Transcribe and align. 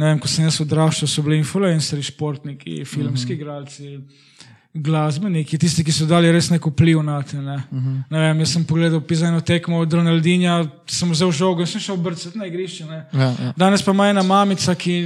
Vem, 0.00 0.18
ko 0.18 0.28
sem 0.30 0.46
jaz 0.46 0.60
odraščal, 0.62 1.08
so 1.10 1.22
bili 1.26 1.40
influencerji, 1.42 2.06
športniki, 2.08 2.84
filmski 2.88 3.34
igralci, 3.36 3.98
glasbeniki, 4.72 5.58
tisti, 5.58 5.82
ki 5.84 5.92
so 5.92 6.06
dali 6.08 6.30
res 6.32 6.48
nek 6.52 6.64
vpliv 6.70 7.02
na 7.02 7.18
te. 7.26 7.40
Ne. 7.42 7.56
Ne 8.08 8.22
vem, 8.22 8.42
jaz 8.44 8.54
sem 8.54 8.64
pogledal 8.66 9.02
pizajno 9.02 9.42
tekmo 9.46 9.80
od 9.82 9.96
Ronaldinja, 9.98 10.60
sem 10.88 11.10
vzel 11.10 11.32
žogo 11.34 11.66
in 11.66 11.70
sem 11.70 11.82
šel 11.82 11.98
brcati 12.00 12.38
na 12.38 12.46
igrišče. 12.46 12.86
ne. 12.86 13.00
Ja, 13.12 13.30
ja. 13.30 13.52
Danes 13.58 13.82
pa 13.82 13.94
ima 13.96 14.08
ena 14.12 14.22
mamica, 14.22 14.74
ki, 14.78 14.96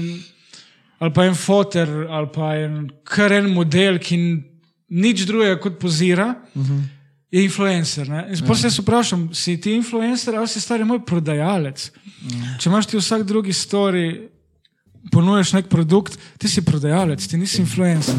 ali 1.01 1.15
pa 1.17 1.25
en 1.25 1.35
foter, 1.35 1.95
ali 2.11 2.29
pa 2.35 2.53
en 2.61 2.83
kar 3.09 3.33
en 3.33 3.49
model, 3.55 3.99
ki 3.99 4.21
nič 4.95 5.25
drugega 5.27 5.57
kot 5.61 5.81
pozira, 5.81 6.35
uh 6.55 6.63
-huh. 6.63 6.83
je 7.33 7.43
influencer. 7.45 8.07
In 8.07 8.39
potem 8.47 8.57
se 8.57 8.67
jaz 8.67 8.79
vprašam, 8.79 9.35
si 9.35 9.57
ti 9.61 9.73
influencer 9.73 10.35
ali 10.35 10.49
si 10.49 10.61
stari 10.61 10.85
moj 10.85 11.05
prodajalec? 11.07 11.91
Uh 11.91 12.33
-huh. 12.33 12.59
Če 12.61 12.69
imaš 12.69 12.87
ti 12.87 12.97
vsak 12.97 13.23
drugi 13.23 13.53
story, 13.53 14.29
ponujaš 15.11 15.53
nek 15.53 15.69
produkt, 15.69 16.19
ti 16.39 16.49
si 16.49 16.65
prodajalec, 16.65 17.27
ti 17.27 17.37
nisi 17.37 17.61
influencer. 17.61 18.15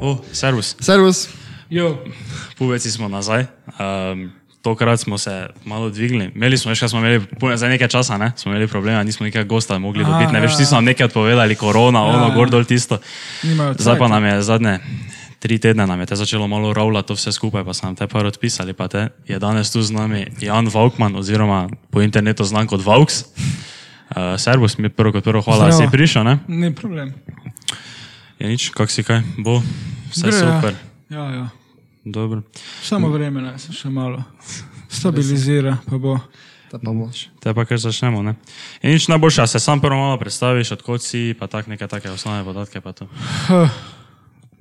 O, 0.00 0.18
servus, 0.32 0.76
Servus. 0.80 1.28
Jo, 1.70 1.98
pubeci 2.58 2.90
smo 2.90 3.08
nazaj. 3.08 3.46
Um, 3.66 4.30
tokrat 4.62 5.00
smo 5.00 5.18
se 5.18 5.46
malo 5.64 5.90
dvigli. 5.90 6.32
Imeli 6.34 6.58
smo, 6.58 6.72
kaj 6.80 6.88
smo 6.88 6.98
imeli 6.98 7.26
za 7.56 7.68
nekaj 7.68 7.88
časa, 7.88 8.18
ne? 8.18 8.32
smo 8.36 8.52
imeli 8.52 8.68
problema, 8.68 9.02
nismo 9.02 9.24
nekaj 9.24 9.44
gosta 9.44 9.78
mogli 9.78 10.04
dobiti. 10.04 10.32
Ne 10.32 10.40
veš, 10.40 10.56
ti 10.56 10.64
so 10.64 10.74
nam 10.74 10.84
nekaj 10.84 11.04
odpovedali, 11.04 11.54
korona, 11.54 11.98
Ja, 11.98 12.04
ono, 12.04 12.28
ja. 12.28 12.34
gor 12.34 12.50
dol 12.50 12.64
tisto. 12.64 12.98
Zdaj 13.78 13.98
pa 13.98 14.08
nam 14.08 14.24
je 14.24 14.42
zadnje 14.42 14.78
tri 15.44 15.58
tedne 15.60 15.84
nam 15.86 16.00
je 16.00 16.06
te 16.06 16.16
začelo 16.16 16.48
malo 16.48 16.72
ravljati 16.72 17.08
to 17.08 17.14
vse 17.14 17.32
skupaj, 17.32 17.64
pa 17.64 17.74
so 17.76 17.84
nam 17.86 17.96
te 17.96 18.06
par 18.08 18.24
odpisali. 18.26 18.72
Pa 18.72 18.88
te 18.88 19.08
je 19.28 19.38
danes 19.38 19.68
tu 19.72 19.82
z 19.82 19.92
nami 19.92 20.26
Jan 20.40 20.70
Vaukman, 20.72 21.16
oziroma 21.16 21.68
po 21.90 22.00
internetu 22.00 22.44
znan 22.48 22.64
kot 22.66 22.80
Vauks. 22.80 23.24
Uh, 23.24 24.40
servus, 24.40 24.78
mi 24.78 24.88
prvo 24.88 25.12
kot 25.12 25.24
prvo, 25.24 25.42
hvala, 25.44 25.66
da 25.66 25.72
Zdravo. 25.72 25.90
si 25.90 25.92
prišel. 25.92 26.24
Ne? 26.24 26.38
Ni 26.48 26.72
problem. 26.74 27.12
Je 28.38 28.48
nič, 28.48 28.70
kak 28.72 28.88
si 28.88 29.04
kaj, 29.04 29.20
bo, 29.36 29.60
vse 30.14 30.32
Gre, 30.32 30.38
ja. 30.38 30.48
super. 30.48 30.74
Ja, 31.12 31.24
ja. 31.34 31.46
Dobro. 32.04 32.40
Samo 32.82 33.12
vreme 33.12 33.44
naj 33.44 33.58
se 33.58 33.76
še 33.76 33.92
malo 33.92 34.24
stabilizira, 34.88 35.76
pa 35.84 36.00
bo. 36.00 36.16
Da 36.72 36.80
pa. 36.80 37.10
Te 37.40 37.52
pa 37.54 37.66
kar 37.68 37.78
začnemo. 37.78 38.22
Ne? 38.24 38.32
In 38.80 38.96
nič 38.96 39.12
najboljše, 39.12 39.44
a 39.44 39.46
se 39.46 39.60
sam 39.60 39.80
prvo 39.80 40.00
malo 40.00 40.16
predstaviš, 40.18 40.72
odkot 40.80 41.04
si, 41.04 41.36
pa 41.38 41.46
tak 41.46 41.68
neke 41.68 41.84
take 41.86 42.10
osnovne 42.10 42.44
podatke. 42.48 42.80
Pa 42.80 42.96
to. 42.96 43.12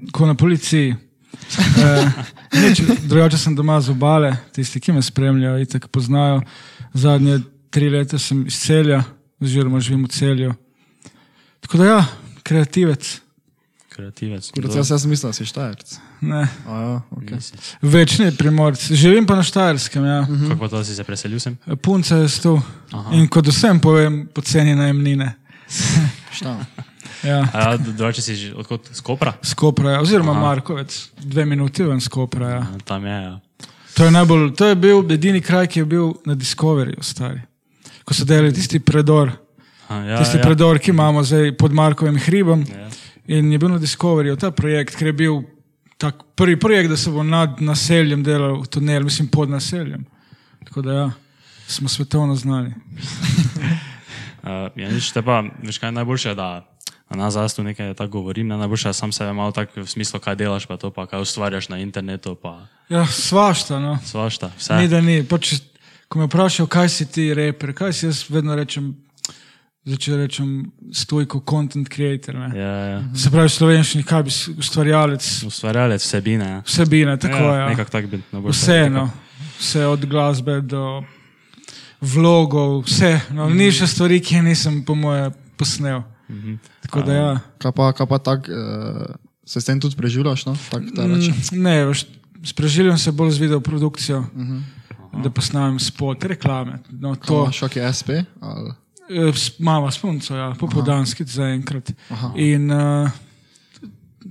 Huh, 0.03 0.11
ko 0.11 0.25
na 0.25 0.35
policiji. 0.35 0.95
Eh, 1.77 2.11
drugače 3.09 3.37
sem 3.37 3.55
doma 3.55 3.81
z 3.81 3.89
obale, 3.89 4.35
tisti, 4.53 4.79
ki 4.79 4.91
me 4.91 5.01
spremljajo, 5.01 5.59
itek 5.63 5.87
poznajo. 5.87 6.41
Zadnje 6.93 7.39
tri 7.69 7.89
leta 7.89 8.19
sem 8.19 8.45
iz 8.47 8.59
celja, 8.61 9.03
oziroma 9.41 9.79
živim 9.79 10.05
v 10.05 10.13
celju. 10.13 10.53
Tako 11.59 11.77
da 11.77 11.85
ja, 11.85 12.05
kreativec. 12.43 13.19
Kreativec. 13.93 14.51
Kurec, 14.51 14.75
jaz, 14.75 14.91
jaz 14.91 15.05
mislim, 15.05 15.29
da 15.29 15.33
si 15.33 15.45
štajerc. 15.45 15.95
Ne, 16.21 16.47
A 16.67 16.81
ja, 16.81 17.01
okay. 17.11 17.37
večni 17.81 18.31
primorc. 18.37 18.91
Živim 18.91 19.25
pa 19.25 19.35
na 19.35 19.43
Štajerskem. 19.43 20.05
Ja. 20.05 20.27
Kako 20.49 20.59
pa 20.59 20.67
to 20.67 20.83
si 20.83 20.95
se 20.95 21.03
preselil 21.03 21.39
sem? 21.39 21.57
Punca 21.81 22.17
je 22.17 22.27
tu. 22.41 22.61
In 23.11 23.27
kot 23.27 23.47
vsem 23.47 23.79
povem, 23.79 24.23
poceni 24.33 24.75
najemnine. 24.75 25.33
Šta? 26.37 26.57
Ja. 27.23 27.47
A 27.53 27.59
ja, 27.59 27.77
drugače 27.77 28.21
si 28.21 28.35
že 28.35 28.53
odkot 28.55 28.89
skopra? 28.93 29.33
Skopra, 29.41 29.91
ja. 29.91 30.01
oziroma 30.01 30.33
Markovec, 30.33 31.09
dve 31.23 31.45
minuti 31.45 31.83
ven 31.83 32.01
Skopra. 32.01 32.49
Ja. 32.49 32.65
Tam 32.85 33.05
je. 33.05 33.21
Ja. 33.23 33.39
To 33.93 34.05
je, 34.05 34.11
najbolj, 34.11 34.53
to 34.57 34.67
je 34.67 34.75
bil 34.75 35.11
edini 35.11 35.41
kraj, 35.41 35.67
ki 35.67 35.79
je 35.79 35.85
bil 35.85 36.13
na 36.25 36.35
Discoveryju, 36.35 37.03
stari. 37.05 37.41
Ko 38.03 38.13
so 38.13 38.25
delali 38.25 38.53
tisti 38.53 38.79
predor, 38.79 39.31
A, 39.87 39.95
ja, 39.95 40.17
tisti 40.17 40.37
ja. 40.37 40.43
predor, 40.43 40.79
ki 40.79 40.91
imamo 40.91 41.23
zdaj 41.23 41.53
pod 41.57 41.73
Markovim 41.73 42.17
hribom. 42.19 42.65
Ja. 42.67 42.89
In 43.37 43.51
je 43.51 43.59
bil 43.59 43.69
na 43.69 43.77
Discoveryju 43.79 44.35
ta 44.39 44.51
projekt, 44.51 44.97
ker 44.97 45.11
je 45.11 45.13
bil 45.13 45.43
tak 45.97 46.23
prvi 46.35 46.57
projekt, 46.59 46.89
da 46.89 46.97
se 46.97 47.11
bo 47.11 47.23
nad 47.23 47.61
naseljem 47.61 48.23
delal 48.23 48.65
tunel, 48.65 49.03
mislim 49.03 49.27
pod 49.27 49.49
naseljem. 49.49 50.05
Tako 50.65 50.81
da 50.81 50.93
ja, 50.93 51.11
smo 51.67 51.89
svetovno 51.89 52.35
znani. 52.35 52.73
Uh, 54.43 54.67
ja, 54.81 54.89
nič, 54.89 55.11
te 55.13 55.21
pa, 55.21 55.43
veš 55.63 55.77
kaj 55.77 55.93
je 55.93 55.99
najboljše, 56.01 56.35
da 56.35 56.65
na 57.15 57.23
nas 57.23 57.33
zdaj 57.33 57.49
tu 57.55 57.63
nekaj 57.63 57.93
tako 57.93 58.11
govorim, 58.11 58.47
ne 58.47 58.57
najboljše, 58.57 58.89
da 58.89 58.93
sam 58.93 59.11
sebe 59.11 59.33
malo 59.33 59.51
tako 59.51 59.81
v 59.81 59.87
smislu, 59.87 60.19
kaj 60.19 60.35
delaš, 60.35 60.65
pa 60.65 60.77
to, 60.77 60.91
pa 60.91 61.05
kaj 61.05 61.21
ustvarjaš 61.21 61.69
na 61.69 61.77
internetu, 61.79 62.35
pa 62.35 62.65
Ja, 62.89 63.05
svašta. 63.07 63.79
No. 63.79 63.99
svašta, 64.05 64.51
vse. 64.57 64.73
Ni 64.73 64.87
da 64.87 65.01
ni. 65.01 65.23
Pač, 65.23 65.53
ko 66.07 66.19
me 66.19 66.25
vprašajo, 66.25 66.67
kaj 66.67 66.89
si 66.89 67.05
ti, 67.05 67.33
reper, 67.33 67.73
kaj 67.73 67.93
si 67.93 68.05
jaz 68.05 68.25
vedno 68.29 68.55
rečem, 68.55 68.95
začel 69.85 70.17
rečem 70.17 70.71
stojko, 70.93 71.43
content 71.49 71.89
creator. 71.89 72.35
Ne. 72.35 72.49
Ja, 72.59 72.73
ja. 72.85 72.99
Se 73.15 73.31
pravi, 73.31 73.49
slovenščini, 73.49 74.03
kaj 74.03 74.23
bi 74.23 74.33
ustvarjalec 74.57 75.29
Ustvarjalec 75.47 76.03
vsebine. 76.05 76.49
Ja. 76.49 76.61
vsebine, 76.65 77.17
tako 77.17 77.35
je. 77.35 77.59
Ja, 77.59 77.69
Nekako 77.69 77.91
tako 77.91 78.07
bi 78.07 78.21
najboljše. 78.31 78.59
Vseeno, 78.59 79.09
vse 79.59 79.85
od 79.85 80.05
glasbe 80.05 80.61
do 80.61 81.03
vlogov, 82.01 82.83
vse. 82.87 83.19
No, 83.31 83.49
ni 83.49 83.71
še 83.71 83.87
stvari, 83.87 84.19
ki 84.19 84.35
jih 84.35 84.43
nisem, 84.43 84.83
po 84.85 84.95
moje, 84.95 85.31
posnel. 85.57 86.03
Tako 86.83 87.01
da 87.01 87.13
ja. 87.13 87.39
Kaj 87.57 87.71
pa, 87.71 87.91
kaj 87.95 88.07
pa 88.07 88.17
tak, 88.19 88.49
uh, 88.51 89.15
se 89.45 89.61
s 89.61 89.65
tem 89.65 89.79
tudi 89.79 89.95
preživljaš, 89.95 90.45
no? 90.45 90.55
Tak. 90.71 90.83
Mm, 90.83 91.61
ne, 91.63 91.85
veš, 91.85 92.05
spreživljam 92.43 92.97
se 92.97 93.11
bolj 93.11 93.31
z 93.31 93.37
video 93.37 93.59
produkcijo, 93.59 94.19
uh 94.19 94.25
-huh. 94.35 94.61
da 95.23 95.29
posnamem 95.29 95.79
spot, 95.79 96.23
reklame. 96.23 96.79
No, 96.91 97.15
To 97.15 97.43
imaš 97.43 97.57
šok 97.57 97.75
je 97.75 97.93
SP? 97.99 98.09
Ali? 98.41 98.71
Eh, 99.09 99.33
s- 99.35 99.59
Mama 99.59 99.91
spunco, 99.91 100.35
ja, 100.35 100.53
popodanski 100.59 101.23
zaenkrat. 101.23 101.91
In 102.35 102.71
uh, 102.71 103.09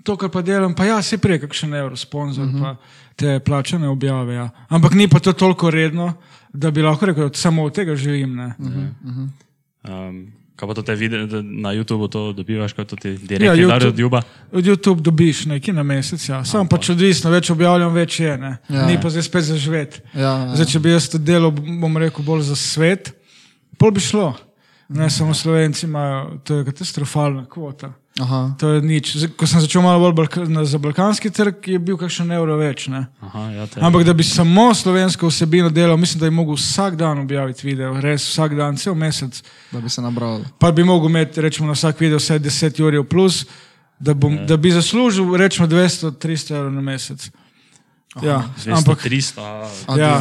to, 0.05 0.17
kar 0.17 0.29
pa 0.31 0.43
delam, 0.43 0.75
pa 0.75 0.85
ja, 0.85 1.03
se 1.03 1.19
prej 1.19 1.41
kakšen 1.41 1.75
evro 1.75 1.97
sponzor, 1.97 2.45
uh 2.47 2.53
-huh. 2.53 2.61
pa 2.61 2.77
te 3.17 3.41
plačane 3.41 3.89
objave. 3.89 4.35
Ja. 4.35 4.51
Ampak 4.69 4.95
ni 4.95 5.09
pa 5.09 5.19
to 5.19 5.33
toliko 5.33 5.71
redno, 5.71 6.13
da 6.53 6.71
bi 6.71 6.83
lahko 6.83 7.07
rekel, 7.07 7.29
da 7.29 7.35
samo 7.35 7.65
od 7.65 7.75
tega 7.75 7.97
živim. 7.97 8.39
Uh 8.41 8.47
-huh. 8.59 9.29
Um, 10.09 10.33
kaj 10.57 10.69
pa 10.69 10.75
to 10.75 10.83
te 10.83 10.95
vidi, 10.95 11.17
na 11.43 11.73
YouTubu 11.73 12.09
to 12.09 12.33
dobivaš, 12.33 12.73
kot 12.73 12.93
ti 13.01 13.09
Ja, 13.09 13.19
direktni 13.19 13.67
dar 13.67 13.81
YouTube- 13.81 13.89
od 13.89 13.99
Juba? 13.99 14.23
Od 14.53 14.65
YouTube 14.65 15.01
dobiš 15.01 15.45
nekaj 15.47 15.75
na 15.75 15.83
mesec, 15.83 16.29
ja. 16.29 16.45
samo 16.45 16.69
pač 16.69 16.91
odvisno, 16.91 17.31
več 17.31 17.51
objavljam, 17.51 17.93
več 17.93 18.21
je. 18.21 18.39
Ne. 18.39 18.59
Ja, 18.69 18.77
Ja, 18.77 18.87
ni 18.87 18.95
ja. 18.95 19.01
pa 19.01 19.11
zdaj 19.11 19.23
spet 19.23 19.45
za 19.45 19.57
živeti. 19.57 20.01
Ja, 20.15 20.21
ja. 20.21 20.55
Zdaj, 20.55 20.67
če 20.67 20.79
bi 20.79 20.91
jaz 20.91 21.09
to 21.09 21.19
delal, 21.19 21.51
bom 21.51 21.97
rekel, 21.97 22.25
bolj 22.25 22.43
za 22.43 22.57
svet, 22.57 23.13
pol 23.79 23.91
bi 23.91 24.01
šlo. 24.01 24.35
Ne 24.89 25.11
samo 25.11 25.35
Slovenci 25.35 25.87
imajo, 25.87 26.39
to 26.45 26.55
je 26.55 26.65
katastrofalna 26.65 27.47
kvota. 27.49 27.93
Aha. 28.21 28.53
To 28.61 28.69
je 28.69 28.83
nič. 28.85 29.17
Ko 29.41 29.49
sem 29.49 29.61
začel 29.65 29.81
malo 29.81 30.05
bolj 30.05 30.13
balka, 30.13 30.45
na, 30.45 30.67
za 30.69 30.77
balkanski 30.77 31.31
trg, 31.33 31.65
je 31.65 31.79
bil 31.81 31.97
kakšen 31.97 32.29
evro 32.37 32.59
več. 32.61 32.85
Ne? 32.93 33.07
Aha, 33.25 33.45
ja, 33.57 33.65
Ampak 33.81 34.05
da 34.05 34.13
bi 34.13 34.25
samo 34.27 34.69
slovensko 34.77 35.31
vsebino 35.33 35.71
delal, 35.73 35.97
mislim, 35.97 36.21
da 36.21 36.29
bi 36.29 36.37
mogel 36.37 36.59
vsak 36.61 36.99
dan 37.01 37.25
objaviti 37.25 37.65
video, 37.65 37.95
res 38.05 38.27
vsak 38.29 38.53
dan, 38.59 38.77
cel 38.77 38.95
mesec. 38.95 39.41
Da 39.73 39.81
bi 39.81 39.89
se 39.89 40.05
nabral. 40.05 40.45
Pa 40.61 40.75
bi 40.77 40.85
mogel 40.85 41.09
imeti, 41.09 41.41
rečemo, 41.41 41.73
na 41.73 41.77
vsak 41.79 42.05
video 42.05 42.21
vsaj 42.21 42.43
10 42.45 42.83
ur 42.85 43.01
plus, 43.09 43.47
da, 43.97 44.13
bom, 44.13 44.37
da 44.45 44.61
bi 44.61 44.75
zaslužil, 44.77 45.33
rečemo, 45.41 45.71
200-300 45.73 46.59
evrov 46.59 46.73
na 46.77 46.85
mesec. 46.85 47.31
Ja, 48.21 48.43
200, 48.61 48.77
ampak 48.77 49.09
300, 49.09 49.41
a, 49.41 49.71
A, 49.89 49.97
ja, 49.97 50.21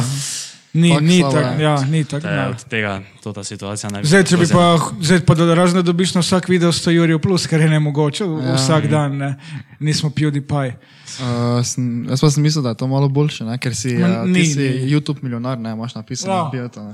Ni, 0.72 1.00
ni 1.00 1.20
tako. 1.20 1.62
ja. 1.62 1.76
Ni 1.90 2.04
tak, 2.04 2.22
te, 2.22 2.28
ja. 2.28 2.48
od 2.48 2.64
tega, 2.64 3.02
ta 3.34 3.44
situacija 3.44 3.90
ne 3.90 4.00
bi 4.00 4.08
Zdaj, 4.08 4.24
če 4.24 4.36
bi 4.40 4.46
pa, 4.48 4.64
zdaj 5.00 5.20
pa 5.26 5.34
da 5.34 5.82
dobiš 5.82 6.14
na 6.14 6.20
vsak 6.24 6.48
video 6.48 6.72
100 6.72 6.96
ur 7.02 7.20
plus, 7.20 7.46
kar 7.46 7.60
je 7.60 7.68
ne 7.68 7.78
mogoče 7.80 8.24
ja. 8.24 8.54
vsak 8.56 8.88
dan, 8.88 9.16
ne? 9.16 9.34
nismo 9.80 10.10
PewDiePie. 10.10 10.76
Uh, 11.20 11.60
sem, 11.66 12.06
jaz 12.08 12.20
pa 12.20 12.30
sem 12.30 12.42
mislil, 12.42 12.64
da 12.64 12.72
je 12.72 12.80
to 12.80 12.86
malo 12.88 13.08
boljše, 13.08 13.44
ne? 13.44 13.58
ker 13.58 13.76
si, 13.76 13.98
Ma, 14.00 14.22
uh, 14.22 14.28
ni, 14.28 14.40
ti 14.40 14.54
si 14.54 14.58
ni. 14.60 14.92
YouTube 14.92 15.20
milijonar, 15.22 15.58
ne 15.58 15.72
imaš 15.76 15.94
napisano 15.94 16.32
Ja. 16.32 16.44
na 16.44 16.50
Pijotu. 16.50 16.80
ne. 16.80 16.92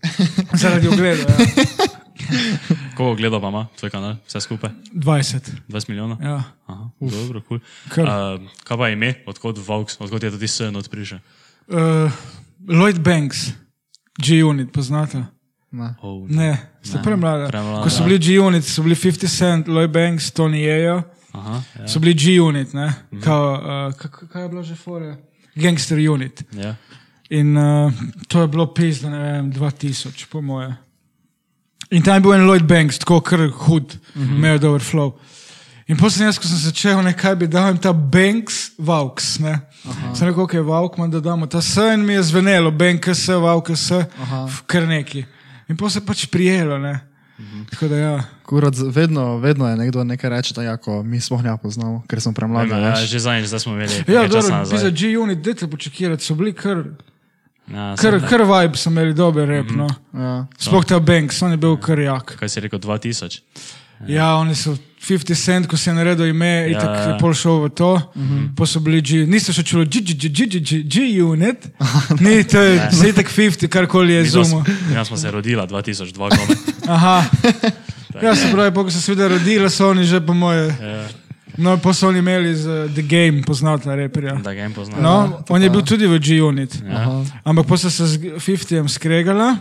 Zaradi 0.60 0.88
ogleda. 0.88 1.28
Ja. 1.28 1.92
Koliko 2.96 3.14
gledal 3.16 3.40
pa 3.40 3.48
ima 3.48 3.66
tvoj 3.78 3.90
kanal, 3.90 4.16
vse 4.26 4.40
skupaj? 4.40 4.70
20. 4.94 5.50
20 5.68 5.88
milijonov? 5.88 6.22
Ja. 6.22 6.42
Aha, 6.66 6.88
dobro, 7.00 7.42
cool. 7.48 7.60
Kar. 7.88 8.04
Uh, 8.04 8.40
kaj 8.64 8.78
pa 8.78 8.88
ime, 8.88 9.14
odkot 9.26 9.58
Vauks, 9.66 10.00
odkot 10.00 10.22
je 10.22 10.30
tudi 10.30 10.48
sen 10.48 10.76
odprišel? 10.76 11.18
Uh, 11.68 12.12
Lloyd 12.68 12.98
Banks, 12.98 13.52
G-Unit, 14.18 14.72
poznate? 14.72 15.24
Ne. 15.70 15.94
Oh, 16.02 16.28
Ne, 16.30 16.58
ste 16.82 16.98
premlada. 17.02 17.48
premlada. 17.48 17.82
Ko 17.82 17.90
so 17.90 18.04
bili 18.04 18.18
G-Unit, 18.18 18.64
so 18.64 18.82
bili 18.82 18.94
50 18.94 19.28
Cent, 19.28 19.68
Lloyd 19.68 19.90
Banks, 19.90 20.30
Tony 20.30 20.62
Aha, 21.32 21.62
ja. 21.78 21.88
so 21.88 22.00
bili 22.00 22.14
G-Unit, 22.14 22.72
ne? 22.74 22.94
Kao, 23.22 23.52
uh, 23.54 23.94
kako- 23.94 24.26
kaj 24.28 24.42
je 24.42 24.48
bilo 24.48 24.62
že 24.62 24.74
fore? 24.74 25.16
Gangster 25.54 25.98
Unit. 26.10 26.42
ja. 26.52 26.76
In 27.30 27.56
uh, 27.56 27.92
to 28.28 28.40
je 28.40 28.48
bilo 28.48 28.66
pizda, 28.74 29.10
ne 29.10 29.18
vem, 29.18 29.52
2000, 29.52 30.26
po 30.30 30.40
moje. 30.40 30.76
In 31.90 32.02
tam 32.02 32.14
je 32.14 32.20
bil 32.20 32.34
en 32.34 32.46
Lloyd 32.46 32.62
Banks, 32.62 32.98
tako 32.98 33.20
kar 33.20 33.48
hud, 33.50 33.98
mm 34.14 34.22
-hmm. 34.22 34.58
dober 34.58 34.80
flow. 34.80 35.18
In 35.88 35.96
potem 35.96 36.24
jaz, 36.24 36.38
ko 36.40 36.48
sem 36.48 36.56
začel, 36.56 37.02
nekaj 37.04 37.34
bi 37.36 37.46
dal 37.50 37.68
jim 37.68 37.78
ta 37.78 37.92
Banks, 37.92 38.72
Vauks. 38.80 39.38
Ne? 39.38 39.58
Sem 40.16 40.28
rekel, 40.30 40.46
ok, 40.46 40.54
Vaukman, 40.64 41.10
da 41.12 41.20
damo 41.20 41.46
ta 41.46 41.60
S 41.60 41.76
in 41.92 42.06
mi 42.06 42.16
je 42.16 42.22
zvenelo, 42.22 42.70
Banks, 42.72 43.28
Vauks, 43.28 43.90
kar 44.66 44.86
neki. 44.88 45.26
In 45.68 45.76
potem 45.76 45.98
se 45.98 46.04
pač 46.06 46.24
prijelo. 46.32 46.78
Ne? 46.80 47.00
Tako 47.70 47.88
da 47.88 47.96
ja. 47.96 48.14
Kurat, 48.46 48.74
vedno, 48.94 49.36
vedno 49.38 49.68
je 49.68 49.76
nekdo 49.76 50.04
nekaj 50.04 50.30
reče, 50.30 50.54
tako 50.54 50.64
jako 50.64 51.02
mi 51.02 51.20
smo 51.20 51.42
ne 51.42 51.56
poznamo, 51.62 52.02
ker 52.08 52.20
smo 52.20 52.32
premladi. 52.32 52.70
Ja, 52.70 52.94
veš. 52.94 53.10
že 53.10 53.18
zadnjič, 53.18 53.50
da 53.50 53.58
smo 53.58 53.74
imeli. 53.74 54.04
Ja, 54.08 54.28
dobro, 54.28 54.64
za 54.64 54.90
G-Unit, 54.90 55.38
dajte 55.38 55.68
počakirati, 55.70 56.24
so 56.24 56.34
bili 56.34 56.52
kar, 56.52 56.84
Ja, 57.72 57.94
kar, 57.96 58.18
kar 58.28 58.42
vibe, 58.44 58.76
so 58.76 58.90
imeli 58.90 59.14
dober 59.16 59.48
rep. 59.48 59.70
No. 59.72 59.88
Ja. 60.12 60.46
Sploh 60.60 60.84
ta 60.84 60.98
Banks, 61.00 61.42
on 61.42 61.50
je 61.50 61.56
bil 61.56 61.76
kar 61.80 61.98
jak. 61.98 62.36
Kaj 62.40 62.48
si 62.48 62.60
rekel, 62.60 62.78
2000? 62.78 63.40
Ja, 64.06 64.34
oni 64.36 64.54
so 64.54 64.76
50 65.04 65.34
cent, 65.36 65.66
ko 65.66 65.76
se 65.76 65.90
je 65.90 65.94
naredil 65.94 66.26
ime, 66.26 66.46
Ja, 66.46 66.66
in 66.66 66.74
tako 66.74 66.94
ja. 66.94 67.06
je 67.06 67.18
pol 67.18 67.34
šel 67.34 67.58
v 67.58 67.68
to. 67.70 67.90
Pa 68.54 68.64
so 68.64 68.80
bili 68.80 69.00
G, 69.00 69.24
niste 69.24 69.52
še 69.52 69.62
čuli 69.62 69.84
G, 69.86 70.00
G, 70.00 70.14
G, 70.14 70.28
G, 70.28 70.46
G, 70.46 70.60
G, 70.60 70.70
G-Unit. 70.82 71.68
Ni, 72.20 72.42
to 72.42 72.58
je 72.58 72.72
zdaj 72.90 73.12
tak 73.14 73.28
50, 73.28 73.68
karkoli 73.68 74.14
je 74.14 74.22
Midva 74.22 74.32
zumo. 74.42 74.62
smo- 74.62 74.94
Ja, 74.94 75.04
smo 75.04 75.16
se 75.16 75.30
rodila 75.30 75.66
2002, 75.66 76.12
kome. 76.30 76.54
Aha. 76.88 77.24
Ja, 78.16 78.30
se 78.32 78.46
pravi, 78.48 78.70
ko 78.72 78.86
so 78.86 79.00
se 79.00 79.10
videli 79.10 79.28
rodili, 79.30 79.66
so 79.68 79.88
oni 79.88 80.04
že 80.04 80.20
po 80.20 80.32
moje. 80.32 80.70
Ja, 80.70 81.02
No, 81.56 81.76
pa 81.76 81.90
so 81.90 82.08
oni 82.08 82.18
imeli 82.18 82.50
z 82.52 82.66
The 82.88 83.02
Game, 83.04 83.42
poznata 83.42 83.94
reperja. 83.94 84.34
da 84.36 84.50
ga 84.50 84.62
jim 84.62 84.72
poznam. 84.72 84.98
No, 84.98 85.14
on 85.48 85.62
je 85.62 85.70
bil 85.70 85.82
tudi 85.82 86.06
v 86.06 86.18
G-Unit. 86.18 86.78
Ja. 86.80 87.22
Ampak 87.44 87.66
pa 87.66 87.76
so 87.76 87.90
se 87.90 88.06
z 88.08 88.18
50 88.36 88.86
skregala. 88.88 89.56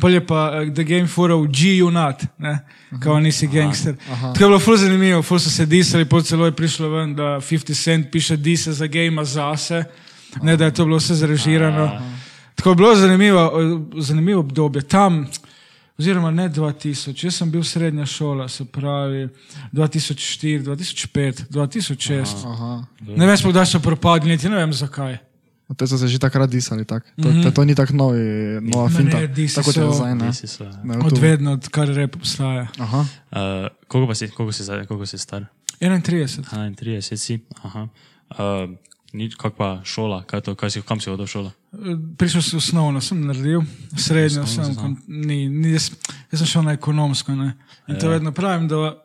Pol 0.00 0.12
je 0.12 0.26
pa 0.26 0.50
eh, 0.54 0.70
The 0.74 0.84
Game 0.84 1.06
fural 1.06 1.46
G-Unat, 1.46 2.24
kao 3.02 3.20
nisi 3.20 3.46
gangster. 3.46 3.96
Tako 4.06 4.44
je 4.44 4.48
bilo 4.48 4.58
ful 4.58 4.76
zanimivo, 4.76 5.22
ful 5.22 5.38
so 5.38 5.50
se 5.50 5.66
disali, 5.66 6.04
pol 6.04 6.22
celo 6.22 6.46
je 6.46 6.52
prišlo 6.52 6.88
ven, 6.88 7.14
da 7.14 7.22
50 7.40 7.84
Cent 7.84 8.10
piše 8.12 8.36
dise 8.36 8.72
za 8.72 8.86
game 8.86 9.24
zase, 9.24 9.84
ne 10.42 10.56
da 10.56 10.64
je 10.64 10.74
to 10.74 10.84
bilo 10.84 10.96
vse 10.96 11.14
zrežirano. 11.14 12.00
Tako 12.54 12.70
je 12.70 12.76
bilo 12.76 12.94
zanimivo, 12.96 13.52
zanimivo 13.96 14.40
obdobje. 14.40 14.82
Tam, 14.82 15.26
oziroma 15.98 16.30
ne 16.30 16.48
2000, 16.48 17.24
jaz 17.24 17.34
sem 17.34 17.50
bil 17.50 17.64
srednja 17.64 18.06
šola, 18.06 18.48
se 18.48 18.64
pravi 18.64 19.28
2004, 19.72 20.62
2005, 20.62 21.48
2006. 21.50 22.46
Aha. 22.46 22.84
Ne 23.16 23.26
vem, 23.26 23.36
sploh, 23.36 23.54
da 23.54 23.64
so 23.64 23.80
propadli, 23.80 24.30
niti 24.30 24.48
ne 24.48 24.56
vem 24.56 24.72
zakaj. 24.72 25.18
Te 25.74 25.86
so 25.86 25.98
se 25.98 26.06
že 26.08 26.18
takrat 26.22 26.46
disali, 26.50 26.84
tak. 26.84 27.02
to, 27.22 27.28
mm 27.28 27.42
-hmm. 27.42 27.52
to 27.54 27.64
ni 27.64 27.74
tako 27.74 27.92
novi, 27.92 28.22
nova 28.62 28.88
finta. 28.88 29.18
ne, 29.18 29.26
disi 29.26 29.54
Tako 29.54 29.64
kot 29.66 29.76
je 29.76 29.82
so- 29.82 29.92
zdaj, 29.92 30.14
ne. 30.14 30.26
Nisi 30.26 30.46
se. 30.46 30.64
ne 30.84 30.98
Od 30.98 31.14
tu. 31.14 31.20
vedno, 31.20 31.52
odkar 31.52 31.88
rep 31.88 32.16
obstaja. 32.16 32.66
Aha. 32.78 33.00
Uh, 33.00 33.38
koliko 33.88 34.08
pa 34.08 34.14
si, 34.14 34.28
koliko 34.28 34.52
si, 34.52 34.62
koliko 34.88 35.06
si 35.06 35.18
star? 35.18 35.44
31. 35.80 36.44
31 36.50 37.16
si. 37.16 37.40
Aha. 37.62 37.88
Uh, 38.30 38.70
nič, 39.12 39.34
kak 39.34 39.54
pa 39.56 39.80
šola, 39.84 40.22
kaj 40.22 40.40
to, 40.40 40.54
kaj 40.54 40.70
si, 40.70 40.82
kam 40.82 41.00
si 41.00 41.10
hodil 41.10 41.24
v 41.24 41.28
šolo? 41.28 41.50
Prišel 42.16 42.42
sem 42.42 42.56
osnovno, 42.58 43.00
sem 43.00 43.26
naredil, 43.26 43.62
srednjo 43.96 44.42
Osnovno 44.42 44.74
sem, 44.74 44.82
kon, 44.82 44.96
ni, 45.08 45.48
ni, 45.48 45.72
jaz, 45.72 45.90
jaz 46.32 46.38
sem 46.40 46.46
šel 46.46 46.62
na 46.62 46.72
ekonomsko. 46.72 47.32
Ne. 47.34 47.56
In 47.88 47.94
Ja. 47.94 48.00
to 48.00 48.08
vedno 48.08 48.32
pravim, 48.32 48.68
da 48.68 49.02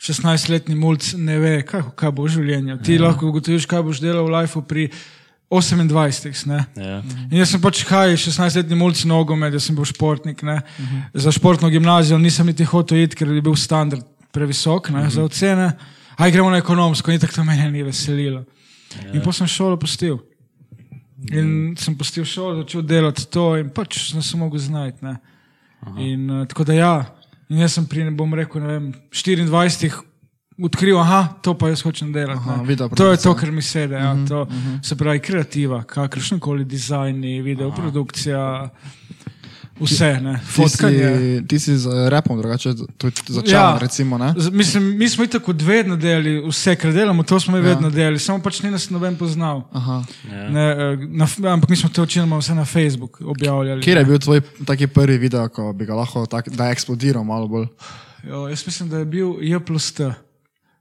16-letni 0.00 0.74
mulj 0.74 1.14
ne 1.16 1.38
ve, 1.38 1.62
kaj, 1.62 1.82
kaj 1.96 2.10
bo 2.10 2.24
v 2.24 2.28
življenju. 2.28 2.78
Ti 2.84 2.94
ja. 2.94 3.02
lahko 3.02 3.28
ugotoviš, 3.28 3.66
kaj 3.66 3.82
boš 3.82 4.00
delal 4.00 4.24
v 4.26 4.32
lifeu 4.40 4.62
pri 4.62 4.90
28. 5.54 6.46
Ne. 6.50 6.60
Ja. 6.76 6.98
In 7.30 7.38
jaz 7.38 7.54
sem 7.54 7.62
pač 7.62 7.84
kaj, 7.86 8.16
16-letni 8.20 8.78
mulj 8.78 9.04
nogomet, 9.08 9.54
jaz 9.56 9.68
sem 9.68 9.76
bil 9.78 9.86
športnik. 9.88 10.42
Ne. 10.46 10.58
Za 11.14 11.32
športno 11.34 11.70
gimnazijo 11.72 12.18
nisem 12.18 12.50
niti 12.50 12.66
hotel 12.68 13.04
iti, 13.04 13.18
ker 13.20 13.30
je 13.30 13.44
bil 13.44 13.56
standard 13.58 14.04
previsok 14.34 14.90
ne, 14.94 15.06
za 15.10 15.22
ocene. 15.24 15.72
Aj 16.18 16.30
gremo 16.30 16.50
na 16.50 16.60
ekonomsko, 16.62 17.10
in 17.10 17.22
tako 17.22 17.40
to 17.40 17.44
meni 17.46 17.70
ni 17.70 17.82
veselilo. 17.86 18.44
In 19.12 19.22
potem 19.22 19.44
sem 19.44 19.50
šolo 19.50 19.78
pustil. 19.80 20.18
In 21.32 21.74
sem 21.80 21.94
pustil 21.98 22.26
šolo, 22.28 22.62
začel 22.62 22.82
delati 22.86 23.26
to, 23.32 23.54
in 23.58 23.70
pač 23.74 23.98
sem 24.10 24.22
se 24.22 24.38
mogel 24.38 24.60
znajti. 24.62 25.06
ne. 25.06 25.16
In 26.00 26.30
uh, 26.30 26.46
tako 26.48 26.64
da 26.64 26.74
ja, 26.76 26.94
in 27.48 27.60
jaz 27.60 27.76
sem 27.76 27.86
pri, 27.86 28.04
ne 28.06 28.14
bom 28.16 28.32
rekel, 28.34 28.62
ne 28.62 28.72
vem, 28.72 28.90
24 29.12 30.00
odkril, 30.62 30.98
aha, 30.98 31.28
to 31.42 31.54
pa 31.54 31.68
jaz 31.68 31.82
hočem 31.82 32.12
delati. 32.12 32.38
Aha, 32.38 32.62
video 32.62 32.88
to 32.88 33.10
je 33.10 33.16
to, 33.16 33.34
kar 33.34 33.50
mi 33.50 33.62
sede. 33.62 33.94
Ja, 33.94 34.16
to, 34.28 34.46
se 34.82 34.96
pravi, 34.96 35.18
kreativa, 35.20 35.82
kakršen 35.82 36.38
koli 36.40 36.64
dizajni, 36.64 37.42
video 37.42 37.72
produkcija, 37.72 38.70
vse, 39.74 40.20
ne, 40.22 40.38
Ti 40.38 40.46
fotkanje. 40.46 41.08
si, 41.18 41.46
ti 41.48 41.58
si 41.58 41.76
z 41.76 41.88
repom 42.08 42.38
drugače 42.38 42.74
tudi 42.96 43.20
začel, 43.26 43.52
Ja. 43.52 43.78
recimo, 43.80 44.18
ne? 44.18 44.34
Mislim, 44.52 44.96
mi 44.98 45.08
smo 45.08 45.26
tako 45.26 45.52
vedno 45.56 45.96
delali, 45.96 46.48
vse, 46.48 46.76
kar 46.76 46.92
delamo, 46.92 47.22
to 47.22 47.40
smo 47.40 47.58
mi 47.58 47.58
Ja. 47.58 47.68
vedno 47.68 47.90
delali, 47.90 48.18
samo 48.18 48.38
pač 48.38 48.62
ni 48.62 48.70
nas 48.70 48.90
noben 48.90 49.16
poznal. 49.16 49.62
Aha. 49.72 50.04
Ja. 50.32 50.48
Ne, 50.50 50.70
eh, 50.70 50.96
na, 51.08 51.26
ampak 51.52 51.70
mi 51.70 51.76
smo 51.76 51.88
to 51.88 52.02
večinoma 52.02 52.38
vse 52.38 52.54
na 52.54 52.64
Facebook 52.64 53.20
objavljali. 53.20 53.82
Kjer 53.82 53.98
je 53.98 54.04
bil 54.04 54.18
tvoj 54.18 54.40
taki 54.66 54.86
prvi 54.86 55.18
video, 55.18 55.48
ko 55.48 55.72
bi 55.72 55.86
ga 55.86 55.94
lahko 55.94 56.26
tak, 56.26 56.48
da 56.48 56.70
eksplodiral 56.70 57.24
malo 57.24 57.48
bolj? 57.48 57.66
Jo, 58.24 58.48
jaz 58.48 58.62
mislim, 58.66 58.88
da 58.88 58.98
je 58.98 59.04
bil 59.04 59.34
J 59.42 59.60
plus 59.60 59.92
T. 59.92 60.14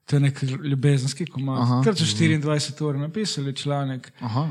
To 0.05 0.15
je 0.15 0.19
nek 0.19 0.41
ljubezenski 0.43 1.25
komad. 1.25 1.83
Kar 1.83 1.95
so 1.95 2.03
24 2.05 2.43
ur 2.83 2.95
napisali 2.95 3.55
članek. 3.55 4.11
Aha. 4.19 4.49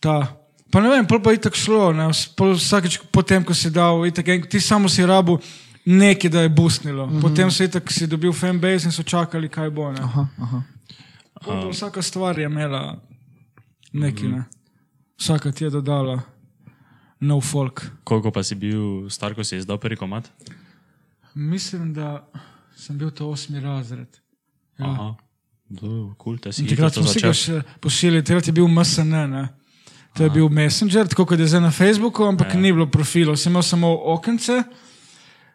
Ta. 0.00 0.36
Pa 0.70 0.80
ne 0.80 0.88
vem, 0.88 1.06
pol 1.06 1.20
pa 1.20 1.30
je 1.30 1.40
tako 1.40 1.56
šlo. 1.56 1.92
Ne? 1.92 2.06
Vsakeč 2.54 3.00
potem, 3.12 3.44
ko 3.44 3.54
si 3.54 3.70
dal, 3.70 4.06
itak, 4.06 4.28
en- 4.28 4.42
ti 4.42 4.60
samo 4.60 4.88
si 4.88 5.02
rabu 5.02 5.38
nekaj, 5.84 6.30
da 6.30 6.40
je 6.40 6.48
busnilo. 6.50 7.06
Mhm. 7.06 7.20
Potem 7.20 7.50
si, 7.50 7.64
itak, 7.64 7.90
si 7.90 8.06
dobil 8.06 8.32
fanbase 8.32 8.84
in 8.84 8.92
so 8.92 9.02
čakali, 9.02 9.48
kaj 9.48 9.70
bo. 9.70 9.92
ne. 9.92 10.00
Aha, 10.00 10.28
aha. 10.38 10.62
Pa 11.44 11.68
Vsaka 11.68 12.02
stvar 12.02 12.38
je 12.38 12.44
imela 12.44 13.00
nekaj. 13.92 14.22
Mhm. 14.22 14.32
Ne? 14.32 14.44
Vsaka 15.18 15.52
ti 15.52 15.64
je 15.64 15.70
dodala 15.70 16.22
nov 17.20 17.40
folk. 17.42 17.82
Koliko 18.04 18.30
pa 18.30 18.42
si 18.42 18.54
bil 18.54 19.10
star, 19.10 19.34
ko 19.34 19.44
si 19.44 19.56
izdal 19.56 19.78
prvi 19.78 19.96
komat? 19.96 20.30
Mislim, 21.34 21.92
da 21.92 22.22
sem 22.76 22.98
bil 22.98 23.10
to 23.10 23.28
osmi 23.28 23.60
razred. 23.60 24.21
Ja. 24.78 24.86
Aha. 24.86 25.16
Do, 25.72 26.12
cool, 26.20 26.36
si 26.52 26.66
Takrat 26.68 26.94
smo 26.94 27.08
si 27.08 27.20
ga 27.20 27.32
začel. 27.32 27.62
pošiljali, 27.80 28.24
takrat 28.24 28.46
je 28.46 28.52
bil 28.52 28.68
MSN. 28.68 29.08
Ne? 29.08 29.48
To 30.16 30.24
je 30.24 30.30
bil 30.30 30.48
Messenger, 30.48 31.08
tako 31.08 31.24
kot 31.26 31.40
je 31.40 31.46
zdaj 31.48 31.60
na 31.64 31.70
Facebooku, 31.70 32.24
ampak 32.28 32.52
ja. 32.54 32.60
ni 32.60 32.72
bilo 32.72 32.86
profilov, 32.86 33.38
sem 33.40 33.52
imel 33.52 33.64
samo 33.64 33.88
okence. 34.12 34.62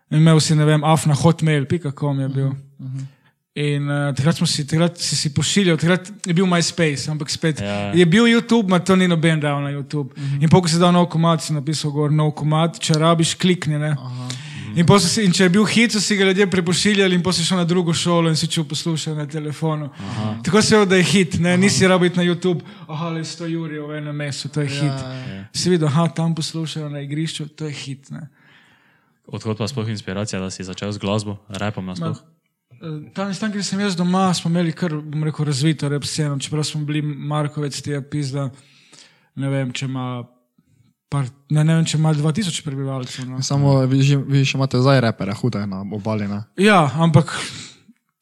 Imel 0.10 0.40
si, 0.42 0.56
ne 0.56 0.66
vem, 0.66 0.84
afna 0.84 1.14
hotmail.com 1.14 2.19
je 2.19 2.30
bil. 2.30 2.48
Uh 2.48 2.56
-huh. 2.80 3.06
In 3.58 3.90
uh, 3.90 4.16
takrat 4.16 4.38
smo 4.38 4.48
si, 4.48 4.68
takrat 4.68 4.98
si, 4.98 5.16
si 5.16 5.34
pošiljal, 5.34 5.78
takrat 5.78 6.12
je 6.25 6.34
bil 6.34 6.46
MySpace, 6.46 7.12
ampak 7.12 7.30
spet 7.30 7.62
Ja. 7.62 7.94
je 7.94 8.06
bil 8.06 8.25
YouTube, 8.25 8.69
ma 8.69 8.80
to 8.80 8.96
ni 8.96 9.08
noben 9.08 9.40
dal 9.40 9.62
na 9.62 9.69
YouTube. 9.69 10.14
Uh 10.14 10.24
-huh. 10.24 10.44
In 10.44 10.50
pokoj 10.50 10.69
si 10.69 10.80
dal 10.80 10.94
nov 10.94 11.09
komad, 11.09 11.42
si 11.42 11.54
napisal 11.54 11.92
gor 11.92 12.12
nov 12.12 12.31
komad, 12.31 12.80
če 12.80 12.94
rabiš, 12.94 13.33
klikni. 13.33 13.80
Ne? 13.80 13.95
In, 14.76 14.86
si, 15.00 15.24
in 15.24 15.31
če 15.31 15.44
je 15.44 15.50
bil 15.50 15.66
hit, 15.66 15.92
so 15.95 16.02
si 16.02 16.18
ga 16.18 16.26
ljudje 16.26 16.47
prepošiljali, 16.52 17.16
in 17.16 17.24
potem 17.24 17.40
si 17.40 17.47
šel 17.47 17.57
na 17.62 17.64
drugo 17.64 17.94
šolo 17.94 18.30
in 18.30 18.36
si 18.36 18.47
čul 18.47 18.66
poslušati 18.68 19.18
na 19.18 19.26
telefonu. 19.28 19.90
Aha. 20.00 20.42
Tako 20.44 20.62
se 20.62 20.76
je, 20.76 20.86
da 20.86 20.95
je 20.95 21.04
hit, 21.04 21.40
ne? 21.40 21.57
nisi 21.57 21.88
rabiti 21.88 22.18
na 22.18 22.24
YouTube, 22.24 22.66
aha, 22.88 23.09
le 23.09 23.24
100 23.24 23.47
juri 23.47 23.80
v 23.80 23.97
enem 23.97 24.16
mestu, 24.16 24.50
to 24.50 24.62
je 24.62 24.68
hit. 24.68 24.97
ja. 25.04 25.45
Si 25.56 25.69
videl, 25.69 25.88
aha, 25.88 26.07
tam 26.07 26.36
poslušajo 26.36 26.90
na 26.90 27.00
igrišču, 27.02 27.47
to 27.47 27.66
je 27.66 27.71
hit. 27.74 28.09
Ne? 28.12 28.28
Odkot 29.28 29.57
pa 29.57 29.68
sploh 29.68 29.88
inspiracija, 29.90 30.40
da 30.40 30.50
si 30.52 30.64
začel 30.64 30.92
z 30.92 30.97
glasbo, 31.00 31.38
repom 31.50 31.86
nasploh? 31.86 32.18
Eh, 32.18 32.33
Tam, 33.14 33.33
tam, 33.33 33.52
kjer 33.52 33.64
sem 33.66 33.80
jaz 33.81 33.95
doma, 33.97 34.30
smo 34.38 34.52
imeli 34.52 34.71
kar, 34.71 34.94
bom 34.94 35.24
rekel, 35.26 35.45
razvito 35.50 35.90
rep 35.90 36.04
sceno, 36.06 36.38
čeprav 36.38 36.64
smo 36.64 36.83
bili 36.86 37.02
Markovec, 37.02 37.74
ti 37.81 37.90
je 37.90 38.02
pizda, 38.09 38.52
ne 39.36 39.50
vem, 39.50 39.71
če 39.74 39.88
ima, 39.90 40.28
par, 41.09 41.26
ne, 41.49 41.64
ne 41.64 41.76
vem, 41.78 41.85
če 41.87 41.97
ima 41.97 42.11
2000 42.14 42.64
prebivalcev. 42.66 43.26
No. 43.30 43.42
Samo 43.45 43.80
vi, 43.87 44.02
vi 44.28 44.44
še 44.45 44.57
imate 44.57 44.81
zdaj 44.83 45.02
repere, 45.07 45.35
hude 45.40 45.64
na 45.69 45.81
obali, 45.95 46.28
ne? 46.28 46.42
Ja, 46.61 46.81
ampak 46.99 47.31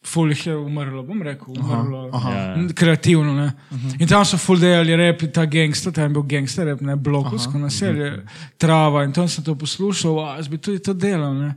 ful 0.06 0.30
jih 0.30 0.44
je 0.51 0.56
umrlo, 0.58 1.01
bom 1.04 1.22
rekel, 1.25 1.56
umrlo. 1.58 2.10
aha. 2.13 2.32
Ja, 2.32 2.42
ja. 2.44 2.54
N- 2.62 2.74
Kreativno. 2.77 3.34
Uh 3.34 3.77
-huh. 3.77 4.01
In 4.01 4.08
tam 4.08 4.25
so 4.25 4.38
full 4.38 4.60
delali 4.60 4.96
rep, 4.96 5.24
ta 5.34 5.46
gangster, 5.46 5.94
tam 5.94 6.04
je 6.04 6.10
bil 6.10 6.24
gangster, 6.24 6.65
rep, 6.65 6.82
ne 6.82 6.96
blokovsko 6.96 7.58
naselje, 7.58 8.25
trava 8.58 9.04
in 9.04 9.12
tam 9.13 9.27
sem 9.27 9.44
to 9.44 9.56
poslušal, 9.56 10.20
a 10.20 10.36
jaz 10.38 10.48
bi 10.48 10.58
tudi 10.58 10.80
to 10.80 10.94
delal. 10.94 11.34
Ne? 11.34 11.56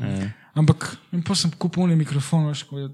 Ja. 0.00 0.30
Ampak 0.54 0.96
in 1.12 1.22
pa 1.22 1.34
sem 1.34 1.50
kupil 1.50 1.86
mikrofon, 1.86 2.48
veš, 2.48 2.62
ko 2.62 2.78
je, 2.78 2.88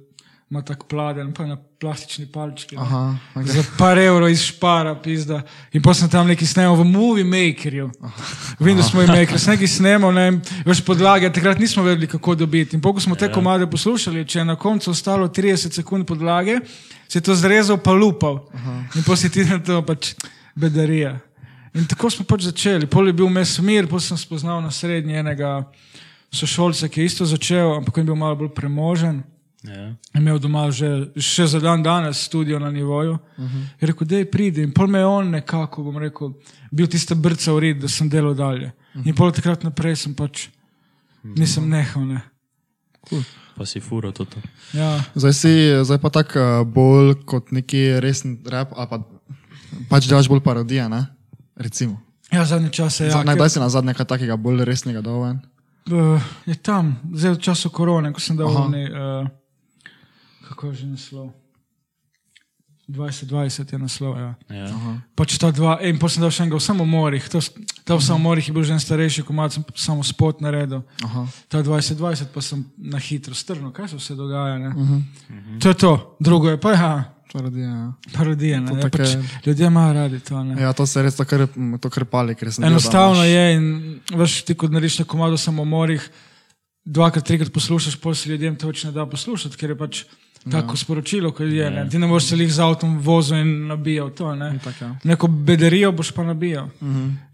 ima 0.50 0.62
tak 0.62 0.84
pladen, 0.84 1.32
pa 1.32 1.46
na 1.46 1.56
plastični 1.56 2.26
palčki. 2.26 2.76
Aha, 2.78 3.16
okay. 3.34 3.46
Za 3.46 3.62
par 3.78 3.98
evrov 3.98 4.28
iz 4.30 4.42
špara, 4.42 4.94
pizda. 5.02 5.40
In 5.72 5.82
pa 5.82 5.94
sem 5.94 6.08
tam 6.10 6.28
nekaj 6.28 6.46
snemal 6.46 6.76
v 6.76 6.84
Movie 6.84 7.24
Makerju. 7.24 7.90
Windows 8.60 8.92
Movie 8.94 9.08
Maker, 9.08 9.40
sem 9.40 9.56
nekaj 9.56 9.72
snemal, 9.72 10.12
ne 10.14 10.28
vem, 10.28 10.40
veš 10.68 10.84
podlage, 10.84 11.32
takrat 11.32 11.58
nismo 11.58 11.82
vedeli, 11.82 12.06
kako 12.06 12.36
dobiti. 12.44 12.76
In 12.76 12.84
pokoj 12.84 13.02
smo 13.02 13.16
te 13.16 13.32
komade 13.32 13.66
poslušali, 13.70 14.26
če 14.28 14.42
je 14.42 14.44
na 14.44 14.56
koncu 14.56 14.92
ostalo 14.92 15.28
30 15.28 15.80
sekund 15.80 16.06
podlage, 16.06 16.60
si 17.08 17.20
to 17.20 17.34
zrezal 17.34 17.80
pa 17.80 17.96
lupal. 17.96 18.44
In 18.94 19.02
pa 19.02 19.16
si 19.16 19.32
ti 19.32 19.48
na 19.48 19.58
to 19.58 19.80
pač 19.82 20.12
bedarija. 20.54 21.16
In 21.74 21.88
tako 21.90 22.10
smo 22.10 22.28
pač 22.28 22.46
začeli. 22.46 22.86
Pol 22.86 23.10
je 23.10 23.16
bil 23.16 23.32
mes 23.32 23.58
mir, 23.58 23.88
pa 23.90 23.98
sem 23.98 24.18
spoznal 24.20 24.62
na 24.62 24.70
srednji 24.70 25.18
enega 25.18 25.64
sošolca, 26.30 26.88
ki 26.88 27.00
je 27.00 27.06
isto 27.10 27.26
začel, 27.26 27.78
ampak 27.80 27.98
je 27.98 28.04
bil 28.06 28.18
malo 28.18 28.36
bolj 28.44 28.54
premožen. 28.54 29.24
Ja. 29.64 29.94
imel 30.14 30.38
doma 30.38 30.66
že, 30.70 31.08
še 31.16 31.46
za 31.46 31.60
dan 31.60 31.82
danes 31.82 32.20
studio 32.24 32.58
na 32.58 32.70
nivoju. 32.70 33.12
Uh 33.12 33.44
-huh. 33.44 33.62
Je 33.80 33.86
rekel, 33.86 34.06
da 34.06 34.16
je 34.16 34.30
pridi. 34.30 34.62
In 34.62 34.72
pol 34.72 34.86
me 34.86 34.98
je 34.98 35.06
on 35.06 35.30
nekako, 35.30 35.82
bom 35.82 35.96
rekel, 35.98 36.32
bil 36.70 36.86
tista 36.86 37.14
brca 37.14 37.52
v 37.52 37.58
red, 37.58 37.78
da 37.80 37.88
sem 37.88 38.08
delal 38.08 38.34
dalje. 38.34 38.66
Uh 38.66 39.00
-huh. 39.00 39.08
In 39.08 39.14
pol 39.14 39.32
takrat 39.32 39.62
naprej 39.62 39.96
sem 39.96 40.14
pač, 40.14 40.48
nisem 41.22 41.68
nehal. 41.68 42.06
Ne. 42.06 42.20
Pa 43.56 43.66
si 43.66 43.80
furo 43.80 44.12
tudi. 44.12 44.36
Ja, 44.72 45.04
Zdaj 45.14 45.32
si 45.32 45.52
zdaj 45.84 45.98
pa 45.98 46.10
tako 46.10 46.38
uh, 46.38 46.66
bolj 46.66 47.14
kot 47.24 47.52
neki 47.52 48.00
resen 48.00 48.38
rap, 48.46 48.72
ali 48.76 48.88
pa 48.88 48.98
pač 49.88 50.08
delaš 50.08 50.28
bolj 50.28 50.40
parodije, 50.40 50.88
ne? 50.88 51.06
Recimo. 51.56 52.00
ja 52.32 52.44
zadnje 52.44 52.68
čase 52.68 53.06
Ja, 53.06 53.24
Najdaj 53.24 53.50
si 53.50 53.58
nazadnje 53.58 53.86
nekaj 53.86 54.06
takega 54.06 54.36
bolj 54.36 54.64
resnega 54.64 55.00
dal 55.00 55.22
ven. 55.22 55.40
Uh, 55.90 56.22
je 56.46 56.54
tam, 56.54 56.96
zdaj 57.12 57.32
v 57.32 57.38
času 57.38 57.70
korone, 57.70 58.12
ko 58.12 58.20
sem 58.20 58.36
dal 58.36 58.48
oni, 58.48 58.84
uh, 58.88 59.28
kako 60.48 60.66
je 60.66 60.74
že 60.74 60.86
naslov. 60.86 61.32
2020 62.88 63.72
je 63.72 63.78
naslov. 63.78 64.12
Ja. 64.20 64.34
Ja. 64.52 64.68
Pač 65.16 65.38
ta 65.40 65.48
dva, 65.48 65.78
in 65.80 65.96
potem 65.96 66.20
sem 66.20 66.20
dal 66.20 66.28
še 66.30 66.44
enega 66.44 66.60
v 66.60 66.64
samomorih. 66.68 67.24
To, 67.32 67.40
s- 67.40 67.48
ta 67.80 67.96
v 67.96 68.04
samomorih 68.04 68.44
je 68.44 68.52
bil 68.52 68.60
že 68.60 68.76
en 68.76 68.82
starejši 68.82 69.24
komat, 69.24 69.56
sem 69.56 69.64
samo 69.72 70.04
spot 70.04 70.44
naredil. 70.44 70.84
Aha. 71.00 71.24
Ta 71.48 71.64
2020 71.64 72.28
pa 72.28 72.44
sem 72.44 72.60
na 72.76 73.00
hitro 73.00 73.32
strnil, 73.32 73.72
kaj 73.72 73.88
se 73.88 73.96
vse 73.96 74.12
dogaja. 74.14 74.60
Uh 74.68 74.76
-huh. 74.76 75.00
To 75.64 75.68
je 75.68 75.74
to, 75.74 75.92
drugo 76.20 76.50
je 76.52 76.60
pa 76.60 76.72
ja, 76.72 76.92
Parodija, 77.32 77.66
ja. 77.68 77.92
parodija. 78.12 78.60
Ne, 78.60 78.68
To 78.68 78.76
ja, 78.76 78.82
tako 78.82 78.98
pač, 78.98 79.08
je. 79.08 79.24
ljudje 79.46 79.66
imajo 79.66 79.92
radi 79.92 80.20
to. 80.20 80.44
Ne. 80.44 80.62
ja, 80.62 80.72
to 80.72 80.86
se 80.86 81.02
res 81.02 81.16
to, 81.16 81.24
kar, 81.24 81.48
to 81.80 81.90
krpali, 81.90 82.34
ker 82.34 82.52
sem 82.52 82.62
videl, 82.62 82.68
da 82.68 82.72
Enostavno 82.78 83.24
je 83.24 83.56
in 83.56 83.64
veš, 84.14 84.44
ti 84.44 84.54
kot 84.54 84.70
narediš 84.70 84.98
na 84.98 85.04
komado 85.04 85.36
samomorih, 85.36 86.04
dvakrat, 86.84 87.24
trikrat 87.24 87.52
poslušaš, 87.52 87.96
pol 87.96 88.14
se 88.14 88.28
ljudem 88.30 88.56
to 88.56 88.66
več 88.68 88.84
ne 88.84 88.92
da 88.92 89.06
poslušati, 89.06 89.56
ker 89.56 89.70
je 89.70 89.76
pač 89.78 90.04
tako 90.50 90.76
sporočilo, 90.76 91.32
kot 91.32 91.46
je. 91.46 91.70
Ne. 91.70 91.88
Ti 91.90 91.98
ne 91.98 92.06
moreš 92.06 92.28
se 92.28 92.36
jih 92.36 92.52
z 92.52 92.60
avtom 92.60 92.98
vozil 92.98 93.38
in 93.38 93.66
nabijal 93.66 94.10
to. 94.10 94.34
Ne. 94.34 94.58
Tako, 94.64 94.84
ja. 94.84 94.96
Neko 95.04 95.28
bederijo 95.28 95.92
boš 95.92 96.10
pa 96.12 96.24
nabijal. 96.24 96.68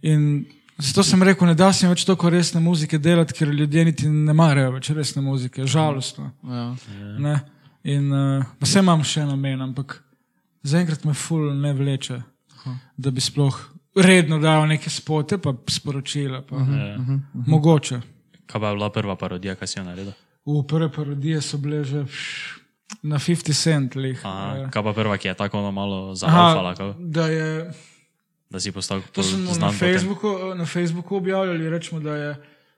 In 0.02 0.44
zato 0.78 1.02
sem 1.02 1.22
rekel, 1.22 1.48
ne 1.48 1.54
da 1.54 1.72
se 1.72 1.88
več 1.88 2.04
toliko 2.04 2.30
resne 2.30 2.60
muzike 2.60 2.98
delati, 2.98 3.34
ker 3.34 3.48
ljudje 3.48 3.84
niti 3.84 4.08
ne 4.08 4.34
marajo 4.34 4.76
več 4.78 4.90
resne 4.96 5.22
muzike, 5.22 5.66
žalostno. 5.66 6.30
Ja. 6.44 6.68
Ne. 7.18 7.40
In 7.82 8.12
uh, 8.12 8.44
vse 8.60 8.82
imam 8.84 9.02
še 9.04 9.24
namen, 9.24 9.60
ampak 9.64 10.02
zaenkrat 10.62 11.04
me 11.08 11.14
ful 11.16 11.50
ne 11.56 11.72
vleče, 11.72 12.20
da 12.96 13.10
bi 13.10 13.22
sploh 13.24 13.56
redno 13.96 14.38
dal 14.38 14.66
neke 14.68 14.90
spote, 14.92 15.38
pa 15.40 15.54
sporočila. 15.68 16.42
Pa. 16.46 16.56
Ja. 16.56 16.96
Mogoče. 17.32 18.00
Kaj 18.46 18.60
pa 18.60 18.68
je 18.68 18.76
bila 18.76 18.90
prva 18.92 19.16
parodija, 19.16 19.54
kaj 19.54 19.68
si 19.68 19.78
jo 19.78 19.84
naredil? 19.86 20.12
V 20.46 20.62
prve 20.68 20.90
parodije 20.92 21.40
so 21.40 21.58
bile 21.58 21.84
že 21.84 22.04
pš, 22.04 22.59
na 23.02 23.18
50 23.18 23.52
cent. 23.54 23.94
Lih. 23.94 24.20
Aha, 24.26 24.56
Eh, 24.56 24.70
kaj 24.70 24.82
pa 24.82 24.92
prva, 24.92 25.16
ki 25.16 25.28
je 25.28 25.34
tako 25.34 25.58
ono 25.58 25.70
malo 25.70 25.96
Aha, 26.06 26.14
zaufala, 26.14 26.74
kao, 26.74 26.94
da 26.98 27.26
je, 27.26 27.72
da 28.50 28.60
si 28.60 28.72
postal 28.72 29.02
to 29.12 29.22
smo 29.22 29.38
na 29.38 29.52
znan 29.54 29.72
po 29.72 29.78
tem? 29.78 29.92
Facebooku, 29.92 30.28
na 30.54 30.66
Facebooku 30.66 31.16
objavljali, 31.16 31.70
rečemo, 31.70 32.00
da 32.00 32.16
je 32.16 32.36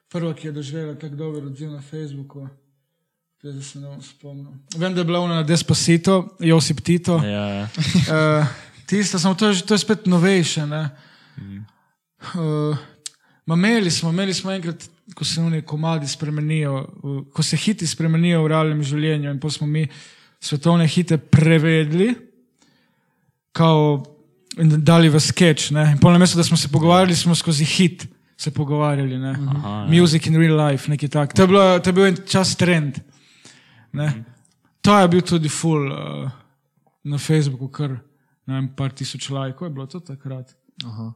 prva, 0.09 0.35
ki 0.35 0.47
je 0.49 0.53
doživela 0.53 0.95
tako 0.95 1.15
dober 1.15 1.45
odziv 1.45 1.71
na 1.71 1.81
Facebooku. 1.83 2.49
Zdaj 3.43 3.63
se 3.63 3.81
ne 3.81 3.89
bom 3.89 4.03
spomnil. 4.03 4.53
Vem, 4.77 4.95
da 4.95 5.01
je 5.01 5.05
bila 5.05 5.21
ona 5.21 5.35
na 5.35 5.43
Despacito, 5.43 6.37
Josip 6.41 6.81
Tito. 6.81 7.17
Ja, 7.17 7.47
ja. 7.49 7.69
Uh, 8.07 8.47
tisto, 8.87 9.19
samo 9.19 9.35
to, 9.35 9.49
je 9.49 9.63
to 9.63 9.75
je 9.75 9.79
spet 9.79 10.07
novejše. 10.07 10.67
ne. 10.67 10.91
Uh, 12.35 12.77
ma 13.47 13.55
imeli 13.55 13.91
smo, 13.91 14.11
imeli 14.11 14.35
smo 14.35 14.53
enkrat, 14.53 14.89
ko 15.15 15.25
se 15.25 15.41
oni 15.41 15.63
komadi 15.63 16.09
spremenijo, 16.09 16.87
ko 17.33 17.43
se 17.43 17.57
hiti 17.57 17.87
spremenijo 17.87 18.43
v 18.45 18.53
realnem 18.53 18.83
življenju, 18.83 19.31
in 19.31 19.41
pa 19.41 19.51
smo 19.51 19.67
mi 19.67 19.87
svetovne 20.43 20.87
hite 20.89 21.19
prevedli, 21.19 22.15
kao, 23.53 24.03
in 24.59 24.77
dali 24.85 25.09
v 25.09 25.21
sketch. 25.21 25.73
Ne? 25.73 25.93
In 25.95 26.01
pol 26.01 26.15
namesto, 26.15 26.39
da 26.39 26.45
smo 26.45 26.57
se 26.57 26.71
pogovarjali, 26.73 27.17
smo 27.17 27.35
skozi 27.35 27.65
hit 27.65 28.07
se 28.37 28.51
pogovarjali. 28.51 29.19
Ne? 29.19 29.33
Aha, 29.57 29.75
ja. 29.85 29.87
Music 30.01 30.27
in 30.27 30.39
real 30.41 30.57
life, 30.59 30.91
nekaj 30.91 31.09
tak. 31.09 31.35
To 31.35 31.43
je, 31.43 31.49
bilo, 31.49 31.65
to 31.79 31.91
je 31.91 31.97
bil 31.97 32.07
en 32.07 32.17
čas 32.27 32.57
trend. 32.57 32.99
Ne? 33.93 34.09
To 34.83 34.99
je 34.99 35.09
bil 35.09 35.23
tudi 35.23 35.49
full 35.49 35.93
uh, 35.93 36.31
na 37.05 37.19
Facebooku, 37.19 37.69
kar 37.69 37.95
ne 38.47 38.55
vem, 38.57 38.69
par 38.77 38.93
tisoč 38.93 39.31
lajkov 39.31 39.69
je 39.69 39.75
bilo 39.75 39.87
to 39.87 40.01
takrat. 40.01 40.55
Aha. 40.85 41.13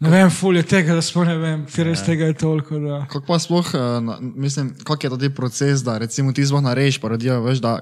Ne 0.00 0.08
vem, 0.10 0.30
ful 0.30 0.56
je 0.56 0.62
tega, 0.62 0.94
da 0.96 1.02
sploh 1.04 1.26
ne 1.28 1.34
vem, 1.36 1.66
ker 1.68 1.84
res 1.86 2.00
tega 2.02 2.24
je 2.30 2.34
toliko. 2.40 2.78
Da... 2.80 3.02
Kako 3.10 3.26
pa 3.26 3.38
sploh, 3.38 3.66
eh, 3.74 4.00
na- 4.00 4.16
mislim, 4.20 4.70
kak 4.84 5.04
je 5.04 5.10
tudi 5.10 5.28
proces, 5.30 5.82
da 5.84 5.98
recimo 5.98 6.32
ti 6.32 6.46
sploh 6.46 6.62
narediš 6.62 6.98
parodijo, 7.00 7.40
veš, 7.44 7.58
da 7.60 7.74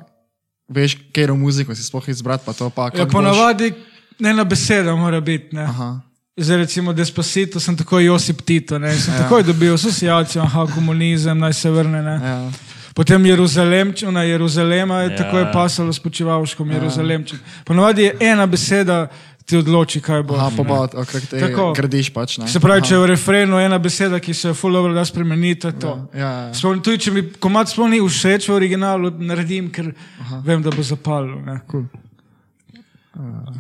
veš, 0.69 0.97
katero 1.13 1.37
muziko 1.37 1.75
si 1.75 1.83
sploh 1.87 2.09
izbrati, 2.09 2.43
pa 2.47 2.53
to 2.53 2.71
pa 2.71 2.91
Ja, 2.95 3.07
ponavadi 3.07 3.73
ena 4.19 4.45
beseda 4.45 4.97
mora 4.97 5.21
biti. 5.21 5.55
Ne? 5.57 5.63
Aha. 5.63 6.01
Zdaj, 6.37 6.57
recimo, 6.57 6.93
Despacito, 6.93 7.61
sem 7.61 7.77
takoj 7.77 8.05
Josip 8.05 8.43
Tito, 8.43 8.79
ne? 8.79 8.93
sem 8.99 9.15
ja. 9.15 9.23
takoj 9.23 9.43
dobil 9.43 9.75
asociacijo, 9.75 10.43
aha, 10.43 10.67
komunizem, 10.75 11.39
naj 11.39 11.53
se 11.53 11.71
vrne. 11.71 12.03
Ne? 12.03 12.15
Ja. 12.23 12.51
Potem 12.95 13.27
Jeruzalem, 13.27 13.95
na 14.11 14.23
Jeruzalema 14.23 15.01
je 15.01 15.07
Ja. 15.07 15.11
ja. 15.13 15.17
tako 15.17 15.39
je 15.39 15.53
pasalo 15.53 15.93
s 15.93 15.99
počivalškom, 15.99 16.71
Jeruzalemček. 16.71 17.41
Ponavadi 17.65 18.03
je 18.03 18.17
ena 18.21 18.47
beseda, 18.47 19.07
ti 19.49 19.57
odloči, 19.57 20.01
kaj 20.05 20.23
bo. 20.29 20.37
Aha, 20.37 20.51
pa 20.57 20.65
pa 20.65 20.81
okrog 21.01 21.25
tega 21.31 21.49
Tako. 21.49 21.69
gradiš 21.77 22.11
pač. 22.13 22.37
Ne? 22.43 22.49
Se 22.53 22.61
pravi, 22.61 22.83
Aha. 22.83 22.89
če 22.89 22.95
je 22.95 23.01
v 23.01 23.07
refrenu 23.09 23.61
ena 23.61 23.79
beseda, 23.81 24.21
ki 24.21 24.35
se 24.37 24.51
je 24.51 24.57
full 24.57 24.77
dobro 24.77 24.93
da 24.95 25.05
spremeniti, 25.09 25.61
to 25.63 25.69
je 25.73 25.79
to. 25.85 25.95
Ja, 26.13 26.21
ja, 26.21 26.33
ja. 26.49 26.51
Sploh, 26.59 26.83
tudi 26.85 27.01
če 27.07 27.15
mi 27.15 27.23
komat 27.41 27.73
sploh 27.73 27.89
ni 27.89 28.03
všeč 28.05 28.51
v 28.51 28.59
originalu, 28.59 29.15
naredim, 29.25 29.71
ker 29.73 29.95
Aha. 30.25 30.43
vem, 30.45 30.61
da 30.65 30.75
bo 30.75 30.85
zapalil. 30.85 31.41
Ne. 31.47 31.57
Cool. 31.71 31.89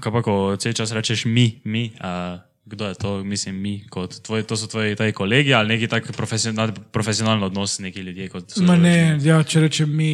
Kaj 0.04 0.12
pa, 0.12 0.23
ko 0.23 0.35
cel 0.61 0.76
čas 0.76 0.92
rečeš 0.95 1.25
mi, 1.26 1.49
mi, 1.64 1.88
a, 2.04 2.45
kdo 2.68 2.90
je 2.92 2.95
to, 3.00 3.12
mislim, 3.25 3.57
mi, 3.57 3.73
kot 3.90 4.21
tvoj, 4.23 4.45
to 4.47 4.57
so 4.61 4.68
tvoji 4.68 5.12
kolegi 5.16 5.54
ali 5.54 5.68
neki 5.75 5.88
tak 5.88 6.12
profesional, 6.12 6.71
profesionalni 6.92 7.49
odnos, 7.49 7.78
neki 7.78 8.00
ljudje 8.00 8.28
kot 8.28 8.52
so. 8.52 8.62
Ma 8.62 8.76
ne, 8.76 9.18
ja, 9.25 9.40
če 9.42 9.64
rečem 9.64 9.97
mi, 9.97 10.11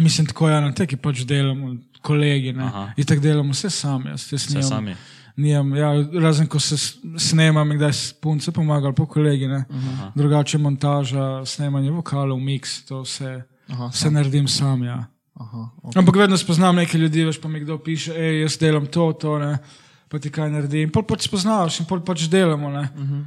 mislim 0.00 0.26
tako, 0.32 0.48
ja, 0.48 0.60
na 0.64 0.72
teki 0.74 0.96
pač 0.96 1.22
delamo, 1.28 1.76
kolegi. 2.02 2.54
In 2.96 3.04
tako 3.06 3.20
delamo 3.20 3.52
vse 3.52 3.70
sami, 3.70 4.10
jaz, 4.10 4.26
jaz 4.32 4.46
Vse 4.46 4.62
sami. 4.62 4.96
Nimam, 5.38 5.74
ja, 5.76 5.92
razen 6.20 6.48
ko 6.50 6.58
se 6.58 6.76
snemam, 7.18 7.70
in 7.70 7.78
kdaj 7.78 7.92
s 7.92 8.12
punce 8.12 8.52
pomagali, 8.52 8.94
po 8.94 9.06
kolegi. 9.06 9.46
ne. 9.46 9.64
Drugače 10.14 10.58
montaža, 10.58 11.44
snemanje 11.46 11.90
vokalov, 11.90 12.40
mix, 12.42 12.80
to 12.88 13.04
vse, 13.04 13.42
Aha, 13.68 13.90
vse 13.94 14.10
naredim 14.10 14.48
sam. 14.48 14.82
Ja. 14.84 15.04
Aha, 15.38 15.68
ok. 15.82 15.96
Ampak 15.96 16.16
vedno 16.16 16.36
spoznam 16.36 16.76
neke 16.76 16.98
ljudi, 16.98 17.24
veš 17.24 17.38
pa 17.40 17.48
mi 17.48 17.60
kdo 17.60 17.78
piše, 17.78 18.12
hej, 18.12 18.40
jaz 18.42 18.58
delam 18.58 18.86
to, 18.86 19.12
to, 19.12 19.38
ne, 19.38 19.58
pa 20.08 20.18
ti 20.18 20.30
kaj 20.30 20.50
naredim. 20.50 20.90
Pol 20.90 21.06
pač 21.06 21.28
spoznavaš 21.28 21.80
in 21.80 21.86
pol 21.86 22.02
pač 22.02 22.26
delamo. 22.26 22.70
Ne. 22.74 22.88
Uh 22.96 23.10
-huh. 23.10 23.24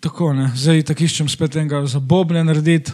Tako, 0.00 0.32
ne. 0.32 0.50
zdaj 0.54 0.82
tako 0.82 1.04
iščem 1.04 1.28
spet 1.28 1.56
enega 1.56 1.86
za 1.86 2.00
bobne 2.00 2.44
narediti. 2.44 2.92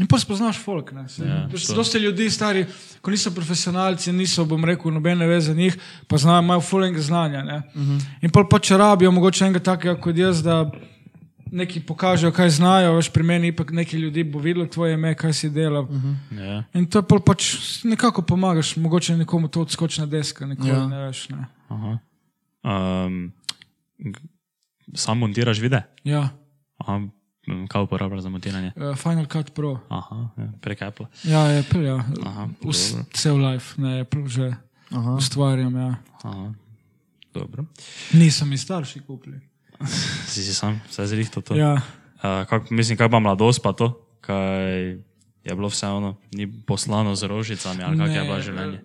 In 0.00 0.06
pa 0.08 0.16
spoznaš 0.18 0.56
folk. 0.64 0.92
Ja, 0.92 1.84
ste 1.84 1.98
ljudi 1.98 2.30
stari, 2.30 2.64
ko 3.00 3.10
niso 3.10 3.30
profesionalci, 3.30 4.12
niso, 4.12 4.44
bom 4.48 4.64
rekel, 4.64 4.92
nobene 4.92 5.26
veze 5.28 5.52
za 5.52 5.54
njih, 5.54 5.76
pa 6.08 6.16
znajo, 6.16 6.42
imajo 6.42 6.60
fulenga 6.60 7.00
znanja. 7.00 7.42
Ne. 7.42 7.56
Uh 7.74 7.82
-huh. 7.82 8.04
In 8.22 8.30
pol 8.30 8.48
pač 8.48 8.70
rabijo 8.70 9.10
mogoče 9.10 9.44
enega 9.44 9.60
takega 9.60 10.00
kot 10.00 10.16
jaz, 10.16 10.42
da 10.42 10.70
neki 11.50 11.80
pokažejo, 11.80 12.32
kaj 12.32 12.50
znajo, 12.50 12.94
veš, 12.96 13.10
pri 13.12 13.22
meni 13.22 13.48
ipak 13.48 13.70
neki 13.70 13.96
ljudi 13.96 14.24
bo 14.24 14.38
videlo 14.38 14.66
tvoje 14.66 14.94
ime, 14.94 15.14
kaj 15.14 15.32
si 15.32 15.50
delal. 15.50 15.82
Uh 15.82 15.90
-huh. 15.90 16.40
Ja. 16.40 16.64
In 16.74 16.86
to 16.86 17.02
pol 17.02 17.20
pač 17.20 17.54
nekako 17.84 18.22
pomagaš, 18.22 18.76
mogoče 18.76 19.16
nekomu 19.16 19.48
to 19.48 19.60
odskočna 19.60 20.06
deska, 20.06 20.46
nikoli 20.46 20.68
Ja. 20.68 20.76
ja. 20.76 20.86
ne 20.86 21.06
veš. 21.06 21.28
Ne. 21.28 21.46
Aha. 21.68 21.98
Um, 22.62 23.32
sam 24.94 25.18
montiraš 25.18 25.60
vide? 25.60 25.82
Ja, 26.04 26.28
Aha, 26.78 27.00
kaj 27.68 27.82
uporabljaš 27.82 28.22
za 28.22 28.28
montiranje? 28.28 28.72
uh, 28.76 28.96
Final 28.96 29.26
Cut 29.26 29.54
Pro. 29.54 29.78
Aha, 29.88 30.28
ja, 30.36 30.48
prek 30.60 30.82
Apple. 30.82 31.06
Ja, 31.24 31.58
Apple, 31.58 31.82
ja. 31.84 32.04
Aha, 32.26 32.48
Vs, 32.62 32.90
dobro. 32.92 33.04
cel 33.12 33.36
life, 33.36 33.82
ne 33.82 34.00
Apple 34.00 34.28
že 34.28 34.54
Aha. 34.90 35.10
ustvarjam. 35.18 35.76
Ja. 35.76 35.94
Aha, 36.22 36.52
dobro. 37.34 37.64
Nisem 38.12 38.48
mi 38.48 38.58
starši 38.58 39.00
kupili. 39.00 39.40
Si 40.26 40.44
si 40.44 40.54
sam, 40.54 40.80
vse 40.88 41.06
zrihto 41.06 41.40
to. 41.40 41.54
Ja. 41.58 41.74
Uh, 42.22 42.46
kak, 42.46 42.70
mislim, 42.70 42.94
kaj 42.98 43.10
pa 43.10 43.18
mladost 43.18 43.62
pa 43.62 43.72
to, 43.72 43.90
kaj 44.20 44.94
je 45.42 45.54
bilo 45.54 45.66
vseeno, 45.68 46.16
ni 46.32 46.46
poslano 46.46 47.14
z 47.18 47.26
rožicami 47.26 47.82
ali 47.82 47.98
kak 47.98 48.10
je 48.14 48.22
bilo 48.22 48.40
življenje. 48.40 48.78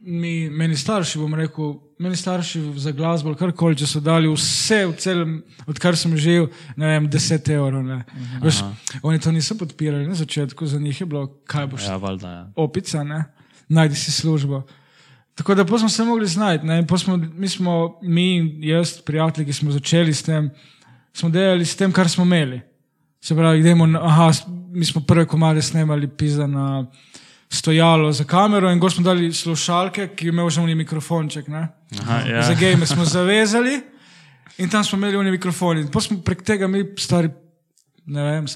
Mi, 0.00 0.48
meni 0.50 0.76
starši, 0.76 1.18
bom 1.20 1.34
rekel, 1.36 1.74
meni 2.00 2.16
starši 2.16 2.60
za 2.80 2.90
glasbo, 2.96 3.28
ali 3.28 3.36
karkoli, 3.36 3.76
če 3.76 3.86
so 3.86 4.00
dali 4.00 4.30
vse, 4.32 4.86
v 4.88 4.94
celem, 4.96 5.34
odkar 5.68 5.96
sem 5.96 6.14
živel, 6.16 6.46
ne 6.80 6.88
vem, 6.88 7.08
10 7.12 7.50
evrov. 7.52 7.84
ne. 7.84 7.98
Veš, 8.40 8.62
oni 9.02 9.20
to 9.20 9.32
niso 9.32 9.58
podpirali 9.60 10.08
na 10.08 10.16
začetku, 10.16 10.66
za 10.66 10.80
njih 10.80 11.00
je 11.00 11.06
bilo, 11.06 11.26
kaj 11.44 11.66
boš 11.66 11.84
Ja, 11.84 11.96
valjda, 12.00 12.28
ja. 12.30 12.52
opica, 12.56 13.04
ne? 13.04 13.24
najdi 13.68 13.94
si 13.94 14.12
službo. 14.12 14.62
Tako 15.34 15.54
da 15.54 15.78
smo 15.78 15.88
se 15.88 16.04
mogli 16.04 16.26
znajti. 16.26 16.66
Smo, 16.98 17.16
mi 17.16 17.48
smo, 17.48 17.98
mi 18.02 18.36
in 18.36 18.64
jaz, 18.64 19.00
prijatelji, 19.00 19.46
ki 19.46 19.52
smo 19.52 19.70
začeli 19.70 20.14
s 20.14 20.22
tem, 20.22 20.50
smo 21.12 21.28
delali 21.30 21.64
s 21.64 21.76
tem, 21.76 21.92
kar 21.92 22.08
smo 22.08 22.24
imeli. 22.24 22.60
Se 23.20 23.34
pravi, 23.34 23.60
idemo, 23.60 23.84
aha, 24.00 24.32
mi 24.72 24.84
smo 24.84 25.00
prve 25.00 25.26
komade 25.26 25.62
snemali 25.62 26.08
pisa 26.08 26.46
na 26.46 26.86
stojalo 27.52 28.12
za 28.12 28.24
kamero 28.24 28.70
in 28.70 28.78
gor 28.78 28.92
smo 28.92 29.04
dali 29.04 29.32
slušalke, 29.32 30.08
ki 30.16 30.26
je 30.26 30.28
imel 30.28 30.50
že 30.50 30.60
unij 30.60 30.74
mikrofonček. 30.74 31.48
Ne? 31.48 31.68
Aha, 32.00 32.20
ja. 32.28 32.42
Za 32.42 32.54
game 32.54 32.86
smo 32.86 33.04
zavezali 33.04 33.80
in 34.58 34.68
tam 34.68 34.84
smo 34.84 34.98
imeli 34.98 35.16
unij 35.16 35.30
mikrofon. 35.30 35.78
In 35.78 35.88
potem 35.88 36.08
smo 36.08 36.22
prek 36.22 36.42
tega 36.42 36.66
mi 36.66 36.84
stari, 36.98 37.30
ne 38.06 38.22
vem, 38.22 38.46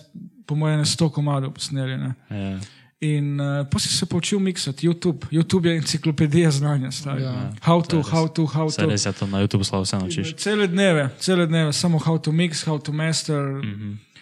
po 0.46 0.54
mojem, 0.54 0.78
ne 0.78 0.86
sto 0.86 1.10
komadov 1.10 1.52
posneli. 1.52 1.96
Ne? 1.96 2.14
Ja. 2.30 2.58
In 3.00 3.40
uh, 3.40 3.66
potem 3.66 3.88
si 3.88 3.96
se 3.98 4.06
poučil 4.06 4.38
miksati 4.38 4.86
YouTube. 4.86 5.26
YouTube 5.30 5.68
je 5.68 5.76
enciklopedija 5.76 6.50
znanja. 6.50 6.90
stari. 6.90 7.22
Ja. 7.22 7.52
How 7.60 7.82
to, 7.82 8.02
how 8.02 8.28
to, 8.28 8.46
how 8.46 8.70
to. 8.70 8.86
res 8.86 9.06
je 9.06 9.12
to 9.12 9.26
na 9.26 9.42
YouTube 9.42 9.64
slabo 9.64 9.84
vse 9.84 9.98
naučiš. 9.98 10.34
Cele 10.36 10.66
dneve, 10.66 11.10
cele 11.18 11.46
dneve, 11.46 11.72
samo 11.72 11.98
how 11.98 12.18
to 12.18 12.32
mix, 12.32 12.64
how 12.64 12.78
to 12.78 12.92
master, 12.92 13.42
mm 13.42 13.74
-hmm. 13.74 14.13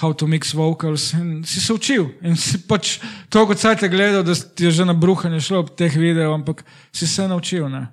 How 0.00 0.12
to 0.12 0.26
mix 0.26 0.54
vocals. 0.54 1.12
In 1.12 1.44
si 1.44 1.60
se 1.60 1.72
učil. 1.72 2.08
In 2.22 2.36
si 2.36 2.58
pač 2.58 2.98
toliko 3.28 3.54
cajt 3.54 3.84
gledal, 3.92 4.22
da 4.24 4.34
ti 4.34 4.64
je 4.64 4.70
že 4.70 4.84
na 4.84 4.92
bruhanje 4.92 5.40
šlo 5.40 5.60
ob 5.60 5.76
teh 5.76 5.92
videih, 5.96 6.32
ampak 6.32 6.64
si 6.92 7.06
se 7.06 7.28
naučil. 7.28 7.68
Ne? 7.68 7.86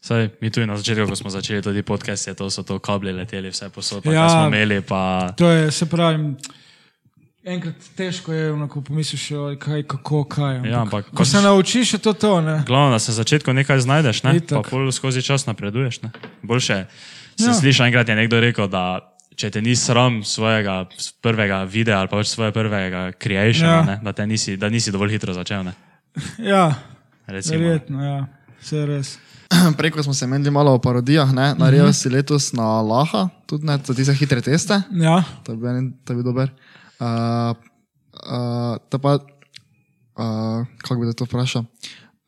Saj, 0.00 0.30
mi 0.40 0.50
tu 0.50 0.62
na 0.66 0.76
začetku, 0.78 1.10
ko 1.10 1.16
smo 1.18 1.30
začeli 1.30 1.62
tudi 1.62 1.82
podcast, 1.82 2.30
je 2.30 2.34
to 2.34 2.46
so 2.50 2.62
to 2.62 2.78
kabli 2.78 3.12
leteli 3.12 3.50
vse 3.50 3.68
posod, 3.68 4.02
pa 4.06 4.12
Ja. 4.12 4.22
ja. 4.22 4.28
smo 4.30 4.46
imeli 4.46 4.80
pa... 4.80 5.34
To 5.36 5.50
je, 5.50 5.70
se 5.74 5.86
pravi, 5.90 6.38
enkrat 7.44 7.74
težko 7.96 8.32
je, 8.32 8.54
ko 8.70 8.80
pomisliš, 8.80 9.58
kaj, 9.58 9.82
kako, 9.82 10.24
kaj. 10.24 10.56
Ampak, 10.56 10.70
Ja, 10.70 10.80
ampak 10.80 11.10
ko 11.10 11.24
se 11.24 11.42
naučiš, 11.42 11.92
je 11.92 11.98
to 11.98 12.12
to. 12.12 12.40
Ne? 12.40 12.62
Glavno, 12.66 12.90
da 12.94 12.98
se 12.98 13.10
na 13.10 13.14
začetku 13.14 13.52
nekaj 13.52 13.80
znajdeš, 13.80 14.22
ne? 14.22 14.36
Itak. 14.36 14.62
pa 14.62 14.70
pol 14.70 14.92
skozi 14.92 15.22
čas 15.22 15.46
napreduješ. 15.46 16.02
Ne? 16.02 16.10
Boljše. 16.42 16.86
Sem 17.38 17.50
Ja. 17.50 17.50
ja. 17.50 17.58
slišal 17.58 17.86
enkrat 17.86 18.08
je 18.08 18.14
nekdo 18.14 18.40
rekel, 18.40 18.68
da 18.68 19.07
če 19.38 19.50
te 19.54 19.62
ni 19.62 19.76
sram 19.78 20.20
svojega 20.26 20.80
prvega 21.22 21.62
videa 21.70 22.00
ali 22.02 22.10
pa 22.10 22.18
več 22.18 22.32
svoje 22.32 22.52
prvega 22.52 23.12
creationa, 23.14 23.70
Ja. 23.70 23.94
ja. 23.94 24.00
da, 24.02 24.12
te 24.12 24.26
nisi, 24.26 24.56
da 24.58 24.68
nisi 24.68 24.90
dovolj 24.94 25.14
hitro 25.16 25.34
začel. 25.36 25.64
Ne? 25.64 25.74
Ja, 26.52 26.74
Recimo. 27.28 27.60
verjetno, 27.60 28.02
ja. 28.02 28.18
vse 28.60 28.76
je 28.76 28.86
res. 28.86 29.12
Preko 29.78 30.02
smo 30.02 30.14
se 30.14 30.26
menili 30.26 30.50
malo 30.50 30.74
o 30.74 30.80
parodijah, 30.82 31.30
ne? 31.32 31.54
naredil 31.54 31.86
uh 31.86 31.90
-huh. 31.90 32.00
si 32.02 32.10
letos 32.10 32.52
na 32.52 32.82
Laha, 32.82 33.28
tudi 33.46 33.66
ne, 33.66 33.78
za 33.84 33.94
tiste 33.94 34.14
hitre 34.14 34.40
teste, 34.40 34.82
Ja, 34.90 35.22
to 35.44 35.54
bi 35.56 35.62
bil, 35.62 35.92
to 36.04 36.14
bi 36.14 36.22
bil 36.22 36.32
dober. 36.32 36.50
Uh, 37.00 37.54
uh, 38.26 38.76
to 38.90 38.98
pa, 38.98 39.14
uh, 39.14 40.66
kako 40.82 41.00
bi 41.00 41.06
te 41.06 41.14
to 41.14 41.24
vprašal? 41.24 41.64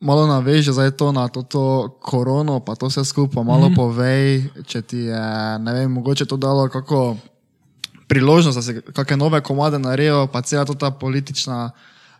Malo 0.01 0.25
naveže 0.25 0.73
zdaj 0.73 0.97
to 0.97 1.11
na 1.13 1.29
to, 1.29 1.45
to 1.45 1.63
korono, 2.01 2.59
pa 2.59 2.73
to 2.75 2.89
vse 2.89 3.05
skupaj, 3.05 3.43
malo 3.43 3.69
mm 3.69 3.73
-hmm. 3.73 3.75
povej, 3.75 4.49
če 4.65 4.81
ti 4.81 4.97
je, 4.97 5.21
ne 5.59 5.73
vem, 5.73 5.91
mogoče 5.91 6.25
to 6.25 6.37
dalo 6.37 6.69
kako 6.69 7.17
priložnost, 8.07 8.57
da 8.57 8.61
se 8.61 8.81
kakšne 8.81 9.17
nove 9.17 9.41
komade 9.41 9.79
naredijo, 9.79 10.27
pa 10.27 10.41
cela 10.41 10.65
ta 10.65 10.91
politična 10.91 11.71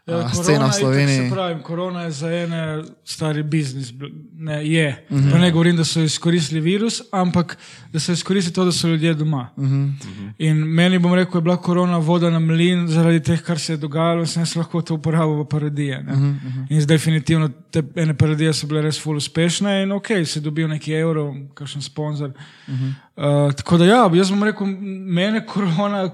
Ja, 0.07 0.13
korona 0.17 0.33
scena 0.33 0.65
v 0.65 0.69
itak, 0.69 0.79
Sloveniji. 0.79 1.17
Se 1.17 1.29
pravi, 1.35 1.61
korona 1.63 2.01
je 2.03 2.11
za 2.11 2.29
ene 2.33 2.83
stari 3.05 3.43
biznis. 3.43 3.93
Ne, 4.33 4.65
je. 4.67 5.05
Uh 5.09 5.17
Mhm. 5.17 5.29
-huh. 5.29 5.39
Ne 5.39 5.51
govorim, 5.51 5.75
da 5.77 5.83
so 5.83 6.01
izkoristili 6.01 6.61
virus, 6.61 7.01
ampak 7.11 7.57
da 7.93 7.99
so 7.99 8.11
izkoristili 8.11 8.53
to, 8.53 8.65
da 8.65 8.71
so 8.71 8.87
ljudje 8.87 9.13
doma. 9.13 9.49
Mhm. 9.57 9.65
-huh. 9.65 10.31
In 10.37 10.57
meni 10.57 10.99
bom 10.99 11.13
rekel, 11.13 11.37
je 11.37 11.41
bila 11.41 11.57
korona 11.57 11.97
voda 11.97 12.29
na 12.29 12.39
mlin 12.39 12.87
zaradi 12.87 13.19
teh, 13.19 13.41
kar 13.41 13.59
se 13.59 13.73
je 13.73 13.77
dogajalo, 13.77 14.25
sem 14.25 14.41
jaz 14.41 14.55
lahko 14.55 14.81
to 14.81 14.93
uporabil 14.93 15.43
v 15.43 15.47
parodije. 15.49 15.99
Uh 16.07 16.13
Mhm, 16.17 16.23
-huh. 16.45 16.65
In 16.69 16.85
definitivno, 16.87 17.49
te 17.71 17.83
ene 17.95 18.13
parodije 18.13 18.53
so 18.53 18.67
bile 18.67 18.81
res 18.81 18.99
full 19.01 19.17
uspešne 19.17 19.83
in 19.83 19.91
ok, 19.91 20.07
si 20.25 20.41
dobil 20.41 20.67
neki 20.67 20.93
evro, 20.93 21.35
kakšen 21.53 21.81
sponzor. 21.81 22.29
Uh 22.67 22.73
-huh. 23.17 23.47
uh, 23.47 23.53
tako 23.53 23.77
da 23.77 23.85
ja, 23.85 24.09
jaz 24.13 24.29
bom 24.29 24.43
rekel, 24.43 24.67
mene 25.05 25.45
korona. 25.45 26.09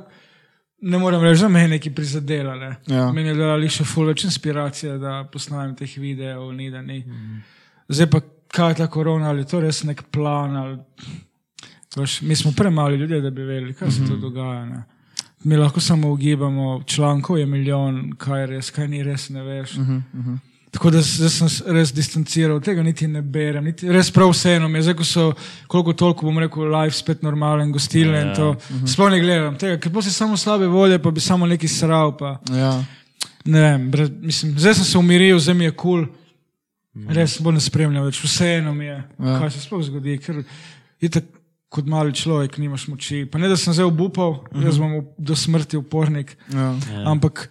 Ne 0.82 0.98
morem 0.98 1.22
reči, 1.22 1.42
da 1.42 1.48
me 1.50 1.62
je 1.62 1.68
nekaj 1.68 1.94
prizadela. 1.94 2.56
Ne. 2.56 2.76
Ja. 2.88 3.12
Meni 3.12 3.30
je 3.30 3.36
dala 3.36 3.70
še 3.70 3.86
ful 3.86 4.12
več 4.12 4.24
inspiracije, 4.28 4.98
da 5.02 5.24
posnamem 5.32 5.76
teh 5.76 5.96
videov, 5.98 6.52
ni 6.54 6.70
da 6.72 6.82
ni. 6.82 7.00
Zdaj 7.90 8.10
pa, 8.14 8.22
kaj 8.54 8.72
je 8.72 8.78
ta 8.82 8.88
korona, 8.88 9.30
ali 9.30 9.42
je 9.42 9.50
to 9.54 9.62
res 9.64 9.84
nek 9.84 10.04
plan. 10.14 10.56
Ali, 10.56 10.78
veš, 11.96 12.22
mi 12.22 12.36
smo 12.36 12.52
premali 12.58 12.98
ljudje, 12.98 13.22
da 13.22 13.32
bi 13.34 13.48
vedeli, 13.48 13.74
kaj 13.74 13.92
se 13.92 14.06
to 14.06 14.20
dogaja. 14.22 14.66
Ne. 14.66 14.84
Mi 15.44 15.58
lahko 15.58 15.80
samo 15.80 16.12
ugibamo, 16.12 16.84
člankov 16.86 17.38
je 17.38 17.46
milijon, 17.46 18.14
kaj 18.18 18.42
je 18.42 18.48
res, 18.48 18.70
kaj 18.72 18.88
ni 18.88 19.04
res, 19.04 19.30
ne 19.30 19.44
veš. 19.44 19.80
Tako 20.72 20.90
da 20.92 21.00
zdaj 21.02 21.30
sem 21.32 21.50
se 21.50 21.64
res 21.68 21.94
distanciral, 21.96 22.60
tega 22.62 22.84
niti 22.84 23.08
ne 23.08 23.22
berem, 23.22 23.64
niti, 23.64 23.88
res 23.90 24.12
prav 24.12 24.30
vseeno 24.30 24.68
je, 24.68 24.82
zdaj 24.82 24.96
ko 24.96 25.04
so 25.04 25.24
koliko 25.68 25.94
toliko, 25.94 26.26
bom 26.26 26.38
rekel, 26.38 26.68
live 26.68 26.92
spet 26.92 27.24
normalen, 27.24 27.72
gostilne 27.72 28.20
in 28.22 28.34
to. 28.36 28.50
Sploh 28.86 29.10
ne 29.10 29.20
gledam 29.20 29.56
tega, 29.58 29.78
ker 29.80 29.92
potem 29.92 30.12
samo 30.12 30.38
slabe 30.38 30.68
volje, 30.68 31.00
pa 31.00 31.12
bi 31.12 31.20
samo 31.20 31.48
neki 31.48 31.68
sral. 31.68 32.18
Pa. 32.18 32.36
Ja. 32.52 32.84
Ne 33.46 33.62
vem, 33.62 33.88
brez, 33.92 34.12
mislim, 34.22 34.58
zdaj 34.60 34.74
sem 34.74 34.84
se 34.86 34.98
umiril, 34.98 35.40
zdaj 35.40 35.56
mi 35.56 35.66
je 35.66 35.72
kul, 35.74 36.04
cool. 36.04 37.08
res 37.10 37.38
bolj 37.40 37.54
ne 37.54 37.64
spremljam 37.64 38.06
več, 38.06 38.20
vseeno 38.20 38.74
mi 38.74 38.86
je, 38.86 38.98
Ja. 39.20 39.26
ja. 39.26 39.40
kaj 39.40 39.52
se 39.52 39.62
sploh 39.62 39.84
zgodi, 39.84 40.18
ker 40.20 40.44
je 41.02 41.10
tako 41.10 41.34
kot 41.70 41.86
mali 41.86 42.14
človek, 42.14 42.58
nimaš 42.58 42.88
moči. 42.88 43.26
Pa 43.26 43.38
ne, 43.38 43.48
da 43.48 43.58
sem 43.58 43.74
zdaj 43.74 43.86
obupal, 43.86 44.30
uh 44.32 44.40
-huh. 44.52 44.66
jaz 44.66 44.78
bom 44.78 44.92
v- 44.94 45.06
do 45.18 45.36
smrti 45.36 45.78
upornik, 45.78 46.38
Ja. 46.54 46.76
ja. 46.92 47.04
ampak 47.06 47.50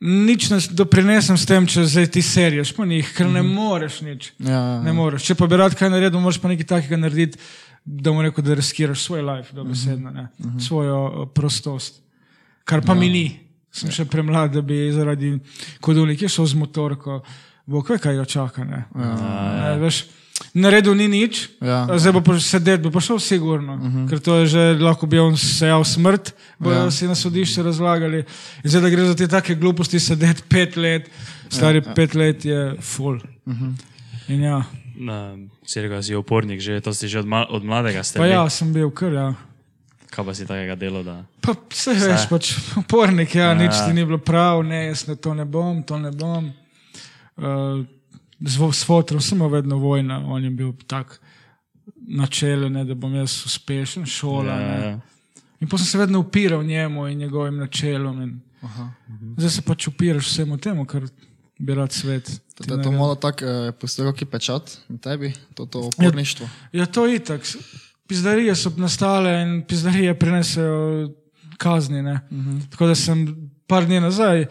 nič 0.00 0.50
ne 0.52 0.58
doprinesem 0.76 1.38
s 1.38 1.46
tem, 1.48 1.66
če 1.66 1.86
zdaj 1.88 2.10
ti 2.12 2.22
seriješ 2.22 2.74
po 2.76 2.84
njih, 2.84 3.06
ker 3.16 3.30
ne 3.32 3.42
moreš 3.42 4.02
nič. 4.04 4.32
Ja, 4.38 4.82
Ne 4.84 4.92
moreš. 4.92 5.24
Če 5.30 5.38
pa 5.38 5.48
bi 5.48 5.56
rad 5.56 5.76
kaj 5.78 5.90
naredil, 5.92 6.20
moraš 6.20 6.40
pa 6.42 6.52
nekaj 6.52 6.68
takega 6.76 7.00
narediti, 7.00 7.40
da 7.86 8.12
mu 8.12 8.24
rekel, 8.24 8.44
da 8.44 8.58
riskiraš 8.58 9.06
svoj 9.06 9.22
life, 9.22 9.54
dobesedno, 9.56 10.10
ne, 10.10 10.28
svojo 10.60 10.98
uh, 11.06 11.28
prostost. 11.32 12.02
Kar 12.66 12.82
pa 12.84 12.96
ja. 12.96 13.00
mi 13.00 13.10
ni. 13.12 13.26
Sem 13.76 13.92
še 13.92 14.06
premlad, 14.08 14.54
da 14.56 14.62
bi 14.64 14.86
zaradi 14.92 15.34
kodovnika 15.84 16.28
šel 16.32 16.48
z 16.48 16.56
motorko, 16.56 17.20
bog 17.68 17.90
ve, 17.92 17.98
kaj 18.00 18.16
ga 18.16 18.24
čaka. 18.24 18.64
Ne. 18.64 18.86
Ja. 18.96 19.10
Ne, 19.20 19.72
veš, 19.82 20.06
naredil 20.54 20.94
ni 20.94 21.08
nič, 21.08 21.48
Ja. 21.60 21.86
zdaj 21.98 22.12
bo 22.12 22.20
pa 22.20 22.40
sedeti, 22.40 22.82
bo 22.82 22.90
pa 22.90 23.00
šel 23.00 23.18
sigurno, 23.18 23.74
uh 23.74 23.80
-huh. 23.80 24.08
ker 24.08 24.20
to 24.20 24.36
je 24.36 24.46
že 24.46 24.62
lahko 24.80 25.06
bi 25.06 25.18
on 25.18 25.36
sejal 25.36 25.84
smrt, 25.84 26.34
bojo 26.58 26.84
ja. 26.84 26.90
si 26.90 27.06
na 27.08 27.14
sodišče 27.14 27.62
razlagali. 27.62 28.24
In 28.64 28.70
zdaj, 28.70 28.80
da 28.82 28.88
gre 28.90 29.04
za 29.04 29.14
te 29.14 29.28
take 29.28 29.54
gluposti, 29.54 30.00
sedeti 30.00 30.42
pet 30.48 30.76
let, 30.76 31.10
stari 31.48 31.78
ja, 31.78 31.84
ja. 31.86 31.94
pet 31.94 32.14
let 32.14 32.44
je 32.44 32.76
full. 32.80 33.20
Uh 33.46 33.54
-huh. 33.54 33.72
In 34.28 34.42
ja. 34.42 34.64
Rekel, 35.76 35.96
da 35.96 36.02
si 36.02 36.14
opornik, 36.14 36.60
že 36.60 36.80
to 36.80 36.94
si 36.94 37.08
že 37.08 37.18
od, 37.18 37.26
ma, 37.26 37.46
od 37.50 37.64
mladega 37.64 38.02
ste. 38.02 38.18
Pa 38.18 38.24
bili. 38.24 38.34
ja, 38.34 38.48
sem 38.50 38.72
bil 38.72 38.90
kar, 38.90 39.12
ja. 39.12 39.34
Kaj 40.10 40.24
pa 40.24 40.34
si 40.34 40.46
takega 40.46 40.74
dela, 40.74 41.02
da... 41.02 41.24
Pa 41.40 41.52
vse 41.70 41.92
veš, 41.92 42.28
pač 42.28 42.54
upornik, 42.76 43.34
ja, 43.34 43.52
Ja. 43.52 43.54
nič 43.54 43.74
ti 43.86 43.92
ni 43.92 44.04
bilo 44.04 44.18
prav, 44.18 44.62
ne, 44.64 44.86
jaz 44.86 45.06
ne 45.08 45.16
to 45.16 45.34
ne 45.34 45.44
bom, 45.44 45.82
to 45.82 45.98
ne 45.98 46.10
bom. 46.10 46.52
Uh, 47.36 47.84
z, 48.40 48.84
fotrom 48.84 49.20
sem 49.20 49.42
vedno 49.50 49.78
vojna, 49.78 50.18
on 50.26 50.44
je 50.44 50.50
bil 50.50 50.72
tak 50.86 51.20
načelen, 52.06 52.72
ne, 52.72 52.84
da 52.84 52.94
bom 52.94 53.14
jaz 53.14 53.42
uspešen, 53.46 54.06
šola. 54.06 54.52
Ja, 54.52 54.60
Ja, 54.60 54.84
ja. 54.84 55.00
in 55.60 55.68
potem 55.68 55.84
sem 55.84 55.92
se 55.92 55.98
vedno 55.98 56.20
upiral 56.20 56.64
njemu 56.64 57.08
in 57.08 57.18
njegovim 57.18 57.56
načelom. 57.56 58.22
In 58.22 58.40
zdaj 59.36 59.50
se 59.50 59.62
pač 59.62 59.88
upiraš 59.88 60.26
vsemu 60.26 60.58
temu, 60.58 60.84
kar 60.84 61.06
bi 61.58 61.74
rad 61.74 61.92
svet. 61.92 62.40
Da 62.66 62.74
je 62.74 62.82
to 62.82 62.92
malo 62.92 63.14
tako, 63.14 63.44
eh, 63.44 63.72
postoji 63.72 64.10
kakšen 64.10 64.28
pečat 64.28 64.78
na 64.88 64.98
tebi, 64.98 65.32
to, 65.54 65.66
to 65.66 65.80
oporništvo. 65.80 66.48
Ja, 66.72 66.86
to 66.86 67.06
je 67.06 67.16
itak. 67.16 67.42
Pizdarije 68.06 68.54
so 68.56 68.70
nastale 68.76 69.42
in 69.42 69.62
pizdarije 69.68 70.18
prinesejo 70.18 71.10
kazni. 71.56 72.00
Uh 72.00 72.18
-huh. 72.30 72.70
Tako 72.70 72.86
da 72.86 72.94
sem 72.94 73.50
par 73.66 73.86
dni 73.86 74.00
nazaj 74.00 74.46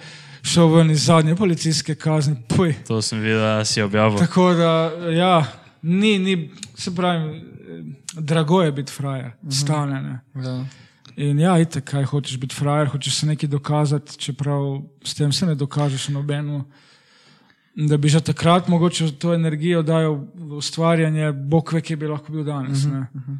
šel 0.45 0.67
ven 0.67 0.91
iz 0.91 1.05
zadnje 1.05 1.35
policijske 1.35 1.95
kazni. 1.95 2.35
Puj. 2.55 2.73
To 2.87 3.01
sem 3.01 3.19
videl, 3.19 3.39
da 3.39 3.65
si 3.65 3.81
objavil. 3.81 4.17
Tako 4.19 4.53
da, 4.53 4.91
ja, 5.11 5.45
ni, 5.81 6.19
ni 6.19 6.49
se 6.75 6.95
pravi, 6.95 7.41
drago 8.13 8.61
je 8.61 8.71
biti 8.71 8.91
frajer, 8.91 9.25
uh 9.25 9.49
-huh. 9.49 9.63
stane. 9.63 10.01
Ne. 10.01 10.43
Ja. 10.43 10.65
In 11.15 11.39
ja, 11.39 11.59
itek, 11.59 11.83
kaj 11.83 12.03
hočeš 12.03 12.37
biti 12.37 12.55
frajer, 12.55 12.87
hočeš 12.87 13.15
se 13.15 13.25
nekaj 13.25 13.49
dokazati, 13.49 14.17
čeprav 14.17 14.81
s 15.03 15.13
tem 15.13 15.31
se 15.31 15.45
ne 15.45 15.55
dokažeš 15.55 16.07
nobeno. 16.07 16.65
Da 17.75 17.97
bi 17.97 18.09
že 18.09 18.21
takrat 18.21 18.67
mogoče 18.67 19.11
to 19.11 19.33
energijo 19.33 19.81
dajal 19.81 20.15
v 20.35 20.57
ustvarjanje, 20.57 21.31
bog 21.31 21.73
ve, 21.73 21.81
kje 21.81 21.95
bi 21.95 22.07
lahko 22.07 22.31
bil 22.31 22.43
danes. 22.43 22.85
Uh 22.85 22.91
-huh. 22.91 23.37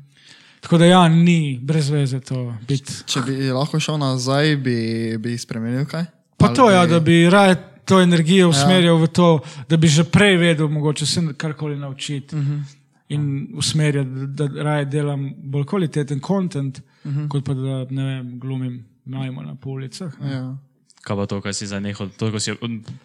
Tako 0.60 0.78
da 0.78 0.86
ja, 0.86 1.10
ni 1.10 1.60
brez 1.64 1.90
veze 1.90 2.20
to 2.20 2.54
biti. 2.68 2.94
Če 3.06 3.22
bi 3.22 3.52
lahko 3.52 3.80
šel 3.80 3.98
nazaj, 3.98 4.56
bi, 4.56 5.18
bi 5.20 5.38
spremenil 5.38 5.86
kaj? 5.86 6.06
Pa 6.38 6.48
to, 6.50 6.70
ja, 6.70 6.86
da 6.86 7.00
bi 7.00 7.30
raje 7.30 7.56
to 7.86 8.02
energijo 8.02 8.50
usmerjal 8.50 8.98
Ja. 8.98 9.04
v 9.04 9.08
to, 9.08 9.40
da 9.70 9.78
bi 9.78 9.88
že 9.88 10.04
prej 10.04 10.38
vedel, 10.38 10.68
mogoče 10.70 11.06
se 11.06 11.34
karkoli 11.34 11.76
naučiti. 11.78 12.36
Uh 12.36 12.42
Mhm. 12.42 12.52
-huh. 12.52 12.76
In 13.10 13.48
usmerjati, 13.54 14.10
da, 14.10 14.48
da 14.48 14.64
raje 14.64 14.86
delam 14.86 15.34
bolj 15.38 15.66
kvaliteten 15.66 16.20
kontent, 16.20 16.78
uh 16.78 17.12
Mhm. 17.12 17.20
-huh. 17.20 17.28
kot 17.28 17.46
pa 17.46 17.54
da 17.54 17.86
ne 17.90 18.04
vem, 18.06 18.40
glumim 18.40 18.86
najmo 19.06 19.42
na 19.42 19.56
ulicah. 19.66 20.14
Ja. 20.24 20.58
Kaj 21.06 21.18
pa 21.20 21.26
to, 21.30 21.38
kar 21.38 21.54
si 21.54 21.68
za 21.70 21.78
neko, 21.80 22.08
to, 22.18 22.32
ko 22.34 22.40
si, 22.42 22.56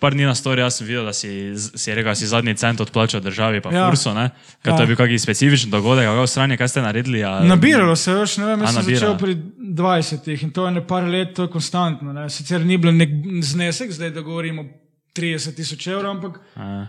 par 0.00 0.14
dni 0.16 0.24
na 0.24 0.32
storju, 0.34 0.64
sem 0.72 0.86
videl, 0.88 1.04
da 1.04 1.12
si, 1.12 1.52
si 1.56 1.92
rekel, 1.92 2.08
da 2.08 2.16
si 2.16 2.28
zadnji 2.30 2.54
cent 2.56 2.80
odplačal 2.80 3.20
državi, 3.20 3.60
pa 3.60 3.68
Ja. 3.74 3.90
Furso, 3.90 4.14
ne? 4.16 4.30
Kaj 4.64 4.72
Ja. 4.72 4.76
to 4.76 4.82
je 4.82 4.86
bil 4.86 4.96
kakšen 4.96 5.18
specifičen 5.20 5.70
dogodek, 5.70 6.08
kako 6.08 6.22
v 6.24 6.30
strani, 6.32 6.56
kaj 6.56 6.68
ste 6.72 6.80
naredili? 6.80 7.20
A, 7.24 7.44
Nabiralo 7.44 7.96
se, 7.96 8.14
veš, 8.16 8.38
ne 8.40 8.46
vem, 8.46 8.64
jaz 8.64 8.74
sem 8.74 8.88
začel 8.88 9.18
pri 9.20 9.34
20 9.36 10.30
in 10.32 10.50
to 10.50 10.64
je 10.66 10.72
ne 10.72 10.86
par 10.86 11.04
let, 11.04 11.34
to 11.36 11.44
je 11.44 11.52
konstantno. 11.52 12.12
Ne. 12.16 12.24
Sicer 12.32 12.64
ni 12.64 12.78
bil 12.80 12.96
nek 12.96 13.12
znesek, 13.44 13.92
zdaj 13.92 14.14
da 14.16 14.24
govorimo 14.24 14.64
30 15.12 15.54
tisoč 15.60 15.86
evrov, 15.92 16.16
ampak 16.16 16.40
A, 16.56 16.86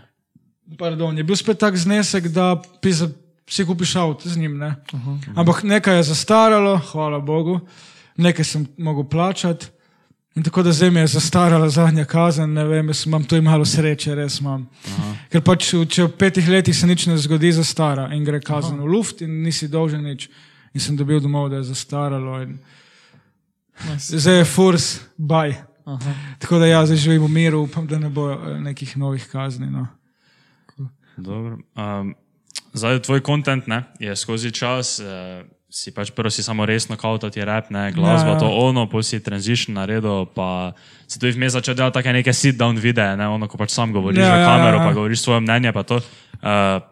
pardon, 0.78 1.12
je 1.18 1.24
bil 1.28 1.36
spet 1.36 1.60
tak 1.60 1.76
znesek, 1.76 2.32
da 2.32 2.56
pisa, 2.80 3.10
si 3.44 3.68
kupiš 3.68 3.96
avto 4.00 4.32
z 4.32 4.40
njim. 4.40 4.56
Ne? 4.56 4.80
Uh 4.92 5.00
-huh. 5.00 5.36
Ampak 5.36 5.62
nekaj 5.62 5.96
je 5.96 6.02
zastaralo, 6.02 6.80
hvala 6.92 7.20
Bogu, 7.20 7.60
nekaj 8.16 8.44
sem 8.44 8.66
mogel 8.78 9.04
plačati. 9.04 9.66
In 10.34 10.42
tako 10.42 10.62
da 10.62 10.72
zdaj 10.72 10.90
mi 10.90 11.00
je 11.00 11.06
zastarala 11.06 11.68
zadnja 11.68 12.04
kazen, 12.04 12.52
ne 12.52 12.64
vem, 12.64 12.88
jaz 12.88 13.06
imam 13.06 13.24
tu 13.24 13.36
malo 13.42 13.64
sreče, 13.64 14.14
res 14.14 14.38
imam. 14.40 14.64
Aha. 14.88 15.10
Ker 15.32 15.42
pač, 15.44 15.66
če 15.88 16.06
v 16.06 16.12
petih 16.18 16.48
letih 16.48 16.76
se 16.76 16.88
nič 16.88 17.04
ne 17.06 17.18
zgodi, 17.20 17.50
zastara 17.52 18.08
in 18.16 18.24
gre 18.24 18.40
kazen 18.40 18.78
Aha. 18.78 18.86
v 18.86 18.94
luft 18.94 19.20
in 19.20 19.42
nisi 19.44 19.68
dolžen 19.68 20.04
nič. 20.08 20.30
In 20.72 20.80
sem 20.80 20.96
dobil 20.96 21.20
domov, 21.20 21.50
da 21.52 21.60
je 21.60 21.68
zastaralo. 21.68 22.38
In... 22.46 22.56
Zdaj 24.00 24.38
je 24.40 24.48
furs, 24.48 24.86
baj. 25.20 25.52
Aha. 25.84 26.14
Tako 26.40 26.62
da 26.62 26.70
jaz 26.70 26.88
zdaj 26.88 27.02
živim 27.04 27.26
v 27.26 27.28
miru, 27.28 27.64
upam, 27.66 27.86
da 27.86 27.98
ne 27.98 28.08
bo 28.08 28.30
eh, 28.32 28.56
nekih 28.60 28.96
novih 28.96 29.28
kazni. 29.28 29.68
No. 29.68 29.86
Dobro. 31.16 31.58
Um, 31.76 32.14
zdaj, 32.72 33.02
tvoj 33.04 33.20
kontent 33.20 33.64
je 34.00 34.16
skozi 34.16 34.50
čas, 34.50 34.96
uh, 35.00 35.44
si 35.72 35.88
pač 35.88 36.12
prvo 36.12 36.28
si 36.28 36.44
samo 36.44 36.66
resno 36.68 37.00
kao 37.00 37.16
to 37.18 37.32
ti 37.32 37.40
rap, 37.40 37.72
ne, 37.72 37.88
glasba, 37.92 38.28
Ja, 38.28 38.36
ja, 38.36 38.36
ja. 38.36 38.40
to 38.44 38.48
ono, 38.52 38.84
potem 38.86 39.08
si 39.08 39.24
transition 39.24 39.72
naredil, 39.74 40.28
pa 40.28 40.76
si 41.08 41.16
tudi 41.16 41.32
vmes 41.32 41.56
začel 41.56 41.74
delati 41.74 41.96
take 41.96 42.12
neke 42.12 42.32
sit-down 42.32 42.76
videe, 42.76 43.16
ne, 43.16 43.24
ono, 43.24 43.48
ko 43.48 43.56
pač 43.56 43.72
sam 43.72 43.92
govoriš 43.92 44.20
Ja, 44.20 44.28
ja, 44.28 44.36
v 44.36 44.40
ja, 44.40 44.46
kamero, 44.52 44.76
ja. 44.76 44.84
pa 44.84 44.90
govoriš 44.92 45.24
svoje 45.24 45.40
mnenje, 45.40 45.72
pa 45.72 45.82
to. 45.82 46.04
Uh, 46.44 46.84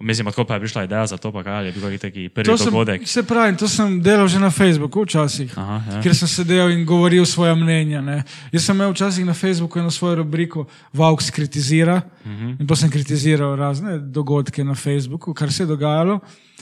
Mislim, 0.00 0.26
odkot 0.26 0.44
pa 0.44 0.54
je 0.54 0.60
prišla 0.60 0.84
ideja 0.84 1.06
za 1.06 1.16
to, 1.16 1.32
pa 1.32 1.42
kaj 1.42 1.66
je 1.66 1.72
bil 1.72 1.98
taki 1.98 2.28
prvi 2.28 2.44
To 2.44 2.58
sem, 2.58 2.66
dogodek. 2.66 3.08
se 3.08 3.22
pravi, 3.22 3.56
to 3.56 3.68
sem 3.68 4.02
delal 4.02 4.28
že 4.28 4.38
na 4.38 4.50
Facebooku 4.50 5.02
včasih. 5.02 5.58
Aha, 5.58 5.82
ja. 5.90 6.02
Ker 6.02 6.14
sem 6.14 6.28
sedel 6.28 6.70
in 6.70 6.84
govoril 6.84 7.24
svoje 7.24 7.54
mnenja. 7.54 8.00
Ne. 8.00 8.22
Jaz 8.52 8.62
sem 8.62 8.76
imel 8.76 8.92
včasih 8.92 9.24
na 9.24 9.32
Facebooku 9.34 9.78
eno 9.78 9.90
svojo 9.90 10.14
rubriko 10.16 10.66
Vauks 10.92 11.30
kritizira 11.30 11.96
uh 11.96 12.26
Mhm. 12.26 12.46
-huh. 12.46 12.60
in 12.60 12.66
pa 12.66 12.76
sem 12.76 12.90
kritiziral 12.90 13.56
razne 13.56 13.98
dogodke 13.98 14.64
na 14.64 14.74
Facebooku, 14.74 15.34
kar 15.34 15.52
se 15.52 15.62
je 15.62 15.66
dogajalo. 15.66 16.20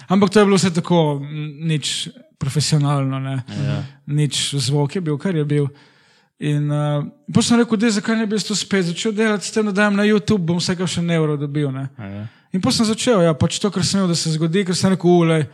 Ampak 0.09 0.31
to 0.31 0.39
je 0.39 0.45
bilo 0.45 0.57
vse 0.57 0.71
tako 0.71 1.21
nič 1.59 2.09
profesionalno, 2.39 3.19
ne. 3.19 3.43
Ja. 3.67 3.85
nič 4.07 4.55
zvok 4.55 4.95
je 4.95 5.01
bil, 5.01 5.19
kar 5.19 5.35
je 5.35 5.45
bil. 5.45 5.67
In 6.43 6.71
uh, 6.71 7.05
potem 7.31 7.47
sem 7.47 7.61
rekel, 7.61 7.79
da 7.79 7.91
zakaj 7.95 8.17
ne 8.19 8.27
bi 8.27 8.39
to 8.43 8.57
spet 8.59 8.89
začel 8.89 9.13
delati, 9.15 9.47
s 9.47 9.55
tem, 9.55 9.67
da 9.71 9.73
dajem 9.73 9.95
na 10.01 10.07
YouTube, 10.07 10.43
bom 10.49 10.59
vsega 10.59 10.87
še 10.91 11.03
ne 11.03 11.15
evro 11.15 11.37
dobil. 11.39 11.71
Ne. 11.71 11.87
Ja. 11.99 12.25
In 12.53 12.61
potem 12.61 12.81
sem 12.81 12.89
začel, 12.91 13.23
ja, 13.23 13.35
pač 13.39 13.61
to, 13.63 13.71
kar 13.71 13.87
sem 13.87 14.01
imel, 14.01 14.11
da 14.11 14.19
se 14.19 14.33
zgodi, 14.35 14.65
ker 14.67 14.77
sem 14.79 14.93
rekel, 14.97 15.15
ulej, 15.23 15.47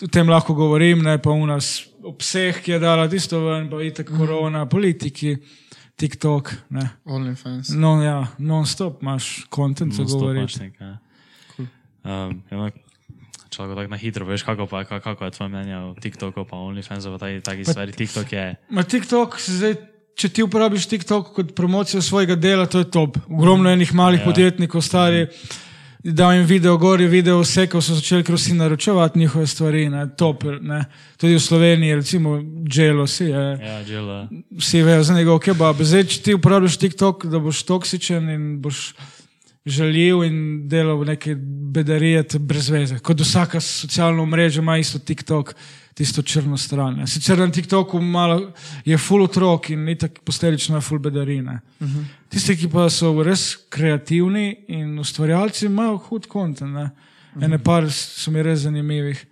o 0.00 0.08
tem 0.12 0.28
lahko 0.32 0.56
govorim, 0.56 1.04
ne 1.04 1.18
pa 1.20 1.32
v 1.32 1.44
nas 1.48 1.86
obseh, 2.06 2.62
ki 2.64 2.76
je 2.76 2.80
dala 2.80 3.04
tisto 3.12 3.40
ven, 3.44 3.68
pa 3.68 3.82
itek 3.84 4.10
korona, 4.16 4.64
politiki, 4.68 5.36
TikTok. 5.96 6.52
Ne. 6.76 6.88
OnlyFans. 7.04 7.72
No, 7.76 7.96
ja, 8.04 8.18
non-stop 8.38 9.04
imaš 9.04 9.46
kontent 9.52 9.92
za 9.92 10.04
Non-stop 10.04 10.20
govoriti. 10.24 10.44
imaš 10.44 10.58
nekaj, 10.64 10.88
ja. 10.88 10.98
Um, 12.06 12.36
ja, 12.52 12.70
Lahko 13.58 13.74
tako 13.74 13.90
na 13.90 13.96
hitro 13.96 14.26
veš, 14.26 14.42
kako, 14.42 14.66
pa, 14.66 14.84
kako, 14.84 15.24
je 15.24 15.30
tvoje 15.30 15.48
mnenje 15.48 15.76
o 15.76 15.94
TikToku, 16.00 16.44
pa 16.44 16.56
OnlyFansu, 16.56 17.12
pa 17.12 17.18
takih 17.18 17.42
taki 17.42 17.64
stvari. 17.64 17.92
TikTok 17.92 18.32
je. 18.32 18.54
Ma 18.70 18.82
TikTok, 18.82 19.38
zdaj, 19.40 19.76
če 20.16 20.28
ti 20.28 20.44
uporabiš 20.44 20.88
TikTok 20.88 21.30
kot 21.36 21.54
promocijo 21.56 22.02
svojega 22.02 22.36
dela, 22.36 22.66
to 22.66 22.78
je 22.84 22.90
top. 22.90 23.18
Ogromno 23.28 23.70
enih 23.70 23.94
malih 23.94 24.20
ja. 24.20 24.24
podjetnikov, 24.24 24.84
stari. 24.84 25.26
Da 26.06 26.28
jim 26.32 26.44
video 26.46 26.76
gori, 26.78 27.08
video 27.10 27.40
vse, 27.40 27.64
ko 27.66 27.80
so 27.82 27.96
začeli 27.96 28.22
ker 28.22 28.36
vsi 28.36 28.54
naročevati 28.54 29.18
njihove 29.18 29.46
stvari, 29.46 29.88
ne, 29.90 30.04
top, 30.16 30.44
ne. 30.62 30.84
Tudi 31.18 31.34
v 31.34 31.40
Sloveniji, 31.42 31.96
recimo, 31.98 32.36
Jealousy, 32.70 33.24
je, 33.24 33.46
Ja, 33.66 33.80
žela. 33.84 34.28
vsi 34.58 34.82
vejo 34.82 35.02
za 35.02 35.14
njegov 35.14 35.40
kebab. 35.42 35.82
Zdaj, 35.82 36.04
če 36.04 36.22
ti 36.22 36.34
uporabljaš 36.34 36.76
TikTok, 36.78 37.26
da 37.26 37.40
boš 37.42 37.64
toksičen 37.66 38.30
in 38.30 38.44
boš 38.62 38.92
žaljiv 39.66 40.22
in 40.24 40.68
delal 40.68 41.02
neke 41.04 41.34
bedarije, 41.74 42.24
brez 42.38 42.68
veze. 42.70 42.98
Kot 43.02 43.20
vsaka 43.20 43.60
socialna 43.60 44.24
mreža 44.24 44.62
ima 44.62 44.78
isto 44.78 44.98
TikTok, 44.98 45.54
tisto 45.94 46.22
črno 46.22 46.56
stran. 46.56 46.94
ne. 46.94 47.06
Sicer 47.06 47.38
na 47.38 47.50
TikToku 47.50 48.00
malo 48.00 48.52
je 48.84 48.98
full 48.98 49.24
otrok 49.24 49.70
in 49.70 49.84
ni 49.84 49.98
tako 49.98 50.22
posledično 50.24 50.76
je 50.76 50.80
full 50.80 51.00
bedarine. 51.00 51.60
Uh 51.80 51.88
-huh. 51.88 52.04
Tisti, 52.28 52.56
ki 52.56 52.68
pa 52.68 52.90
so 52.90 53.22
res 53.22 53.56
kreativni 53.68 54.56
in 54.68 54.98
ustvarjalci, 54.98 55.66
imajo 55.66 55.96
hud 55.96 56.26
kontent. 56.26 56.70
Uh 56.70 56.76
-huh. 56.76 57.44
Ene 57.44 57.58
par 57.58 57.92
so 57.92 58.30
mi 58.30 58.42
res 58.42 58.60
zanimivih. 58.60 59.26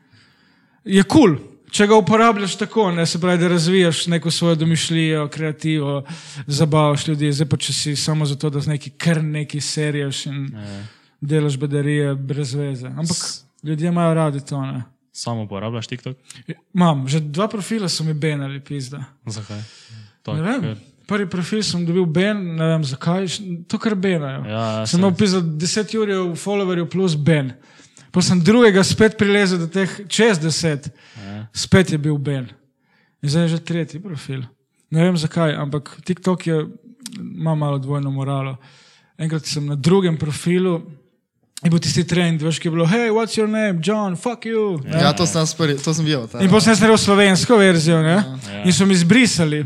Je 0.85 1.03
kul, 1.03 1.37
cool, 1.37 1.54
če 1.75 1.87
ga 1.91 1.97
uporabljaš 1.99 2.55
tako, 2.61 2.89
ne 2.95 3.07
se 3.07 3.19
pravi, 3.21 3.39
da 3.43 3.49
razvijaš 3.51 4.07
neko 4.07 4.31
svojo 4.31 4.55
domišljijo, 4.55 5.29
kreativo, 5.29 6.03
zabavaš 6.47 7.09
ljudi. 7.09 7.33
Zdaj 7.33 7.49
pa 7.51 7.57
če 7.57 7.73
si 7.75 7.97
samo 7.99 8.27
zato, 8.27 8.51
da 8.51 8.63
z 8.63 8.71
neki 8.77 8.91
kar 8.91 9.23
neki 9.25 9.61
serijaš 9.61 10.27
in 10.31 10.45
Ja. 10.55 10.85
delaš 11.21 11.57
bedarije 11.59 12.15
brez 12.15 12.55
veze. 12.55 12.87
Ampak 12.87 13.17
ljudje 13.63 13.89
imajo 13.89 14.15
radi 14.15 14.45
to. 14.47 14.61
Ne. 14.67 14.83
Samo 15.13 15.43
uporabljaš 15.43 15.87
TikTok? 15.87 16.17
Imam, 16.75 17.09
že 17.09 17.21
dva 17.21 17.49
profila 17.49 17.89
so 17.89 18.05
mi 18.05 18.15
benali, 18.15 18.61
pizda. 18.61 19.05
Zakaj? 19.27 19.63
Ne 20.27 20.59
vem. 20.59 20.77
Prvi 21.07 21.27
profil 21.31 21.63
sem 21.63 21.83
dobil 21.87 22.07
ben, 22.09 22.39
ne 22.57 22.67
vem 22.67 22.85
zakaj, 22.85 23.27
to 23.69 23.79
kar 23.79 23.95
benajo. 23.95 24.45
Ja, 24.49 24.87
sem 24.89 25.03
imel 25.03 25.13
pisal 25.19 25.43
10 25.43 25.97
ur 26.01 26.13
followerjev 26.37 26.89
plus 26.91 27.17
ben. 27.17 27.53
Pa 28.15 28.23
sem 28.23 28.39
drugega 28.39 28.79
spet 28.81 29.17
prilezel 29.19 29.59
do 29.59 29.67
teh 29.67 29.91
čez 30.07 30.39
10, 30.39 30.87
Ja. 31.19 31.47
spet 31.53 31.91
je 31.91 31.99
bil 31.99 32.15
ben. 32.15 32.47
In 33.19 33.29
zdaj 33.29 33.43
je 33.43 33.49
že 33.49 33.59
tretji 33.61 33.99
profil. 33.99 34.45
Ne 34.91 35.03
vem 35.03 35.17
zakaj, 35.17 35.51
ampak 35.53 35.99
TikTok 36.05 36.47
je, 36.47 36.59
ima 37.19 37.55
malo 37.55 37.79
dvojno 37.79 38.11
moralo. 38.11 38.55
Enkrat 39.19 39.43
sem 39.45 39.67
na 39.67 39.75
drugem 39.75 40.15
profilu. 40.17 40.83
In 41.65 41.71
bo 41.71 41.79
tisti 41.79 42.05
trend, 42.05 42.43
veš, 42.43 42.59
ki 42.59 42.69
je 42.69 42.73
bilo, 42.73 42.85
hej, 42.85 43.09
what's 43.11 43.35
your 43.35 43.49
name, 43.49 43.81
John, 43.81 44.15
fuck 44.15 44.45
you. 44.45 44.79
Ne? 44.85 45.01
Ja, 45.01 45.13
to 45.13 45.25
sem, 45.25 45.41
prvi, 45.57 45.79
to 45.81 45.95
sem 45.95 46.05
videl. 46.05 46.29
ta- 46.29 46.39
In 46.39 46.51
potem 46.51 46.71
sem 46.71 46.77
naredil 46.79 46.99
slovensko 47.01 47.57
verzijo, 47.57 48.03
ne? 48.03 48.19
in 48.65 48.73
so 48.73 48.85
mi 48.87 48.93
izbrisali. 48.93 49.65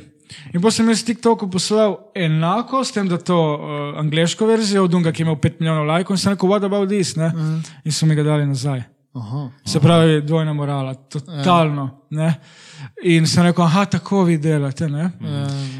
In 0.54 0.60
potem 0.60 0.70
sem 0.76 0.88
jaz 0.88 1.02
TikToku 1.04 1.48
poslal 1.50 1.96
enako, 2.14 2.84
s 2.84 2.92
tem, 2.92 3.08
da 3.08 3.18
to 3.18 3.36
uh, 3.36 3.98
angliško 4.00 4.46
verzijo 4.46 4.84
od 4.84 4.90
Dunga, 4.90 5.12
ki 5.12 5.22
je 5.22 5.26
imel 5.26 5.36
5 5.36 5.60
milijonov 5.60 5.86
lajkov, 5.86 6.14
in 6.14 6.18
sem 6.18 6.32
rekel, 6.32 6.48
what 6.48 6.64
about 6.64 6.88
this? 6.88 7.16
Ne? 7.16 7.32
In 7.84 7.92
so 7.92 8.06
mi 8.06 8.14
ga 8.14 8.22
dali 8.22 8.46
nazaj. 8.46 8.82
Aha. 9.18 9.50
Se 9.66 9.80
pravi, 9.80 10.20
dvojna 10.22 10.52
morala, 10.52 10.94
totalno. 10.94 11.88
Ne? 12.10 12.34
In 13.02 13.26
sem 13.26 13.42
rekel, 13.48 13.64
aha, 13.64 13.84
tako 13.84 14.24
vi 14.24 14.36
delate. 14.38 14.88
Ne? 14.88 15.10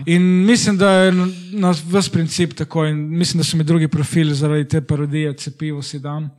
In 0.06 0.22
mislim, 0.46 0.78
da 0.78 0.90
je 0.90 1.12
na- 1.52 1.74
vse 1.92 2.10
princip 2.10 2.54
tako. 2.54 2.86
In 2.86 2.96
mislim, 3.18 3.38
da 3.40 3.44
so 3.44 3.56
mi 3.56 3.64
drugi 3.64 3.88
profili 3.88 4.34
zaradi 4.34 4.68
te 4.68 4.80
parodije, 4.80 5.32
cepivo 5.36 5.82
si 5.82 5.98
dan. 5.98 6.30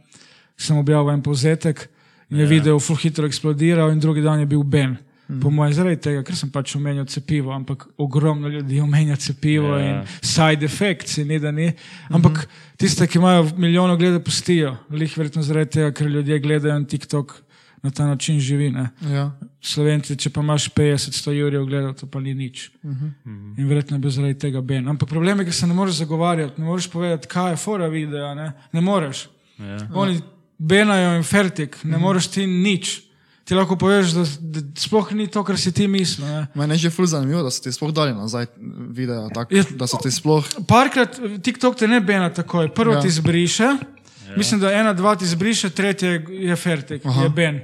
Sem 0.58 0.78
objavil 0.78 1.14
en 1.14 1.22
povzetek 1.24 1.88
in 2.30 2.38
je 2.38 2.46
video 2.46 2.80
full 2.80 2.98
hitro 2.98 3.26
eksplodiral, 3.26 3.92
in 3.92 4.00
drugi 4.00 4.22
dan 4.22 4.40
je 4.40 4.46
bil 4.46 4.64
Ben. 4.64 4.98
Po 5.42 5.50
mojem, 5.54 5.74
zaradi 5.74 6.00
tega, 6.02 6.24
ker 6.26 6.36
sem 6.36 6.50
pač 6.50 6.72
omenjal 6.76 7.06
cepivo, 7.06 7.52
ampak 7.54 7.84
ogromno 8.02 8.50
ljudi 8.50 8.80
omenja 8.82 9.16
cepivo 9.16 9.76
Ja. 9.78 9.86
in 9.86 10.08
side 10.22 10.66
effects, 10.66 11.18
in 11.18 11.28
ni 11.28 11.40
da 11.40 11.52
ni. 11.52 11.72
Ampak 12.10 12.48
tiste, 12.78 13.08
ki 13.08 13.18
imajo 13.18 13.44
milijon 13.58 13.94
gledov, 13.98 14.24
pustijo. 14.26 14.78
Lih 14.90 15.18
verjetno 15.18 15.42
zaradi 15.46 15.70
tega, 15.70 15.92
ker 15.92 16.08
ljudje 16.08 16.40
gledajo 16.40 16.78
in 16.78 16.86
TikTok 16.86 17.36
na 17.84 17.92
ta 17.92 18.08
način 18.08 18.40
živi. 18.40 18.72
Ne? 18.72 18.90
Ja. 19.02 19.32
Slovenci, 19.62 20.16
če 20.18 20.30
pa 20.30 20.42
imaš 20.42 20.70
50-100 20.74 21.32
jurjev 21.32 21.66
gledal, 21.66 21.94
to 21.94 22.08
pa 22.08 22.20
ni 22.20 22.34
nič. 22.34 22.72
Uh 22.84 22.92
-huh. 22.92 23.12
In 23.58 23.68
verjetno 23.68 23.96
je 23.96 24.00
bil 24.00 24.12
zaradi 24.12 24.40
tega 24.40 24.62
Ben. 24.62 24.88
Ampak 24.88 25.10
problem 25.10 25.40
je, 25.40 25.46
ker 25.46 25.54
se 25.54 25.68
ne 25.68 25.74
moreš 25.74 25.96
zagovarjati, 25.96 26.62
ne 26.62 26.68
moreš 26.68 26.88
povedati, 26.90 27.28
kaj 27.28 27.52
je 27.52 27.58
fora 27.58 27.88
videa. 27.88 28.34
Ne, 28.34 28.52
ne 28.74 28.82
moreš. 28.82 29.30
Ja. 29.60 29.78
Oni 29.94 30.22
benajo 30.58 31.18
in 31.18 31.24
fertik, 31.24 31.78
ne 31.84 31.98
moreš 31.98 32.28
ti 32.28 32.48
nič. 32.48 33.09
Ti 33.50 33.56
lahko 33.58 33.74
poveš, 33.82 34.12
da, 34.14 34.24
da 34.40 34.62
sploh 34.78 35.08
ni 35.18 35.26
to, 35.28 35.42
kar 35.44 35.58
si 35.58 35.72
ti 35.74 35.88
mislil. 35.90 36.28
ne. 36.28 36.48
Mene 36.54 36.76
je 36.78 36.86
že 36.86 36.90
ful 36.94 37.08
zanimivo, 37.10 37.42
da 37.42 37.50
so 37.50 37.64
ti 37.66 37.72
sploh 37.74 37.90
dali 37.90 38.14
nazaj 38.14 38.46
video, 38.94 39.26
tak, 39.34 39.50
Ja. 39.52 39.64
da 39.74 39.88
so 39.90 39.98
ti 39.98 40.12
sploh. 40.14 40.46
Parkrat 40.70 41.18
TikTok 41.42 41.74
te 41.74 41.88
ne 41.90 41.98
bena 41.98 42.30
takoj. 42.30 42.70
Prvo 42.78 42.94
ja. 42.94 42.98
Ja. 42.98 43.02
ti 43.02 43.10
zbriše, 43.10 43.64
ja. 43.64 44.38
mislim, 44.38 44.62
da 44.62 44.70
ena, 44.70 44.94
dva 44.94 45.16
ti 45.18 45.26
zbriše, 45.26 45.70
tretje 45.74 46.26
je 46.30 46.56
fertik, 46.56 47.06
Aha. 47.06 47.24
je 47.24 47.30
Ben. 47.30 47.62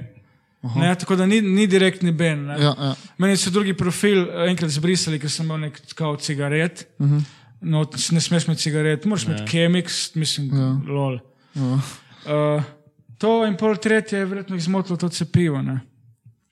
Ne, 0.74 0.94
tako 0.98 1.16
da 1.16 1.26
ni, 1.26 1.38
ni 1.40 1.66
direktni 1.70 2.10
Ben. 2.12 2.46
Ne. 2.46 2.58
Ja, 2.58 2.74
ja. 2.74 2.94
Meni 3.18 3.36
so 3.38 3.54
drugi 3.54 3.76
profil 3.78 4.26
eh, 4.26 4.50
enkrat 4.50 4.74
zbrisali, 4.74 5.22
ker 5.22 5.30
sem 5.30 5.46
imel 5.46 5.68
nek 5.68 5.78
kao 5.94 6.16
cigaret. 6.16 6.88
Uh 6.98 7.06
-huh. 7.06 7.22
no, 7.60 7.86
ne 8.10 8.20
smeš 8.20 8.48
imeti 8.50 8.62
cigaret, 8.62 9.04
moraš 9.04 9.24
imeti 9.24 9.46
kemix, 9.46 10.16
mislim, 10.18 10.50
ja. 10.50 10.80
lol. 10.94 11.20
Ja. 11.54 11.78
Uh, 12.26 12.62
to 13.18 13.44
in 13.44 13.56
pol 13.56 13.76
tretje 13.76 14.18
je 14.18 14.24
verjetno 14.24 14.58
zmotilo 14.58 14.96
to 14.96 15.08
cepivo. 15.08 15.62
Ne. 15.62 15.80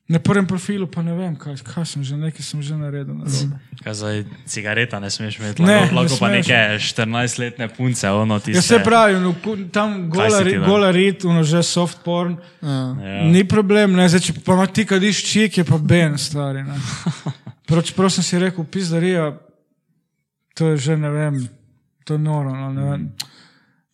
Na 0.05 0.19
prvem 0.19 0.45
profilu 0.45 0.85
pa 0.87 1.01
ne 1.01 1.15
vem, 1.15 1.33
kaj, 1.33 1.63
kaj 1.65 1.85
sem 1.87 2.05
že, 2.05 2.13
nekaj 2.15 2.43
sem 2.43 2.61
že 2.61 2.77
naredil. 2.77 3.15
narobe. 3.15 3.57
Kaj 3.81 3.95
zdaj, 3.95 4.17
cigareta 4.45 5.01
ne 5.01 5.09
smeš 5.09 5.39
imeti, 5.39 5.63
Ne, 5.63 5.79
lahko, 5.79 5.87
ne 5.87 5.97
lahko 5.97 6.15
pa 6.15 6.29
smeš. 6.29 6.47
neke 6.47 6.59
14-letne 6.79 7.69
punce, 7.71 8.11
ono 8.11 8.37
ti 8.39 8.53
Ja, 8.53 8.61
se 8.61 8.79
pravi, 8.79 9.17
no, 9.17 9.33
tam 9.73 10.11
gola, 10.11 10.41
ri- 10.41 10.59
gola 10.59 10.91
rit, 10.91 11.25
ono 11.25 11.43
že 11.43 11.63
soft 11.63 12.05
porn. 12.05 12.37
Ja. 12.61 12.69
Ja. 12.95 13.25
Ni 13.25 13.45
problem, 13.45 13.93
ne, 13.93 14.05
zdaj, 14.05 14.21
če 14.21 14.33
pa 14.39 14.53
ima 14.53 14.67
ti 14.67 14.85
kadiš 14.85 15.25
čik, 15.25 15.59
je 15.59 15.65
pa 15.65 15.79
ben 15.79 16.19
stari. 16.19 16.63
ne. 16.63 16.77
Prav, 17.67 18.11
sem 18.11 18.21
si 18.23 18.37
rekel, 18.37 18.61
pizdarija, 18.63 19.33
to 20.53 20.67
je 20.67 20.77
že 20.79 20.97
ne 20.97 21.09
vem, 21.11 21.49
To 22.05 22.15
je 22.15 22.21
noro. 22.21 22.53
No, 22.53 22.69
ne 22.69 22.83
vem. 22.85 23.03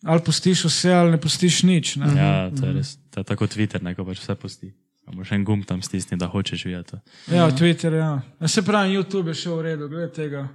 Ali 0.03 0.23
pustiš 0.25 0.65
vse, 0.65 0.93
ali 0.93 1.11
ne 1.11 1.19
pustiš 1.21 1.63
nič. 1.63 1.95
Ne? 1.95 2.13
Ja, 2.17 2.49
to 2.59 2.65
je 2.65 2.73
res. 2.73 2.95
To 3.13 3.21
je 3.21 3.27
tako 3.27 3.47
Twitter, 3.47 3.83
neko 3.83 4.05
pač 4.05 4.21
vse 4.23 4.35
pusti. 4.35 4.71
Samo 5.05 5.25
še 5.25 5.35
en 5.35 5.45
gumb 5.45 5.65
tam 5.65 5.81
stisni, 5.81 6.17
da 6.17 6.29
hočeš 6.29 6.65
videti. 6.69 7.01
Ja, 7.33 7.49
Twitter, 7.49 7.93
ja. 7.97 8.11
ja. 8.39 8.47
Se 8.47 8.61
pravi, 8.65 8.95
YouTube 8.95 9.33
je 9.33 9.39
še 9.43 9.49
v 9.49 9.61
redu, 9.65 9.89
glede 9.89 10.11
tega. 10.13 10.47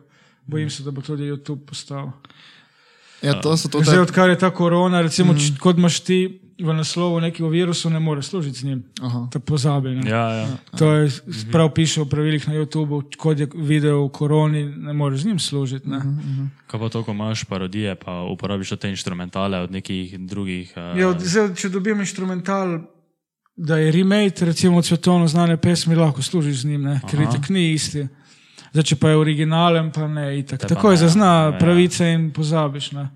Bojim 0.47 0.71
se, 0.71 0.85
da 0.87 0.95
bo 0.95 1.03
tudi 1.03 1.27
YouTube 1.27 1.67
postal. 1.67 2.13
Ja, 3.25 3.35
to 3.43 3.57
so 3.59 3.69
to 3.73 3.83
Zdaj, 3.83 4.05
odkar 4.07 4.31
je 4.31 4.39
ta 4.39 4.53
korona, 4.55 5.01
recimo, 5.03 5.35
mm. 5.35 5.59
kot 5.63 5.79
imaš 5.81 6.01
ti 6.07 6.21
v 6.59 6.73
naslovu 6.73 7.21
neki 7.21 7.42
o 7.42 7.49
virusu, 7.49 7.90
ne 7.90 8.01
moreš 8.01 8.27
služiti 8.27 8.59
z 8.59 8.64
njim. 8.64 8.85
Aha. 9.03 9.29
To 9.33 9.40
pozabi. 9.40 9.88
Ne? 9.88 10.11
Ja, 10.11 10.29
ja. 10.31 10.47
To 10.79 10.92
je 10.92 11.11
prav 11.53 11.71
piše 11.75 12.01
v 12.01 12.09
pravilih 12.09 12.49
na 12.49 12.55
YouTubu, 12.55 13.03
kot 13.16 13.38
je 13.38 13.49
video 13.55 14.05
o 14.05 14.09
koroni, 14.09 14.64
ne 14.64 14.92
moreš 14.92 15.21
z 15.21 15.27
njim 15.27 15.38
služiti. 15.38 15.88
Ne? 15.88 16.01
Kaj 16.66 16.81
pa 16.81 16.88
to, 16.88 17.05
ko 17.05 17.12
imaš 17.12 17.45
parodije, 17.45 17.95
pa 17.95 18.23
uporabiš 18.23 18.73
te 18.81 18.90
instrumentale 18.90 19.59
od 19.59 19.73
nekih 19.73 20.19
drugih. 20.21 20.73
Uh, 20.77 20.99
Ja, 21.01 21.12
zdaj, 21.19 21.55
če 21.55 21.69
dobim 21.69 22.01
instrumental, 22.01 22.79
da 23.57 23.77
je 23.77 23.92
remake, 23.92 24.45
recimo 24.45 24.83
svetovno 24.83 25.29
znane 25.29 25.57
pesmi, 25.57 25.95
lahko 25.95 26.23
služiš 26.23 26.61
z 26.61 26.64
njim, 26.64 26.83
ne? 26.83 27.01
ker 27.11 27.21
Aha. 27.21 27.31
itak 27.31 27.49
ni 27.49 27.73
isti. 27.73 28.09
Zdaj, 28.73 28.85
če 28.85 28.97
pa 29.01 29.09
je 29.09 29.16
originalen, 29.16 29.88
pa 29.92 30.09
ne, 30.09 30.38
itak. 30.38 30.61
Te 30.61 30.69
Tako 30.69 30.90
je 30.90 30.97
ne, 30.99 31.01
zazna 31.01 31.29
ja. 31.33 31.53
pravice 31.59 32.09
in 32.12 32.31
pozabiš. 32.31 32.90
Ne? 32.92 33.09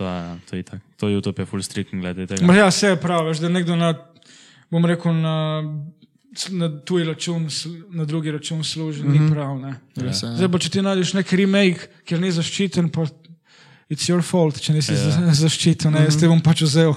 To 0.00 0.08
je, 0.08 0.38
to 0.50 0.56
je 0.56 0.62
tako. 0.62 0.82
To 0.96 1.06
YouTube 1.08 1.40
je 1.40 1.46
full 1.46 1.62
stricken 1.62 2.00
glede 2.00 2.24
tega. 2.26 2.46
Ma 2.46 2.54
Ja, 2.56 2.70
vse 2.72 2.94
je 2.94 2.96
prav, 2.96 3.26
veš, 3.28 3.42
da 3.44 3.48
nekdo 3.52 3.76
na, 3.76 3.92
bom 4.72 4.84
rekel, 4.88 5.12
na, 5.12 5.60
na 6.56 6.68
tuji 6.88 7.04
račun, 7.04 7.48
na 7.92 8.06
drugi 8.08 8.32
račun 8.32 8.64
služi, 8.64 9.02
mm 9.02 9.12
-hmm. 9.12 9.20
ni 9.20 9.32
prav. 9.34 9.58
Ne? 9.58 9.74
res 9.96 10.22
je, 10.22 10.28
Zdaj 10.36 10.48
pa, 10.48 10.58
če 10.58 10.70
ti 10.70 10.82
najdeš 10.82 11.12
nek 11.12 11.32
remake, 11.32 11.90
kjer 12.04 12.20
ni 12.20 12.32
zaščiten, 12.32 12.88
pa 12.88 13.04
it's 13.90 14.08
your 14.08 14.22
fault, 14.22 14.60
če 14.60 14.72
nisi 14.72 14.92
ja. 14.92 15.34
zaščiten, 15.44 15.92
ne, 15.92 16.04
jaz 16.04 16.16
te 16.16 16.28
bom 16.28 16.40
pač 16.40 16.62
vzel. 16.62 16.94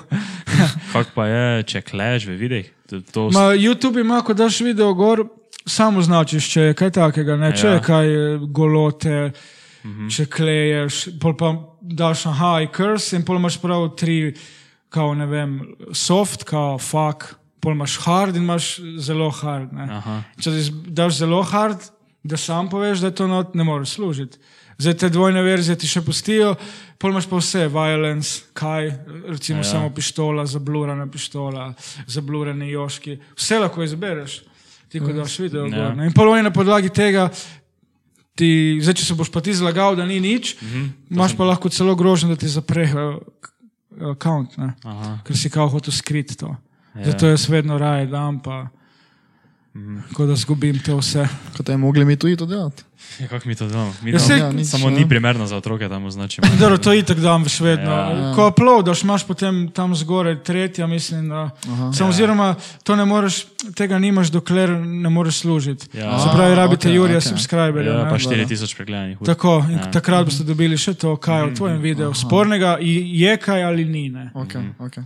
Kak 0.94 1.12
pa 1.14 1.28
je, 1.28 1.64
če 1.64 1.82
kleš 1.82 2.26
v 2.26 2.38
videih? 2.38 2.72
To, 2.88 3.02
to 3.02 3.30
Ma, 3.34 3.52
YouTube 3.52 4.00
ima, 4.00 4.22
ko 4.22 4.34
daš 4.34 4.62
video 4.62 4.94
gor, 4.94 5.28
samo 5.66 6.00
označiš, 6.00 6.50
če 6.50 6.62
je 6.62 6.74
kaj 6.74 6.92
takega, 6.92 7.36
ne? 7.36 7.52
če 7.52 7.68
Ja. 7.68 7.74
je 7.74 7.82
kaj 7.82 8.16
eh, 8.16 8.40
golote, 8.48 9.32
mm 9.84 9.92
-hmm. 9.92 10.16
če 10.16 10.26
kleješ, 10.26 11.20
pol 11.20 11.38
pa 11.38 11.73
daš 11.84 12.26
aha, 12.26 12.62
i 12.64 12.70
curse 12.76 13.18
in 13.18 13.26
pol 13.28 13.38
imaš 13.38 13.60
prav 13.62 13.90
tri, 14.00 14.34
kao 14.94 15.14
ne 15.16 15.26
vem, 15.28 15.60
soft, 15.92 16.46
kao 16.48 16.78
fuck, 16.80 17.36
pol 17.60 17.76
imaš 17.76 17.98
hard 18.06 18.36
in 18.36 18.44
imaš 18.44 18.78
zelo 18.98 19.30
hard. 19.32 19.74
Ne? 19.74 20.02
Če 20.40 20.56
daš 20.88 21.20
zelo 21.20 21.42
hard, 21.44 21.90
da 22.24 22.40
sam 22.40 22.70
poveš, 22.72 23.04
da 23.04 23.12
to 23.12 23.28
not, 23.28 23.56
ne 23.56 23.64
moreš 23.68 23.98
služiti. 23.98 24.40
Zdaj 24.78 24.94
te 24.98 25.10
dvojne 25.10 25.42
verzije 25.44 25.76
ti 25.78 25.88
še 25.88 26.02
pustijo, 26.02 26.56
pol 26.98 27.14
imaš 27.14 27.28
pa 27.30 27.38
vse, 27.38 27.68
violence, 27.72 28.48
kaj, 28.58 28.90
recimo 29.28 29.62
ja. 29.62 29.68
samo 29.70 29.92
pištola, 29.94 30.46
zablurana 30.50 31.06
pištola, 31.12 31.68
zablurani 32.08 32.72
joški, 32.72 33.20
vse 33.38 33.60
lahko 33.60 33.84
izbereš, 33.86 34.40
ti 34.90 35.04
ko 35.04 35.14
daš 35.14 35.38
video. 35.44 35.68
Ja. 35.68 35.92
Ja. 35.92 36.08
In 36.08 36.16
pol 36.16 36.32
oni 36.32 36.48
na 36.48 36.54
podlagi 36.56 36.90
tega, 36.90 37.28
ti, 38.36 38.80
zdaj 38.82 38.98
če 39.00 39.06
se 39.06 39.16
boš 39.18 39.32
pa 39.32 39.42
ti 39.42 39.54
zlagal, 39.54 39.96
da 39.96 40.06
ni 40.06 40.20
nič, 40.20 40.56
mm 40.62 40.68
-hmm. 40.68 40.90
imaš 41.10 41.38
pa 41.38 41.44
lahko 41.44 41.70
celo 41.70 41.96
grožnjo, 41.96 42.30
da 42.30 42.36
ti 42.36 42.48
zaprejo 42.48 43.22
račun, 43.98 44.72
Aha. 44.84 45.20
ker 45.24 45.38
si 45.38 45.50
kao 45.50 45.70
hotel 45.70 45.94
skriti 45.94 46.38
to. 46.38 46.48
Ja. 46.48 47.02
Ja. 47.02 47.12
Zato 47.12 47.28
jaz 47.28 47.50
vedno 47.50 47.78
raje 47.78 48.06
dam, 48.06 48.40
pa 48.40 48.68
Mhm. 49.76 50.00
kot 50.14 50.28
da 50.28 50.36
zgubim 50.36 50.80
to 50.80 50.98
vse. 50.98 51.28
kot 51.58 51.70
je 51.70 51.78
mogli 51.78 52.06
mi 52.06 52.16
tudi 52.16 52.36
to 52.36 52.46
delati. 52.46 52.84
Ja, 53.20 53.28
kako 53.28 53.48
mi 53.48 53.56
to 53.56 53.68
delamo? 53.68 53.94
Mi 54.02 54.12
Ja, 54.12 54.18
tam, 54.18 54.28
saj- 54.28 54.40
Ja, 54.40 54.52
nič, 54.52 54.68
samo 54.68 54.90
ne. 54.90 54.96
ni 54.96 55.10
primerno 55.10 55.46
za 55.46 55.58
otroke 55.58 55.90
tam 55.90 56.06
označimo. 56.06 56.48
Dobro, 56.60 56.78
to 56.78 56.94
itak 56.94 57.18
dam 57.20 57.46
še 57.46 57.64
vedno. 57.66 57.86
Ja. 57.88 58.10
Ja. 58.10 58.34
Ko 58.34 58.48
uploadaš, 58.48 59.02
imaš 59.02 59.24
potem 59.24 59.70
tam 59.70 59.94
zgoraj 59.94 60.40
tretja, 60.40 60.88
mislim. 60.88 61.30
Da, 61.30 61.50
Sam, 61.92 61.94
Ja. 62.00 62.10
oziroma, 62.10 62.48
to 62.84 62.96
ne 62.96 63.06
moreš, 63.06 63.46
tega 63.74 63.98
nimaš, 63.98 64.28
dokler 64.30 64.70
ne 64.78 65.10
moreš 65.10 65.36
služiti. 65.38 65.90
Ja. 65.94 66.20
Se 66.20 66.30
pravi, 66.30 66.52
A, 66.52 66.56
rabite 66.56 66.88
okej, 66.88 66.96
Jurija, 66.96 67.18
okej. 67.18 67.28
subscriberja. 67.28 67.92
Ja, 67.92 68.04
ne. 68.04 68.10
pa 68.10 68.18
4000 68.18 68.76
pregledanih. 68.76 69.22
ur. 69.22 69.26
Tako, 69.26 69.66
in 69.66 69.78
Ja. 69.78 69.92
takrat 69.92 70.26
boste 70.26 70.44
dobili 70.44 70.78
še 70.78 70.94
to, 70.94 71.16
kaj 71.18 71.40
je 71.40 71.46
v 71.46 71.56
tvojem 71.56 71.80
videu 71.80 72.14
spornega, 72.14 72.78
i- 72.80 73.04
je 73.16 73.38
kaj 73.38 73.64
ali 73.64 73.86
ni. 73.86 74.10
Ne? 74.10 74.32
Okay, 74.34 74.58
Mhm. 74.60 74.74
okay. 74.80 75.04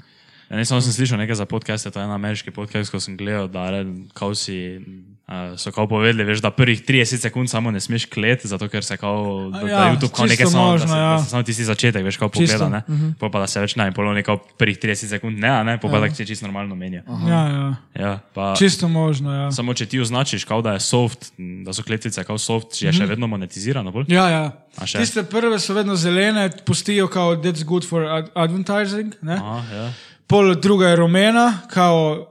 Ja, 0.49 0.55
ne, 0.57 0.65
samo 0.65 0.81
sem 0.81 0.93
slišal 0.93 1.17
nekaj 1.17 1.35
za 1.35 1.45
podcaste, 1.45 1.91
to 1.91 1.99
je 1.99 2.05
en 2.05 2.11
ameriški 2.11 2.51
podcast, 2.51 2.91
ko 2.91 2.99
sem 2.99 3.17
gledal, 3.17 3.47
da 3.47 3.69
re- 3.69 3.85
kao 4.13 4.35
si, 4.35 4.79
uh, 5.27 5.59
so 5.59 5.71
kao 5.71 5.87
povedali, 5.87 6.23
veš, 6.23 6.39
da 6.39 6.51
prvih 6.51 6.81
30 6.87 7.17
sekund 7.21 7.49
samo 7.49 7.71
ne 7.71 7.79
smeš 7.79 8.05
kleti, 8.05 8.47
zato 8.47 8.67
ker 8.67 8.83
se 8.83 8.97
kao, 8.97 9.49
da, 9.51 9.59
Ja, 9.59 9.65
da 9.65 9.91
YouTube 9.91 10.15
kao 10.15 10.23
čisto 10.23 10.25
nekaj 10.27 10.45
samo, 10.45 10.71
možno, 10.71 10.87
da 10.87 10.93
se, 10.93 10.99
ja. 10.99 11.09
da 11.11 11.19
se 11.23 11.29
samo 11.29 11.43
tisti 11.43 11.63
začetek, 11.63 12.05
veš, 12.05 12.17
kao 12.17 12.29
Čisto, 12.29 12.57
pogleda, 12.59 12.83
ne, 12.87 13.13
pol 13.19 13.31
pa 13.31 13.39
da 13.39 13.47
se 13.47 13.59
več 13.59 13.75
ne, 13.75 13.87
in 13.87 13.93
pol 13.93 14.07
oni 14.07 14.23
kao 14.23 14.37
prvih 14.37 14.79
30 14.79 14.95
sekund 15.09 15.39
ne, 15.39 15.49
a 15.49 15.63
ne, 15.63 15.77
pol 15.79 15.91
pa 15.91 15.99
tako 15.99 16.15
se 16.15 16.25
čisto 16.25 16.45
normalno 16.47 16.75
menja. 16.75 17.03
Ja, 17.27 17.41
ja. 17.47 17.75
Ja, 17.99 18.19
pa, 18.33 18.53
Čisto 18.55 18.87
možno. 18.87 19.33
Ja, 19.33 19.51
samo 19.51 19.73
če 19.73 19.85
ti 19.85 19.99
označiš, 19.99 20.45
kao 20.45 20.61
da 20.61 20.73
je 20.73 20.79
soft, 20.79 21.31
da 21.37 21.73
so 21.73 21.83
kletvice 21.83 22.23
kao 22.23 22.37
soft, 22.37 22.81
je 22.81 22.93
še 22.93 23.05
vedno 23.05 23.27
monetizirano, 23.27 23.91
bolj? 23.91 24.05
ja. 24.07 24.29
ja. 24.29 24.51
Tiste 24.95 25.23
prve 25.23 25.59
so 25.59 25.73
vedno 25.73 25.95
zelene, 25.95 26.49
pustijo 26.65 27.07
kao 27.07 27.35
that's 27.35 27.63
good 27.65 27.83
for 27.89 28.03
ad 28.05 28.29
advertising. 28.35 29.13
Ne? 29.21 29.33
Aha, 29.33 29.75
ja. 29.75 29.93
Pol 30.27 30.55
druga 30.55 30.89
je 30.89 30.95
rumena, 30.95 31.53
kao 31.73 32.27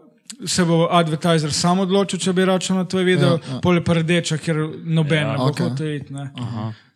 se 0.47 0.65
bo 0.65 0.89
advertiser 0.91 1.53
sam 1.53 1.79
odločil, 1.81 2.19
če 2.19 2.33
bi 2.33 2.45
računal 2.45 2.83
na 2.83 2.89
tvoj 2.89 3.05
video, 3.05 3.29
ja, 3.29 3.55
ja. 3.55 3.61
pol 3.63 3.79
je 3.79 3.85
pa 3.85 3.95
rdeča, 3.95 4.37
ker 4.39 4.59
noben 4.85 5.23
Ja, 5.23 5.31
ne 5.33 5.39
bo 5.39 5.49
okej. 5.51 5.69
hotel 5.69 5.95
iti. 5.95 6.15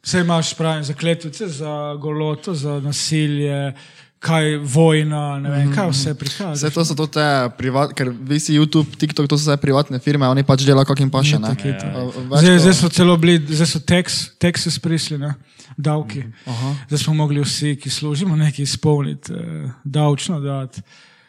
Vse 0.02 0.20
imaš 0.20 0.54
pravim 0.56 0.84
za 0.84 0.94
kletvice, 0.94 1.48
za 1.48 1.94
goloto, 2.00 2.54
za 2.54 2.80
nasilje, 2.80 3.72
kaj 4.20 4.59
vojna, 4.68 5.40
ne 5.40 5.50
vem, 5.50 5.68
kaj 5.72 5.88
vse 5.94 6.12
prikaže. 6.14 6.59
Vse 6.61 6.70
to 6.74 6.85
so 6.85 6.94
to 6.94 7.06
te 7.09 7.24
privatne, 7.56 7.96
ker 7.96 8.11
vi 8.12 8.37
si 8.40 8.52
YouTube, 8.52 8.92
TikTok, 9.00 9.24
to 9.24 9.38
so 9.40 9.48
vse 9.48 9.56
privatne 9.56 9.96
firme, 9.98 10.28
oni 10.28 10.44
pač 10.44 10.66
delajo, 10.68 10.85
kako 10.92 11.06
jim 11.06 11.12
paše. 11.12 11.40
ne. 11.40 11.54
Itak, 11.56 11.64
itak. 11.64 11.94
A, 11.96 12.04
več 12.35 12.44
Zdaj, 12.44 12.59
zdaj 12.66 12.76
so 12.76 12.90
celo 12.92 13.16
bili, 13.16 13.40
zdaj 13.48 13.70
so 13.72 13.80
teks, 13.80 14.18
teksti 14.37 14.76
sprisli, 14.76 15.16
ne? 15.18 15.33
davki. 15.76 16.24
Aha. 16.46 16.74
Zdaj 16.88 16.98
smo 16.98 17.14
mogli 17.14 17.40
vsi, 17.40 17.76
ki 17.80 17.90
služimo, 17.90 18.37
nekaj 18.37 18.62
izpolniti, 18.62 19.33
eh, 19.33 19.70
davčno 19.85 20.40
dati. 20.40 20.83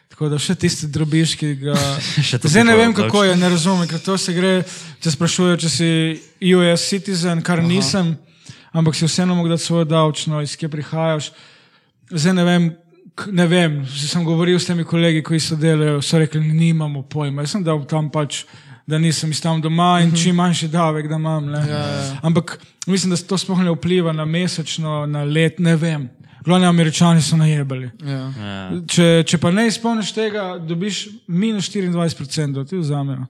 Tako 0.08 0.28
da 0.28 0.38
še 0.38 0.54
tisti 0.54 0.86
drobiš, 0.86 1.36
ki 1.40 1.54
ga. 1.54 1.76
Zdaj 2.52 2.64
ne 2.64 2.76
vem, 2.76 2.92
kako 2.94 3.24
je, 3.24 3.36
ne 3.36 3.48
razumem, 3.48 3.88
ker 3.88 4.00
to 4.00 4.18
se 4.18 4.34
gre, 4.36 4.60
če 5.00 5.14
sprašujejo, 5.14 5.56
če 5.56 5.68
si 5.72 5.88
US 6.52 6.84
citizen, 6.88 7.40
kar 7.42 7.62
Aha. 7.62 7.68
nisem, 7.68 8.16
ampak 8.72 8.94
si 8.94 9.08
vseeno 9.08 9.34
mogo 9.34 9.48
dati 9.48 9.64
svojo 9.64 9.88
davčno, 9.88 10.42
iz 10.42 10.56
kje 10.56 10.68
prihajaš. 10.68 11.32
Zdaj 12.12 12.36
ne 12.36 12.44
vem, 12.44 12.68
ne 13.32 13.46
vem, 13.46 13.84
že 13.84 14.08
sem 14.08 14.24
govoril 14.24 14.58
s 14.58 14.66
temi 14.66 14.84
kolegi, 14.84 15.22
ki 15.22 15.40
so 15.40 15.56
delali, 15.56 16.02
so 16.02 16.18
rekli, 16.18 16.40
nimamo 16.40 17.02
pojma. 17.02 17.42
Jaz 17.42 17.56
sem 17.56 17.64
dal 17.64 17.82
tam 17.88 18.10
pač, 18.10 18.44
da 18.86 18.98
nisem 18.98 19.30
iz 19.30 19.40
tam 19.40 19.60
doma 19.62 20.00
in 20.02 20.14
čim 20.16 20.36
manjši 20.36 20.68
davek, 20.68 21.08
da 21.08 21.16
imam. 21.20 21.46
ne. 21.52 21.62
Ampak 22.22 22.58
mislim, 22.86 23.14
da 23.14 23.16
to 23.16 23.38
sploh 23.38 23.62
ne 23.62 23.74
vpliva 23.76 24.12
na 24.12 24.24
mesečno, 24.24 25.06
na 25.06 25.24
let, 25.24 25.58
ne 25.58 25.76
vem. 25.76 26.10
Glavni 26.44 26.66
američani 26.66 27.22
so 27.22 27.36
najebali. 27.36 27.90
Ja. 28.02 28.22
Ja. 28.38 28.70
Če, 28.90 29.22
če 29.26 29.38
pa 29.38 29.52
ne 29.54 29.68
izpolniš 29.70 30.10
tega, 30.16 30.56
dobiš 30.58 31.04
minus 31.30 31.70
24%, 31.70 32.52
da 32.56 32.64
ti 32.66 32.80
vzamejo. 32.80 33.28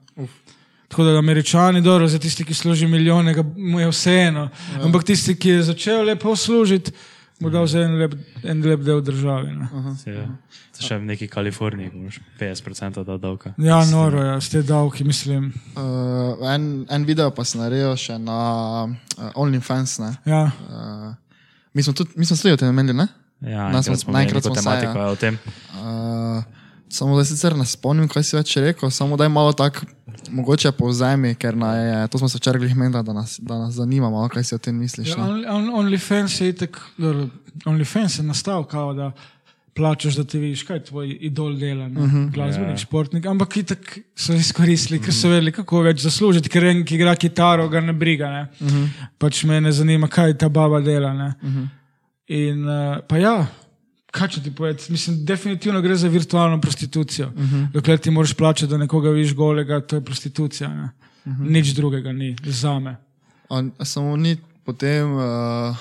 Tako 0.89 1.03
da 1.03 1.17
američani, 1.19 1.81
dobro, 1.81 2.07
za 2.07 2.19
tisti, 2.19 2.45
ki 2.45 2.53
služi 2.53 2.87
milijone, 2.87 3.35
mu 3.57 3.79
je 3.79 3.89
vseeno. 3.89 4.47
Ja. 4.73 4.81
Ampak 4.85 5.03
tisti, 5.03 5.35
ki 5.35 5.49
je 5.49 5.63
začel 5.69 6.05
lepo 6.09 6.35
služiti, 6.35 6.91
dal 7.39 7.67
za 7.67 7.79
en 7.79 7.97
lep, 7.99 8.13
en 8.43 8.61
lep 8.61 8.81
del 8.81 9.01
države. 9.03 9.51
Ne. 9.53 9.67
Ja. 10.05 10.25
To 10.77 10.83
še 10.85 10.97
v 10.97 11.05
neki 11.05 11.27
Kaliforniji, 11.27 11.91
imaš 11.93 12.19
50% 12.39 13.03
da 13.03 13.17
davka. 13.17 13.53
Ja, 13.57 13.85
noro 13.85 14.21
je, 14.21 14.41
s 14.41 14.49
te 14.49 14.61
davki, 14.63 15.03
mislim. 15.03 15.53
Uh, 15.75 16.39
en, 16.49 16.85
en 16.89 17.05
video 17.05 17.31
pa 17.31 17.43
sem 17.45 17.61
naredil 17.61 17.95
še 17.95 18.17
na 18.17 18.37
uh, 18.85 19.31
OnlyFans. 19.35 19.99
ne. 19.99 20.13
Ja. 20.25 20.45
Uh, 20.69 21.13
mi 21.73 21.83
smo 21.83 21.93
tudi, 21.93 22.11
mi 22.15 22.25
smo 22.25 22.35
sledili 22.35 22.53
o 22.53 22.57
tem 22.57 22.69
imeli, 22.69 22.93
ne? 22.93 23.07
Ja, 23.41 23.69
Nas 23.69 23.87
enkrat 23.87 23.99
smo- 23.99 24.13
imeli 24.13 24.25
neko 24.25 24.41
smo 24.41 24.55
se, 24.55 24.61
tematiko 24.61 24.97
ja. 24.97 25.03
ja. 25.03 25.11
o 25.11 25.15
tem. 25.15 25.37
Uh, 25.75 26.62
samo 26.93 27.17
da 27.17 27.25
sicer 27.25 27.55
ne 27.57 27.65
spomnim, 27.65 28.07
kaj 28.07 28.23
si 28.23 28.35
več 28.37 28.55
rekel, 28.61 28.91
samo 28.93 29.17
da 29.17 29.25
je 29.25 29.33
malo 29.33 29.53
tako 29.57 29.87
mogoče 30.31 30.71
povzemi, 30.77 31.33
ker 31.35 31.57
na, 31.57 31.73
je, 31.75 32.07
to 32.07 32.21
smo 32.21 32.29
se 32.29 32.37
včeraj 32.37 32.61
glih 32.61 32.75
menili, 32.77 33.03
da, 33.03 33.13
nas- 33.13 33.39
da 33.41 33.57
nas 33.65 33.73
zanima, 33.73 34.09
malo, 34.09 34.29
kaj 34.29 34.43
si 34.43 34.55
o 34.55 34.61
tem 34.61 34.75
misliš. 34.77 35.09
Ja, 35.09 35.17
ne. 35.17 35.23
on, 35.23 35.45
on, 35.49 35.69
OnlyFans 35.83 36.41
je 36.41 36.49
itek, 36.53 36.77
OnlyFans 37.65 38.19
je 38.19 38.27
nastal, 38.27 38.63
kao 38.69 38.93
da 38.93 39.11
plačaš, 39.75 40.15
da 40.15 40.23
ti 40.23 40.39
vidiš, 40.39 40.63
kaj 40.63 40.83
tvoj 40.89 41.17
idol 41.21 41.55
dela, 41.57 41.85
uh 41.85 41.91
-huh, 41.91 42.31
glasbenik, 42.31 42.77
ja. 42.77 42.77
športnik, 42.77 43.25
ampak 43.25 43.57
itek 43.57 43.99
so 44.15 44.33
izkoristili, 44.33 44.99
ker 45.01 45.13
so 45.13 45.29
vedeli, 45.29 45.51
kako 45.51 45.81
več 45.81 46.01
zaslužiti, 46.01 46.49
ker 46.49 46.63
en, 46.63 46.85
ki 46.85 46.95
igra 46.95 47.15
kitaro, 47.15 47.69
ga 47.69 47.81
ne 47.81 47.93
briga, 47.93 48.29
ne. 48.29 48.47
Uh 48.59 48.67
-huh. 48.67 48.87
pač 49.17 49.43
me 49.43 49.61
ne 49.61 49.71
zanima, 49.71 50.07
kaj 50.07 50.37
ta 50.37 50.49
baba 50.49 50.81
dela. 50.81 51.13
Ne. 51.13 51.33
Uh 51.41 51.49
-huh. 51.49 51.67
In 52.27 52.69
uh, 52.69 52.97
pa 53.07 53.17
ja. 53.17 53.47
Kaj 54.13 54.29
če 54.35 54.43
ti 54.45 54.51
povem? 54.53 54.77
Mislim, 54.93 55.23
definitivno 55.25 55.81
gre 55.81 55.95
za 55.97 56.07
virtualno 56.07 56.59
prostitucijo. 56.61 57.27
Uh 57.27 57.41
-huh. 57.41 57.71
Dokler 57.73 57.97
ti 57.97 58.11
moraš 58.11 58.33
plačati, 58.33 58.69
da 58.69 58.77
nekoga 58.77 59.09
vidiš 59.09 59.33
golega, 59.35 59.81
to 59.81 59.95
je 59.95 60.05
prostitucija. 60.05 60.69
Ne? 60.69 60.89
Uh 61.25 61.33
-huh. 61.33 61.49
Nič 61.49 61.73
drugega 61.73 62.11
ni, 62.11 62.35
za 62.45 62.79
me. 62.79 62.95
On, 63.49 63.71
samo 63.83 64.17
ni 64.17 64.37
potem, 64.63 65.13
uh, 65.13 65.77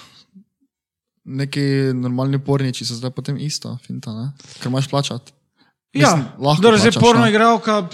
neki 1.25 1.61
normalni 1.95 2.38
porniči 2.38 2.85
so 2.85 2.95
zdaj 2.95 3.11
potem 3.11 3.37
isto, 3.38 3.79
finta, 3.87 4.12
ne? 4.12 4.33
ker 4.61 4.71
imaš 4.71 4.88
plačati. 4.88 5.33
Ja, 5.92 6.16
Mislim, 6.16 6.25
lahko 6.38 6.79
zdaj 6.79 6.92
porno 7.01 7.21
no. 7.21 7.29
igralka, 7.29 7.88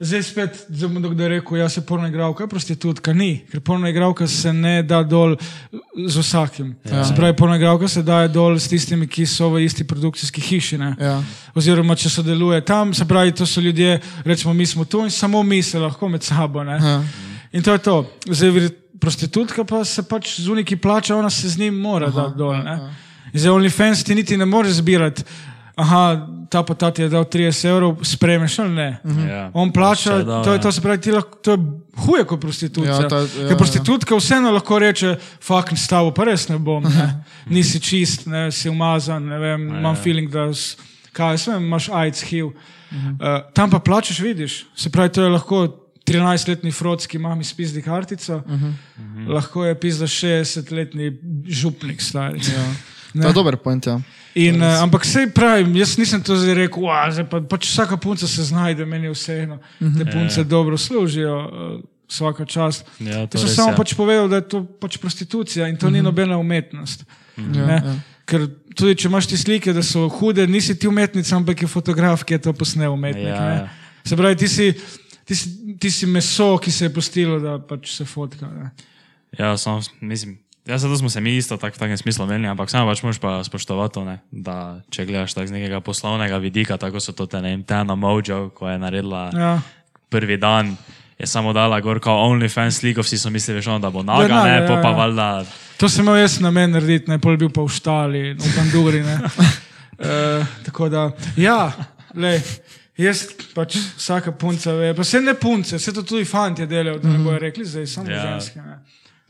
zdaj 0.00 0.22
spet, 0.22 0.66
zdaj 0.68 0.88
bom 0.88 1.02
kdo 1.02 1.28
rekel, 1.28 1.58
jaz 1.58 1.74
se 1.74 1.82
porno 1.86 2.08
igralka, 2.08 2.44
je 2.44 2.48
prostitutka, 2.48 3.12
ni, 3.12 3.42
ker 3.50 3.60
porno 3.60 3.88
igralka 3.88 4.26
se 4.26 4.52
ne 4.52 4.82
da 4.82 5.02
dol 5.02 5.36
z 6.06 6.22
vsakim. 6.22 6.76
Ja. 6.84 7.04
Se 7.04 7.14
pravi, 7.16 7.36
porno 7.36 7.56
igralka 7.56 7.88
se 7.88 8.02
daje 8.02 8.28
dol 8.28 8.58
s 8.58 8.68
tistimi, 8.68 9.08
ki 9.08 9.26
so 9.26 9.50
v 9.50 9.64
isti 9.64 9.84
produkcijski 9.84 10.40
hiši. 10.40 10.78
Ne? 10.78 10.94
Ja. 11.00 11.18
Oziroma, 11.54 11.96
če 11.98 12.10
sodeluje 12.14 12.60
tam, 12.64 12.94
se 12.94 13.08
pravi, 13.08 13.34
to 13.34 13.46
so 13.46 13.60
ljudje, 13.60 13.98
rečemo, 14.24 14.54
mi 14.54 14.66
smo 14.66 14.84
tu 14.84 15.02
in 15.04 15.10
samo 15.10 15.42
mi 15.42 15.62
se 15.62 15.78
lahko 15.78 16.08
med 16.08 16.22
sabo. 16.22 16.64
Ne? 16.64 16.78
Ja. 16.78 17.02
In 17.52 17.62
to 17.62 17.72
je 17.72 17.78
to. 17.78 17.98
Zdaj, 18.30 18.70
prostitutka 19.00 19.64
pa 19.64 19.84
se 19.84 20.02
pač 20.02 20.36
z 20.40 20.48
uniki 20.48 20.76
plača, 20.76 21.16
ona 21.16 21.30
se 21.30 21.48
z 21.48 21.58
njim 21.58 21.74
mora 21.74 22.10
dati 22.10 22.38
dol. 22.38 22.54
Ne? 22.62 22.78
In 23.32 23.40
Zdaj, 23.40 23.52
OnlyFans 23.52 24.04
ti 24.04 24.14
niti 24.14 24.36
ne 24.36 24.46
moreš 24.46 24.78
zbirati. 24.78 25.22
Aha, 25.78 26.26
ta 26.50 26.62
pa 26.62 26.74
ta 26.74 26.90
ti 26.90 27.02
je 27.02 27.08
dal 27.08 27.24
30 27.24 27.68
evrov, 27.68 28.00
spremeš 28.02 28.58
ali 28.58 28.74
ne. 28.74 28.88
Ja. 29.28 29.50
On 29.54 29.70
plača, 29.72 30.22
dal, 30.22 30.42
to 30.44 30.50
je 30.50 30.56
ja. 30.56 30.62
to, 30.62 30.72
se 30.72 30.80
pravi, 30.80 31.00
ti 31.00 31.12
lahko, 31.12 31.38
to 31.38 31.50
je 31.50 31.58
huje 31.96 32.24
kot 32.24 32.40
prostitucija. 32.40 32.94
Ja, 32.96 33.18
je- 33.18 33.42
ja, 33.42 33.48
Ker 33.48 33.56
prostitutka 33.56 34.16
vseeno 34.16 34.50
lahko 34.50 34.78
reče, 34.78 35.12
fuck, 35.38 35.70
stavo 35.76 36.10
pa 36.10 36.24
res 36.24 36.48
ne 36.48 36.58
bom, 36.58 36.82
ne. 36.82 37.24
nisi 37.46 37.78
čist, 37.80 38.26
ne, 38.26 38.48
si 38.50 38.68
umazan, 38.68 39.22
ne 39.24 39.38
vem, 39.38 39.68
imam 39.70 39.96
feeling, 39.96 40.30
da 40.30 40.48
s- 40.48 40.76
kaj, 41.12 41.36
vem, 41.46 41.62
imaš 41.64 41.88
AIDS, 41.88 42.22
HIV. 42.22 42.46
Uh, 42.46 42.54
tam 43.52 43.70
pa 43.70 43.78
plačeš, 43.78 44.18
vidiš. 44.18 44.66
Se 44.74 44.90
pravi, 44.90 45.12
to 45.12 45.22
je 45.22 45.28
lahko 45.28 45.68
13-letni 46.06 46.72
frotski 46.72 47.18
mami 47.18 47.44
spizdi 47.44 47.82
kartico, 47.82 48.36
uh 48.36 48.42
-huh. 48.42 48.72
lahko 49.28 49.64
je 49.64 49.80
pizda 49.80 50.06
60-letni 50.06 51.12
župnik 51.46 52.02
stari. 52.02 52.40
Ja. 52.40 52.64
To 53.22 53.28
je 53.28 53.32
dober 53.32 53.56
point, 53.56 53.86
ja. 53.86 54.00
In, 54.38 54.62
uh, 54.62 54.78
ampak 54.84 55.02
sej 55.08 55.30
pravim, 55.34 55.72
jaz 55.80 55.96
nisem 55.98 56.22
to 56.22 56.36
zdaj 56.38 56.54
rekel, 56.54 56.84
"Ua, 56.86 57.08
zdaj 57.10 57.26
pa, 57.26 57.40
pač 57.42 57.66
vsaka 57.66 57.96
punca 57.98 58.28
se 58.28 58.44
znajde, 58.46 58.86
meni 58.86 59.08
je 59.10 59.14
vseeno. 59.16 59.58
Te 59.78 60.06
punce 60.06 60.44
dobro 60.44 60.78
služijo, 60.78 61.34
uh, 61.34 61.80
vsaka 62.08 62.44
čast. 62.44 62.86
Ja, 63.00 63.26
to 63.26 63.38
sem 63.38 63.48
samo 63.48 63.74
ja. 63.74 63.76
pač 63.76 63.94
povedal, 63.98 64.28
da 64.28 64.40
je 64.40 64.48
to 64.48 64.62
pač 64.64 64.96
prostitucija 64.96 65.68
in 65.68 65.76
to 65.76 65.90
ni 65.90 66.02
nobena 66.02 66.38
umetnost. 66.38 67.04
Ja, 67.36 67.44
Ne? 67.66 67.76
ja. 67.84 67.94
Ker 68.28 68.44
tudi 68.76 68.94
če 68.98 69.08
imaš 69.08 69.28
ti 69.30 69.36
slike, 69.40 69.72
da 69.72 69.82
so 69.82 70.08
hude, 70.12 70.44
nisi 70.46 70.74
ti 70.76 70.88
umetnica, 70.88 71.36
ampak 71.36 71.62
je 71.62 71.68
fotograf, 71.68 72.24
ki 72.28 72.36
je 72.36 72.42
to 72.44 72.52
posnel 72.52 72.92
umetnik. 72.92 73.30
Ja, 73.30 73.40
ne. 73.40 73.54
ja. 73.54 73.68
Se 74.04 74.16
pravi, 74.16 74.36
ti 74.36 74.48
si, 74.48 74.66
ti, 75.24 75.34
si, 75.34 75.76
ti 75.80 75.90
si 75.90 76.06
meso, 76.06 76.58
ki 76.60 76.72
se 76.72 76.88
je 76.88 76.92
postilo, 76.92 77.38
da 77.40 77.56
pač 77.58 77.94
se 77.96 78.04
fotka. 78.04 78.50
Ne. 78.52 78.70
Ja, 79.38 79.56
samo 79.56 79.80
mislim. 80.00 80.38
Ja, 80.68 80.78
zato 80.78 80.96
smo 80.96 81.08
se 81.08 81.20
mi 81.20 81.36
isto 81.36 81.56
tak, 81.56 81.74
v 81.74 81.78
takem 81.78 81.96
smislu 81.96 82.26
menili, 82.26 82.48
ampak 82.48 82.68
samo 82.70 82.90
pač 82.90 83.00
moraš 83.02 83.18
pa 83.18 83.40
spoštovati 83.40 83.94
to, 83.94 84.04
ne, 84.04 84.18
da 84.30 84.56
če 84.90 85.06
gledaš 85.06 85.32
tak 85.32 85.48
z 85.48 85.56
nekega 85.56 85.80
poslovnega 85.80 86.36
vidika, 86.36 86.76
tako 86.76 87.00
so 87.00 87.12
to 87.12 87.24
te, 87.26 87.40
ne 87.40 87.50
vem, 87.50 87.62
Tana 87.64 87.94
Mojo, 87.94 88.50
ko 88.50 88.68
je 88.68 88.76
naredila 88.78 89.30
Ja. 89.32 89.60
prvi 90.08 90.36
dan, 90.36 90.76
je 91.18 91.26
samo 91.26 91.52
dala 91.52 91.80
gor 91.80 92.00
kao 92.00 92.28
OnlyFans 92.28 92.78
sliko, 92.78 93.00
vsi 93.00 93.18
so 93.18 93.30
mislili, 93.30 93.62
ono, 93.66 93.78
da 93.78 93.90
bo 93.90 94.02
naga, 94.02 94.28
naga, 94.28 94.44
ne, 94.44 94.56
ja, 94.56 94.66
po 94.68 94.76
pa 94.82 94.88
ja. 94.88 94.96
valjda, 94.96 95.44
To 95.78 95.88
sem 95.88 96.04
imel 96.04 96.16
jaz 96.20 96.40
na 96.40 96.50
meni 96.50 96.72
narediti, 96.72 97.08
ne 97.10 97.18
pol 97.18 97.36
bil 97.36 97.48
pa 97.50 97.62
v 97.62 97.68
štali, 97.70 98.22
v 98.34 98.52
Banduri. 98.56 99.02
ne. 99.02 99.18
E, 99.98 100.44
tako 100.62 100.86
da, 100.88 101.08
ja, 101.36 101.72
lej, 102.14 102.38
jaz 102.96 103.24
pač 103.54 103.74
vsaka 103.98 104.30
punca 104.32 104.70
ve, 104.72 104.92
pa 104.94 105.02
se 105.04 105.18
ne 105.20 105.34
punce, 105.34 105.78
se 105.78 105.90
to 105.92 106.02
tudi 106.06 106.22
fanti 106.24 106.66
delajo, 106.70 107.00
da 107.02 107.08
ne 107.08 107.18
bojo 107.18 107.38
rekli, 107.38 107.64
zdaj 107.66 107.86
samo 107.86 108.10
Ja. 108.10 108.16
ja. 108.16 108.22
ženske. 108.22 108.60
Ne. 108.62 108.76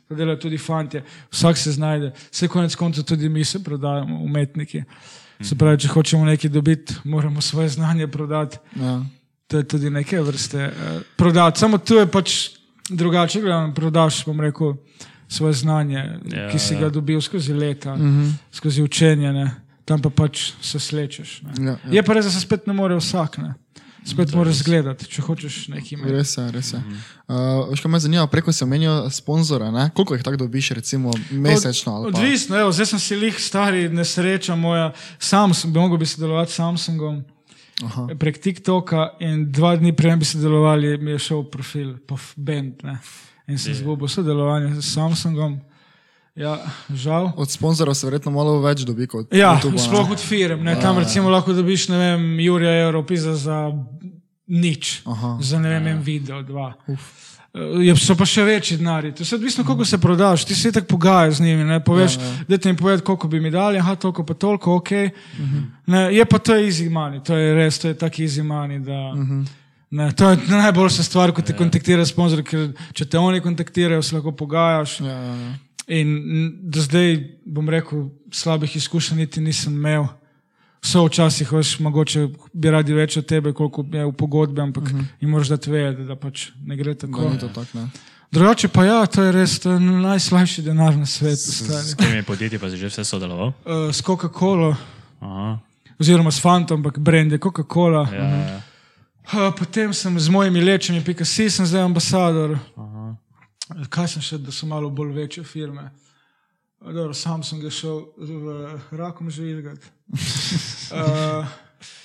To 0.08 0.14
delajo 0.14 0.36
tudi 0.36 0.58
fanti, 0.58 1.00
vsak 1.30 1.58
se 1.58 1.72
znajde, 1.72 2.12
vse 2.30 2.48
konec 2.48 2.74
koncev 2.74 3.04
tudi 3.04 3.28
mi 3.28 3.44
se 3.44 3.64
prodajamo, 3.64 4.22
umetniki. 4.24 4.82
Se 5.40 5.54
pravi, 5.54 5.78
če 5.78 5.88
hočemo 5.88 6.24
nekaj 6.24 6.50
dobiti, 6.50 6.94
moramo 7.04 7.40
svoje 7.40 7.68
znanje 7.68 8.08
prodati. 8.08 8.58
Ja. 8.76 9.02
To 9.46 9.56
je 9.56 9.68
tudi 9.68 9.90
neke 9.90 10.20
vrste 10.20 10.66
uh, 10.66 11.02
prodati. 11.16 11.60
Samo 11.60 11.78
tu 11.78 11.94
je 11.94 12.06
pač 12.06 12.34
drugače, 12.90 13.40
gledam, 13.40 13.74
prodaš, 13.74 14.24
bom 14.24 14.40
rekel, 14.40 14.74
svoje 15.28 15.52
znanje, 15.52 16.04
Ja, 16.32 16.48
ki 16.50 16.58
si 16.58 16.74
ja. 16.74 16.80
ga 16.80 16.90
dobil 16.90 17.20
skozi 17.20 17.52
leta, 17.52 17.96
mm 17.96 18.00
-hmm. 18.00 18.32
skozi 18.52 18.82
učenje, 18.82 19.32
ne. 19.32 19.50
tam 19.84 20.02
pa 20.02 20.10
pač 20.10 20.52
se 20.60 20.78
slečeš. 20.78 21.42
Ne. 21.42 21.52
Ja, 21.64 21.70
ja. 21.70 21.92
Je 21.92 22.02
pa 22.02 22.12
res, 22.12 22.24
da 22.24 22.30
se 22.30 22.40
spet 22.40 22.66
ne 22.66 22.72
more 22.72 22.96
vsak, 22.96 23.38
ne. 23.38 23.54
Spet 24.08 24.34
moraš 24.34 24.54
zgledati, 24.56 25.06
če 25.06 25.22
hočeš 25.22 25.68
nekaj 25.68 25.92
imeti. 25.92 26.12
Res 26.12 26.36
je, 26.36 26.44
res 26.50 26.72
je. 26.72 26.80
Uh, 27.28 27.36
veš, 27.70 27.80
kaj 27.80 27.90
me 27.90 28.00
zanima, 28.00 28.26
preko 28.26 28.52
se 28.52 28.66
menijo 28.66 29.10
sponzora, 29.10 29.70
ne? 29.70 29.90
koliko 29.94 30.14
jih 30.14 30.22
tako 30.22 30.36
dobiš, 30.36 30.70
recimo 30.70 31.10
mesečno? 31.30 31.92
ali 31.92 32.12
pa- 32.12 32.18
Odvisno, 32.18 32.56
evo, 32.56 32.72
zdaj 32.72 32.86
sem 32.86 32.98
si 32.98 33.16
lih 33.16 33.36
stari, 33.38 33.88
nesreča 33.88 34.56
moja, 34.56 34.92
sam 35.18 35.54
sem, 35.54 35.72
bi 35.72 35.80
mogel 35.80 35.98
bi 35.98 36.06
sodelovati 36.06 36.52
s 36.52 36.54
Samsungom. 36.54 37.24
Aha. 37.84 38.08
Prek 38.18 38.38
TikToka 38.38 39.08
in 39.20 39.52
dva 39.52 39.76
dni 39.76 39.92
prej 39.92 40.16
bi 40.16 40.24
sodelovali, 40.24 40.96
mi 40.98 41.10
je 41.10 41.18
šel 41.20 41.44
profil, 41.44 41.94
band. 42.36 42.82
Ne. 42.82 42.98
In 43.46 43.58
sem 43.58 43.72
izgubil 43.72 44.08
sodelovanje 44.08 44.82
s 44.82 44.94
Samsungom. 44.94 45.60
Ja, 46.38 46.58
žal. 46.94 47.32
Od 47.36 47.50
sponzorov 47.50 47.96
se 47.98 48.06
verjetno 48.06 48.30
malo 48.30 48.60
več 48.62 48.84
dobi 48.86 49.08
kot 49.10 49.34
Ja, 49.34 49.56
YouTubea, 49.56 49.80
ne? 49.80 49.82
sploh 49.82 50.10
od 50.14 50.22
firm. 50.22 50.62
Ne. 50.68 50.76
Tam 50.78 51.00
recimo 51.02 51.32
lahko 51.34 51.52
dobiš, 51.52 51.88
ne 51.90 51.98
vem, 51.98 52.26
Jurija 52.40 52.76
Euro, 52.84 53.02
pisa 53.06 53.34
za 53.34 53.72
nič. 54.46 55.00
Aha. 55.06 55.38
Za 55.42 55.58
ne 55.58 55.72
vem, 55.74 55.88
en 55.96 56.04
video, 56.04 56.42
dva. 56.46 56.70
Je, 57.82 57.94
so 57.98 58.14
pa 58.14 58.26
še 58.28 58.44
večji 58.46 58.76
denari. 58.78 59.10
To 59.16 59.24
je 59.24 59.34
odvisno, 59.34 59.64
koliko 59.66 59.84
se 59.88 59.98
prodaš. 59.98 60.44
Ti 60.46 60.54
se 60.54 60.72
tako 60.72 60.86
pogajaš 60.94 61.40
z 61.40 61.46
njimi. 61.48 61.64
Ne? 61.66 61.80
Poveš, 61.84 62.18
ja, 62.20 62.22
ja. 62.22 62.46
da 62.48 62.58
ti 62.58 62.70
jim 62.70 62.76
povedati, 62.78 63.06
koliko 63.08 63.28
bi 63.28 63.40
mi 63.42 63.50
dali, 63.50 63.80
aha, 63.82 63.96
toliko 63.98 64.22
pa 64.24 64.34
toliko, 64.34 64.76
ok. 64.78 64.90
Uh 64.92 65.44
-huh. 65.44 65.62
ne, 65.86 66.02
je 66.14 66.24
pa 66.24 66.38
to 66.38 66.54
easy 66.54 66.90
money, 66.90 67.22
to 67.24 67.34
je 67.34 67.54
res, 67.54 67.78
to 67.78 67.88
je 67.88 67.94
tako 67.94 68.22
easy 68.22 68.42
money. 68.42 68.78
Da, 68.84 68.92
uh 68.92 69.26
-huh. 69.26 69.46
ne, 69.90 70.12
to 70.12 70.30
je 70.30 70.38
najboljša 70.48 71.02
stvar, 71.02 71.32
ko 71.32 71.42
te 71.42 71.52
ja. 71.52 71.56
kontaktira 71.56 72.06
sponzor, 72.06 72.42
ker 72.42 72.72
če 72.92 73.04
te 73.04 73.18
oni 73.18 73.40
kontaktirajo, 73.40 74.02
se 74.02 74.14
lahko 74.14 74.32
pogajaš. 74.32 75.00
Ja, 75.00 75.06
ja, 75.06 75.34
ja. 75.34 75.67
In 75.88 76.08
do 76.62 76.80
zdaj, 76.84 77.16
bom 77.46 77.68
rekel, 77.68 78.10
slabih 78.32 78.76
izkušenj 78.76 79.18
niti 79.18 79.40
nisem 79.40 79.72
imel. 79.72 80.06
So 80.84 81.06
včasih, 81.06 81.52
veš, 81.52 81.78
mogoče 81.82 82.28
bi 82.52 82.70
radi 82.70 82.94
več 82.94 83.16
od 83.18 83.26
tebe, 83.26 83.52
koliko 83.52 83.82
je 83.92 84.04
v 84.06 84.12
pogodbi, 84.12 84.60
ampak 84.60 84.84
uh 84.84 84.90
-huh. 84.90 85.04
jim 85.20 85.30
moraš 85.30 85.48
dati 85.48 85.70
vedeti, 85.70 86.04
da 86.04 86.16
pač 86.16 86.48
ne 86.64 86.76
gre 86.76 86.94
tako. 86.94 87.30
Ni 87.30 87.38
to 87.38 87.48
tako, 87.48 87.78
ne. 87.78 87.88
Drugače 88.30 88.68
pa 88.68 88.84
ja, 88.84 89.06
to 89.06 89.22
je 89.22 89.32
res 89.32 89.58
to 89.58 89.70
je 89.70 89.80
najslajši 89.80 90.62
denar 90.62 90.96
na 90.96 91.06
svetu. 91.06 91.52
s 91.52 91.96
temi 91.96 92.22
podjetji 92.22 92.58
pa 92.58 92.70
si 92.70 92.76
že 92.76 92.86
vse 92.86 93.04
sodeloval. 93.04 93.46
Uh, 93.46 93.88
s 93.96 94.02
Coca-Colo, 94.02 94.76
oziroma 95.98 96.30
s 96.30 96.40
Fantom, 96.40 96.78
ampak 96.78 96.98
brand 96.98 97.32
je 97.32 97.38
Coca-Cola. 97.38 98.08
ja, 98.12 98.24
ja. 98.24 98.62
Uh, 99.28 99.52
potem 99.58 99.92
sem 99.92 100.20
z 100.20 100.28
mojimi 100.28 100.60
lečami, 100.60 101.04
pika 101.04 101.24
si, 101.24 101.50
sem 101.50 101.66
zdaj 101.66 101.82
ambasador. 101.82 102.58
Aha. 102.76 102.87
Kaj 103.88 104.08
sem 104.14 104.24
še, 104.24 104.38
da 104.40 104.52
so 104.54 104.66
malo 104.66 104.90
bolj 104.90 105.12
večje 105.12 105.44
firme. 105.44 105.90
Dobro, 106.80 107.14
sam 107.14 107.42
sem 107.42 107.60
ga 107.60 107.70
šel 107.74 108.04
v 108.16 108.78
rakom 108.96 109.30
žvižgati. 109.30 109.90
Uh, 110.94 111.48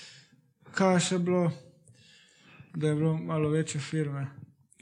kaj 0.77 0.95
je 0.97 1.03
še 1.07 1.19
bilo, 1.23 1.43
da 2.73 2.89
je 2.89 2.95
bilo 2.95 3.13
malo 3.17 3.51
večje 3.53 3.81
firme? 3.81 4.25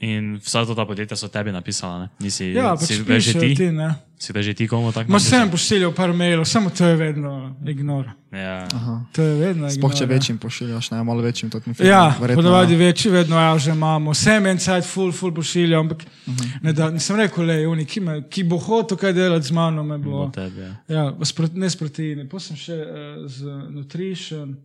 In 0.02 0.34
vsa 0.36 0.64
ta 0.66 0.82
podjetja 0.82 1.14
so 1.16 1.28
tebi 1.28 1.52
napisala, 1.52 1.98
ne? 2.00 2.08
Nisi, 2.18 2.48
Ja, 2.50 2.74
pač 2.74 2.88
si 2.88 2.94
že 3.22 3.32
ti? 3.34 3.54
ti, 3.54 3.70
ne. 3.70 3.94
Si 4.18 4.32
da 4.32 4.42
že 4.42 4.54
ti 4.54 4.66
komu 4.66 4.90
tako 4.92 5.10
Ma 5.10 5.18
sem 5.18 5.50
pošiljal 5.50 5.92
par 5.92 6.10
mailov, 6.12 6.44
samo 6.44 6.70
to 6.70 6.86
je 6.86 6.96
vedno 6.96 7.54
ignor. 7.64 8.10
Ja. 8.32 8.66
To 9.12 9.22
je 9.22 9.34
vedno 9.36 9.70
Sploh 9.70 9.90
če 9.90 9.96
ignor, 9.96 10.02
ja. 10.02 10.14
večjim 10.14 10.38
pošiljaš, 10.38 10.90
ne 10.90 11.02
malo 11.02 11.22
večjim. 11.22 11.50
to 11.50 11.60
mi 11.66 11.74
Ja, 11.80 12.14
verjetno- 12.20 12.34
podavadi 12.36 12.76
večji, 12.76 13.10
vedno 13.10 13.36
ja, 13.36 13.58
že 13.58 13.70
imamo. 13.70 14.14
Sem 14.14 14.46
en 14.46 14.58
cajt, 14.58 14.84
full, 14.84 15.12
full 15.12 15.32
pošiljal, 15.32 15.80
ampak 15.80 16.02
Mhm. 16.26 16.42
ne 16.62 16.72
da, 16.72 16.90
nisem 16.90 17.16
rekel, 17.16 17.44
le, 17.44 17.68
oni, 17.68 17.84
ki, 17.84 18.00
me, 18.00 18.22
ki 18.24 18.42
bo 18.44 18.58
hotel 18.58 18.98
kaj 18.98 19.12
delati 19.12 19.46
z 19.46 19.50
mano, 19.52 19.82
me 19.84 19.98
bo. 19.98 20.10
Bo 20.10 20.30
tebi, 20.30 20.60
ja. 20.60 20.74
Ja, 20.88 21.14
sprot, 21.22 21.54
ne 21.54 21.66
s 21.66 21.76
proteini, 21.76 22.28
pa 22.28 22.38
sem 22.38 22.56
še 22.56 22.74
uh, 22.74 22.86
z 23.28 23.42
Nutrition, 23.70 24.56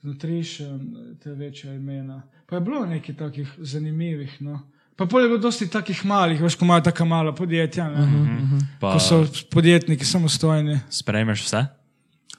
z 0.00 0.04
Nutrition, 0.04 0.80
te 1.18 1.30
večja 1.30 1.74
imena. 1.74 2.22
Pa 2.46 2.56
je 2.56 2.60
bilo 2.60 2.86
nekaj 2.86 3.14
takih 3.16 3.48
zanimivih. 3.58 4.36
No. 4.40 4.60
Pa 4.96 5.06
pol 5.06 5.20
je 5.22 5.28
bilo 5.28 5.38
dosti 5.38 5.66
takih 5.68 6.04
malih, 6.04 6.40
veš, 6.40 6.54
ko 6.56 6.64
imajo 6.64 6.80
taka 6.80 7.04
mala 7.04 7.34
podjetja, 7.34 7.88
ne, 7.90 8.02
uh 8.02 8.08
-huh. 8.08 8.60
Pa 8.80 8.92
ko 8.92 9.00
so 9.00 9.26
podjetniki 9.50 10.04
samostojni. 10.04 10.80
sprejmeš 10.90 11.42
vse? 11.44 11.66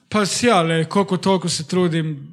Pa 0.08 0.26
si 0.26 0.46
ja, 0.46 0.62
le, 0.62 0.84
koliko 0.84 1.16
toliko 1.16 1.48
se 1.48 1.66
trudim, 1.68 2.28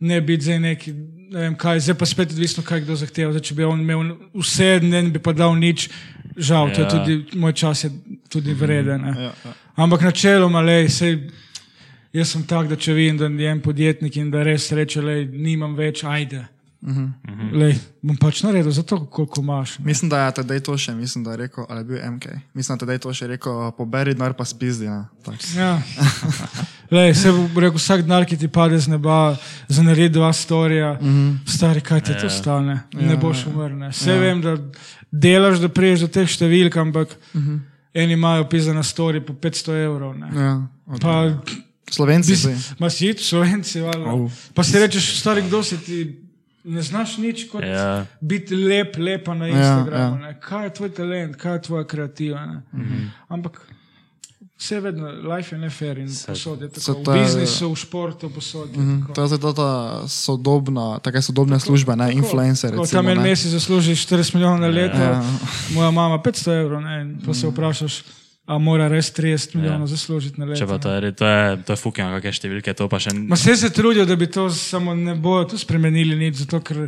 ne 0.00 0.20
biti 0.20 0.42
zdaj 0.44 0.58
neki, 0.58 0.92
ne 1.30 1.40
vem 1.40 1.54
kaj, 1.54 1.80
zdaj 1.80 1.94
pa 1.94 2.06
spet 2.06 2.30
odvisno, 2.30 2.62
kaj 2.62 2.80
kdo 2.80 2.96
zahteva. 2.96 3.32
Zdaj, 3.32 3.42
če 3.42 3.54
bi 3.54 3.64
on 3.64 3.80
imel 3.80 4.16
vse, 4.34 4.80
ne 4.82 5.02
bi 5.02 5.18
pa 5.18 5.32
dal 5.32 5.54
nič, 5.58 5.88
žal, 6.36 6.68
ja. 6.68 6.74
to 6.74 6.80
je 6.80 6.84
Ja. 6.86 6.90
tudi, 6.90 7.38
moj 7.38 7.52
čas 7.52 7.84
je 7.84 7.90
tudi 8.28 8.54
vreden. 8.54 9.00
ne. 9.00 9.08
Ja, 9.22 9.32
ja. 9.44 9.52
Ampak 9.76 10.00
načeloma, 10.00 10.60
lej, 10.60 10.88
sej, 10.88 11.30
jaz 12.12 12.28
sem 12.28 12.42
tak, 12.42 12.68
da 12.68 12.76
če 12.76 12.92
vidim, 12.92 13.16
da 13.18 13.42
je 13.42 13.50
en 13.50 13.60
podjetnik 13.60 14.16
in 14.16 14.30
da 14.30 14.42
res 14.42 14.72
reče, 14.72 15.00
da 15.00 15.14
nimam 15.38 15.74
več, 15.76 16.04
ajde. 16.04 16.46
Lej, 17.52 17.74
bom 18.02 18.16
pač 18.16 18.42
naredil 18.42 18.70
za 18.70 18.82
to, 18.82 19.06
koliko 19.06 19.40
imaš. 19.40 19.78
ne. 19.78 19.84
Mislim, 19.84 20.08
da 20.08 20.26
je 20.26 20.32
tedaj 20.32 20.60
to 20.60 20.78
še, 20.78 20.94
mislim, 20.94 21.24
da 21.24 21.30
je 21.30 21.36
rekel, 21.36 21.64
ali 21.68 21.80
je 21.80 21.84
bil 21.84 22.10
MK. 22.12 22.26
Mislim, 22.54 22.70
da 22.70 22.74
je 22.74 22.86
tedaj 22.86 22.98
to 22.98 23.14
še 23.14 23.26
rekel, 23.26 23.72
poberi 23.72 24.14
denar 24.14 24.32
pa 24.32 24.44
spizdi. 24.44 24.86
Tako. 25.24 25.36
Ja. 25.56 25.82
Lej, 26.94 27.14
se 27.14 27.32
bo 27.32 27.60
rekel, 27.60 27.76
vsak 27.76 28.02
denar, 28.02 28.22
ki 28.24 28.36
ti 28.36 28.48
pade 28.48 28.78
z 28.78 28.88
neba, 28.88 29.34
za 29.68 29.82
narediti 29.82 30.14
dva 30.14 30.32
storija, 30.32 30.92
mm 30.94 31.06
-hmm. 31.06 31.48
stari, 31.48 31.80
kaj 31.80 32.00
ti 32.00 32.12
to 32.20 32.30
stane, 32.30 32.80
ja, 32.92 33.00
ne 33.00 33.16
boš 33.16 33.46
umrl. 33.46 33.74
ne. 33.74 33.88
Vse 33.90 34.10
ja. 34.10 34.18
vem, 34.18 34.40
da 34.40 34.56
delaš, 35.10 35.58
da 35.58 35.68
priješ 35.68 36.00
do 36.00 36.08
teh 36.08 36.28
številk, 36.28 36.76
ampak 36.76 37.08
mm 37.34 37.40
-hmm. 37.40 37.60
eni 37.94 38.12
imajo 38.12 38.48
pisane 38.48 38.82
storije 38.82 39.26
po 39.26 39.32
500 39.32 39.84
evrov. 39.84 40.14
ne. 40.14 40.28
Ja, 40.34 40.66
Pa, 41.00 41.34
Slovenci 41.90 42.30
bi 42.32 42.36
so. 42.36 42.48
si- 42.48 42.74
Ma 42.78 42.90
si 42.90 43.14
ti, 43.14 43.24
slovenci, 43.24 43.80
valjda. 43.80 44.10
Au. 44.10 44.30
pa 44.54 44.62
si 44.62 44.78
rečeš, 44.78 45.20
stari, 45.20 45.42
kdo 45.42 45.62
si 45.62 45.78
ti, 45.78 46.25
ne 46.66 46.82
znaš 46.82 47.16
nič 47.18 47.46
kot 47.46 47.62
Ja. 47.64 48.06
biti 48.20 48.56
lep, 48.56 48.96
lepa 48.98 49.34
na 49.34 49.48
Instagramu. 49.48 50.16
ja. 50.16 50.26
Ja, 50.26 50.40
Kaj 50.40 50.64
je 50.64 50.70
tvoj 50.72 50.90
talent, 50.90 51.36
kaj 51.36 51.52
je 51.52 51.62
tvoja 51.62 51.84
kreativa. 51.84 52.46
Mm 52.46 52.62
Mhm. 52.74 53.04
Ampak 53.28 53.60
vse 54.58 54.80
vedno, 54.80 55.06
life 55.26 55.52
je 55.52 55.60
nefer 55.60 55.98
in 55.98 56.08
posod 56.26 56.60
je 56.60 56.68
tako. 56.70 56.94
to 56.94 57.10
V 57.10 57.14
biznisu, 57.14 57.68
v 57.68 57.76
športu, 57.76 58.30
posod 58.30 58.68
je 58.70 58.78
Mhm, 58.78 59.00
tako. 59.00 59.12
To 59.14 59.22
je 59.22 59.28
zdaj 59.28 59.54
ta 59.54 59.70
sodobna, 60.08 60.98
take 60.98 61.22
sodobne 61.22 61.56
službe, 61.58 61.92
ne, 61.94 62.12
influencer. 62.14 62.70
Ko 62.70 62.82
recimo, 62.82 62.98
tam 62.98 63.08
en 63.08 63.20
mesec 63.20 63.50
zaslužiš 63.50 64.00
40 64.02 64.34
milijonov 64.34 64.60
na 64.60 64.68
leto, 64.68 64.96
Ja. 64.98 65.22
moja 65.70 65.90
mama 65.90 66.18
500 66.18 66.52
evrov, 66.54 66.80
ne, 66.80 67.00
in 67.02 67.20
pa 67.20 67.34
se 67.34 67.46
vprašaš, 67.46 68.02
a 68.46 68.58
mora 68.58 68.86
res 68.88 69.10
30 69.10 69.56
milijonov 69.58 69.88
zaslužiti 69.90 70.40
na 70.40 70.46
leto. 70.46 70.60
Če 70.60 70.66
pa 70.70 70.78
ne. 70.78 70.82
to 70.82 70.90
je, 70.94 71.12
to 71.12 71.26
je, 71.26 71.56
to 71.66 71.74
je 71.74 71.80
fukino, 71.82 72.20
kakšne 72.22 72.38
številke, 72.38 72.74
to 72.78 72.86
pa 72.88 73.00
še 73.02 73.14
Ma 73.18 73.34
vse 73.34 73.56
se 73.58 73.70
trudijo, 73.74 74.06
da 74.06 74.16
bi 74.16 74.30
to 74.30 74.46
samo 74.54 74.94
ne 74.94 75.16
bojo 75.18 75.48
tu 75.50 75.58
spremenili 75.58 76.14
nič, 76.14 76.44
zato 76.44 76.62
ker 76.62 76.86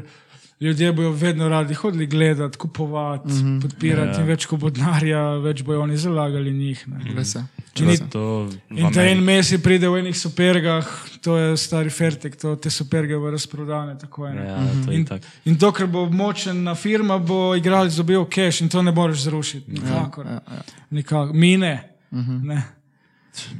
ljudje 0.63 0.93
bojo 0.95 1.11
vedno 1.19 1.49
radi 1.51 1.75
hodili 1.75 2.07
gledati, 2.07 2.59
kupovati, 2.59 3.29
mm 3.29 3.43
-hmm. 3.43 3.63
podpirati 3.63 4.19
Ja. 4.19 4.21
in 4.21 4.27
več 4.27 4.47
ko 4.47 4.57
bo 4.57 4.71
denarja, 4.71 5.23
več 5.43 5.63
bojo 5.63 5.83
oni 5.83 5.97
zalagali 5.97 6.53
njih. 6.53 6.89
Ne. 6.89 7.03
Je. 7.05 7.25
Če 7.25 7.43
ni- 7.81 8.11
to 8.11 8.49
In 8.71 8.93
da 8.93 9.03
en 9.03 9.25
mesec 9.25 9.63
pride 9.63 9.89
v 9.89 9.99
enih 9.99 10.17
supergah, 10.17 10.87
to 11.21 11.37
je 11.37 11.57
stari 11.57 11.91
fertik, 11.91 12.37
to, 12.37 12.57
te 12.57 12.71
superge 12.71 13.17
bo 13.17 13.31
razprodane. 13.31 13.99
Tako 13.99 14.29
ne. 14.29 14.45
Ja, 14.45 14.57
to 14.85 14.91
je 14.91 14.97
In, 14.97 15.05
tako. 15.05 15.27
in 15.45 15.57
dokler 15.57 15.89
bo 15.89 16.07
močna 16.07 16.75
firma, 16.75 17.19
bo 17.19 17.55
igralec 17.55 17.95
dobil 17.95 18.25
cash 18.25 18.63
in 18.63 18.69
to 18.69 18.83
ne 18.83 18.93
moreš 18.93 19.19
zrušiti. 19.19 19.73
Nikakor. 19.73 20.27
Ja, 20.27 20.33
ja, 20.33 20.63
Nikakor. 20.91 21.35
Mi 21.35 21.57
ne. 21.57 21.95
ne. 22.11 22.63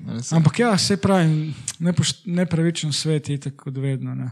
res 0.07 0.33
je. 0.33 0.37
Ampak 0.37 0.59
ja, 0.59 0.79
se 0.79 0.97
pravi, 0.97 1.55
nepravičen 2.25 2.93
svet 2.93 3.29
je 3.29 3.41
tako 3.41 3.71
vedno. 3.71 4.15
Ne. 4.15 4.31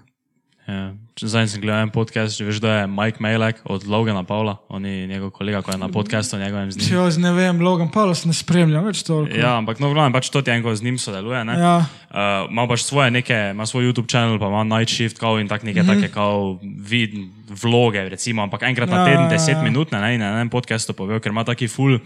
Ja. 0.66 0.90
Zdaj 1.14 1.46
sem 1.48 1.62
gledal 1.62 1.86
en 1.86 1.90
podcast, 1.94 2.34
če 2.34 2.44
veš, 2.44 2.58
da 2.58 2.72
je 2.80 2.86
Mike 2.90 3.22
Malek 3.22 3.60
od 3.70 3.86
Logana 3.86 4.24
Pavla, 4.26 4.56
on 4.68 4.82
je 4.84 5.06
njegov 5.06 5.30
kolega, 5.30 5.62
ko 5.62 5.70
je 5.70 5.78
na 5.78 5.88
podkastu 5.88 6.40
njegovem 6.42 6.72
z 6.74 6.82
Če 6.82 6.90
njim. 6.90 6.98
jaz 6.98 7.18
ne 7.22 7.30
vem, 7.32 7.60
Logan 7.62 7.88
Paulus 7.94 8.24
ne 8.26 8.34
spremljam 8.34 8.84
več 8.84 9.04
toliko. 9.06 9.38
Ja, 9.38 9.54
ampak 9.60 9.78
no, 9.78 9.92
glavno 9.94 10.10
pač 10.12 10.28
to 10.34 10.42
ti 10.42 10.50
enko 10.50 10.74
z 10.74 10.82
njim 10.82 10.98
sodeluje. 10.98 11.44
Ne? 11.46 11.54
Ja. 11.62 11.76
Uh, 12.10 12.50
ima 12.50 12.66
pač 12.66 12.82
svoje 12.82 13.14
neke, 13.14 13.38
ima 13.54 13.62
svoj 13.62 13.86
YouTube 13.86 14.10
kanal, 14.10 14.40
pa 14.42 14.50
ima 14.50 14.64
Night 14.66 14.90
Shift 14.90 15.22
kao 15.22 15.38
in 15.38 15.46
tak 15.48 15.62
neke 15.62 15.82
mm 15.82 15.86
-hmm. 15.86 16.02
take 16.02 16.12
kao 16.12 16.58
vid, 16.62 17.14
vloge, 17.62 18.08
recimo, 18.08 18.42
ampak 18.42 18.66
enkrat 18.66 18.90
na 18.90 18.96
Ja, 18.96 19.04
teden, 19.04 19.30
ja, 19.30 19.30
deset 19.30 19.56
ja. 19.56 19.62
minut, 19.62 19.92
ne, 19.94 20.14
in 20.14 20.20
na 20.20 20.34
enem 20.34 20.50
podkastu 20.50 20.92
povedal, 20.92 21.20
ker 21.20 21.30
ima 21.30 21.44
taki 21.44 21.68
full 21.68 21.98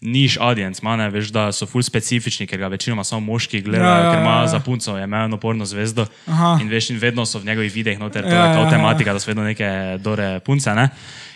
niš 0.00 0.36
audience, 0.38 0.80
ima 0.82 0.96
ne, 0.96 1.10
veš, 1.10 1.28
da 1.28 1.52
so 1.52 1.66
full 1.66 1.82
specifični, 1.82 2.46
ker 2.46 2.58
ga 2.58 2.68
večinoma 2.68 3.04
samo 3.04 3.20
moški 3.22 3.60
gledajo, 3.60 3.90
Ja, 3.90 3.98
ja, 3.98 4.10
ker 4.10 4.20
ima 4.20 4.30
ja, 4.30 4.40
ja. 4.40 4.46
za 4.46 4.60
punco, 4.60 4.96
je 4.96 5.04
imel 5.04 5.24
eno 5.24 5.36
porno 5.36 5.64
zvezdo 5.64 6.06
Aha. 6.26 6.58
in 6.62 6.68
veš, 6.68 6.90
in 6.90 6.98
vedno 6.98 7.26
so 7.26 7.38
v 7.38 7.44
njegovih 7.44 7.74
videih 7.74 7.98
noter, 7.98 8.22
to 8.22 8.28
Ja, 8.28 8.44
je 8.44 8.54
kao 8.54 8.62
ja, 8.62 8.64
ja. 8.64 8.70
tematika, 8.70 9.12
da 9.12 9.18
so 9.18 9.30
vedno 9.30 9.44
neke 9.44 9.70
dore 9.98 10.40
punce, 10.40 10.74
ne. 10.74 10.88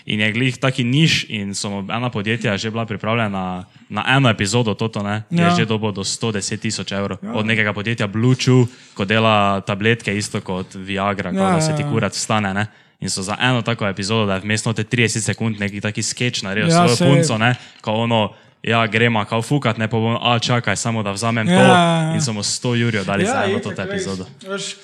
In 0.07 0.21
je 0.21 0.33
glih 0.33 0.57
taki 0.57 0.85
niš 0.85 1.27
in 1.29 1.55
so 1.55 1.69
ena 1.89 2.11
podjetja 2.11 2.57
že 2.57 2.71
bila 2.71 2.87
pripravljena 2.87 3.65
na 3.89 4.05
eno 4.09 4.31
epizodo, 4.31 4.75
toto 4.75 5.03
ne, 5.03 5.23
ja. 5.31 5.43
Ja. 5.43 5.49
je 5.49 5.57
že 5.57 5.65
dobo 5.67 5.93
do 5.93 6.01
110 6.01 6.57
tisoč 6.59 6.93
evrov. 6.93 7.19
Ja. 7.23 7.33
Od 7.33 7.47
nekega 7.47 7.73
podjetja 7.73 8.07
Bluetooth, 8.07 8.69
ko 8.95 9.05
dela 9.05 9.61
tabletke 9.61 10.17
isto 10.17 10.41
kot 10.41 10.75
Viagra, 10.75 11.31
ja, 11.31 11.41
Ja, 11.41 11.51
da 11.51 11.61
se 11.61 11.71
ja, 11.71 11.77
ti 11.77 11.83
ja. 11.83 11.91
kurat 11.91 12.13
vstane. 12.13 12.55
Ne? 12.55 12.67
In 13.01 13.11
so 13.11 13.23
za 13.23 13.37
eno 13.41 13.63
tako 13.63 13.87
epizodo, 13.89 14.27
da 14.27 14.35
je 14.35 14.41
vmes 14.41 14.65
note 14.65 14.85
30 14.85 15.21
sekund 15.21 15.61
neki 15.61 15.81
taki 15.81 16.03
sketch 16.03 16.45
naredil 16.45 16.69
ja, 16.69 16.75
Ja, 16.75 16.89
svojo 16.89 16.97
sej. 16.97 17.09
punco, 17.09 17.39
ne, 17.39 17.55
ko 17.81 17.93
ono. 17.93 18.33
Ja, 18.63 18.87
gremo, 18.87 19.25
kao 19.25 19.43
fukat, 19.43 19.79
ne 19.79 19.89
pa 19.89 19.97
bom, 19.97 20.19
a 20.23 20.39
čakaj, 20.39 20.77
samo 20.77 21.03
da 21.03 21.11
vzamem 21.11 21.49
ja, 21.49 21.55
Ja, 21.55 21.59
to. 21.59 21.65
ja. 21.65 22.13
In 22.15 22.21
so 22.23 22.33
mu 22.33 22.43
100 22.43 22.75
jurjev 22.75 23.05
dali 23.05 23.25
ja, 23.25 23.33
za 23.33 23.45
eno 23.45 23.59
to 23.59 23.83
epizodo. 23.83 24.27
veš, 24.49 24.77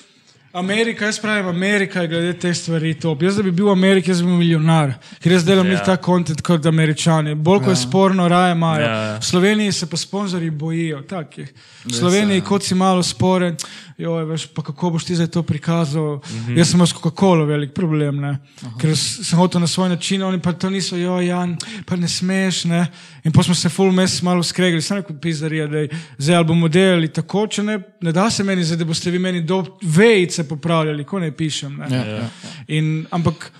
Amerika, 0.57 1.05
jaz 1.05 1.19
pravim, 1.19 1.47
Amerika 1.47 2.01
je 2.01 2.07
glede 2.07 2.39
te 2.39 2.53
stvari 2.53 2.93
top. 2.93 3.21
Jaz, 3.21 3.35
da 3.35 3.43
bi 3.43 3.51
bil 3.51 3.67
v 3.67 3.71
Ameriki, 3.71 4.09
jaz 4.09 4.21
bi 4.21 4.27
bil 4.27 4.39
milijonar, 4.39 4.93
ker 5.21 5.31
jaz 5.31 5.45
delam 5.45 5.67
Ja. 5.67 5.73
ja. 5.73 5.83
ta 5.85 5.97
kontent 5.97 6.41
kot 6.41 6.65
američani. 6.65 7.35
Bolj 7.35 7.59
ko 7.63 7.69
je 7.69 7.75
sporno, 7.75 8.27
raje 8.27 8.55
imajo. 8.55 8.81
Ja, 8.81 8.91
ja. 8.91 9.17
V 9.19 9.25
Sloveniji 9.25 9.71
se 9.71 9.89
pa 9.89 9.97
sponzorji 9.97 10.49
bojijo. 10.49 11.01
Tak 11.01 11.37
je. 11.37 11.47
V 11.85 11.93
Sloveniji, 11.93 12.41
kot 12.41 12.63
si 12.63 12.75
malo 12.75 13.03
sporen, 13.03 13.57
joj, 13.97 14.25
veš, 14.25 14.47
pa 14.53 14.61
kako 14.61 14.89
boš 14.89 15.05
ti 15.05 15.15
zdaj 15.15 15.27
to 15.27 15.43
prikazal. 15.43 16.15
Mm 16.15 16.21
-hmm. 16.21 16.57
Jaz 16.57 16.69
sem 16.69 16.77
imel 16.77 16.87
s 16.87 16.93
Coca-Colo 16.93 17.45
velik 17.45 17.73
problem, 17.73 18.19
ne? 18.21 18.37
ker 18.81 18.97
sem 18.97 19.39
hotel 19.39 19.61
na 19.61 19.67
svoj 19.67 19.89
način, 19.89 20.23
oni 20.23 20.41
pa 20.41 20.53
to 20.53 20.69
niso, 20.69 20.95
jo, 20.97 21.19
Jan, 21.21 21.57
pa 21.85 21.95
ne 21.95 22.07
smeš. 22.07 22.63
Ne? 22.65 22.87
In 23.23 23.31
pa 23.31 23.43
smo 23.43 23.55
se 23.55 23.69
full 23.69 23.91
mes 23.91 24.21
malo 24.21 24.43
skregli, 24.43 24.81
sem 24.81 24.97
rekel, 24.97 25.15
pizdarija, 25.21 25.67
da 25.67 25.77
je 25.77 25.89
zdaj 26.17 26.35
ali 26.35 26.45
bomo 26.45 26.67
delali 26.67 27.07
tako, 27.07 27.47
če 27.47 27.63
ne, 27.63 27.79
ne 28.01 28.11
da 28.11 28.29
se 28.29 28.43
meni, 28.43 28.63
zdaj, 28.63 28.77
da 28.77 28.85
boste 28.85 29.11
vi 29.11 29.19
meni 29.19 29.41
do 29.41 29.65
vejice 29.81 30.46
popravljali, 30.47 31.03
ko 31.03 31.19
ne 31.19 31.31
pišem. 31.31 31.77
Ne? 31.77 31.87
Ja, 31.91 32.05
ja. 32.05 32.29
In, 32.67 33.05
ampak 33.11 33.51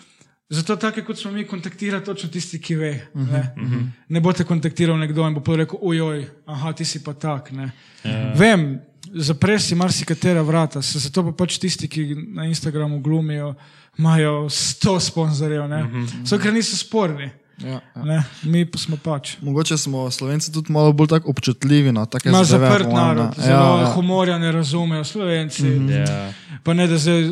zato 0.49 0.75
take, 0.75 1.03
kot 1.03 1.19
smo 1.19 1.31
mi, 1.31 1.45
kontaktira 1.47 1.99
točno 2.03 2.29
tisti, 2.29 2.59
ki 2.61 2.75
ve. 2.75 2.91
Ne, 3.13 3.53
uh 3.57 3.63
-huh. 3.63 3.88
ne 4.09 4.19
boste 4.19 4.43
kontaktiral 4.43 4.97
nekdo 4.97 5.27
in 5.27 5.33
bo 5.33 5.55
rekel, 5.55 5.79
ujoj, 5.81 6.25
aha, 6.45 6.73
ti 6.73 6.85
si 6.85 7.03
pa 7.03 7.13
tak. 7.13 7.51
Ne. 7.51 7.71
Vem, 8.35 8.79
zapre 9.13 9.59
si 9.59 9.75
marsikatera 9.75 10.41
vrata, 10.41 10.81
se 10.81 10.99
zato 10.99 11.23
pa 11.23 11.31
pač 11.31 11.57
tisti, 11.57 11.88
ki 11.88 12.15
na 12.33 12.45
Instagramu 12.45 12.99
glumijo, 12.99 13.55
imajo 13.97 14.49
sto 14.49 14.99
sponzorjev, 14.99 15.65
uh 15.65 15.71
-huh. 15.71 16.25
so 16.25 16.39
ker 16.39 16.53
niso 16.53 16.77
sporni. 16.77 17.29
Ja, 17.57 17.81
ja. 17.95 18.03
Ne, 18.03 18.23
mi 18.43 18.65
pa 18.65 18.77
smo 18.77 18.97
pač. 19.03 19.38
Mogoče 19.41 19.77
smo 19.77 20.11
Slovenci 20.11 20.51
tudi 20.51 20.71
malo 20.71 20.91
bolj 20.93 21.07
tako 21.07 21.29
občutljivi 21.29 21.91
na 21.91 22.05
take 22.05 22.29
Ima 22.29 22.43
zadeve. 22.43 22.69
zaprt 22.69 22.93
narod, 22.93 23.33
zelo 23.38 23.57
Ja, 23.57 23.77
ja, 23.77 23.81
ja. 23.81 23.93
humorja 23.93 24.38
ne 24.38 24.51
razumejo, 24.51 25.03
slovenci. 25.03 25.63
Mm 25.63 25.88
-hmm. 25.88 26.09
Ja. 26.09 26.33
Pa 26.64 26.74
ne 26.74 26.88
da 26.88 26.97
zdaj 26.97 27.32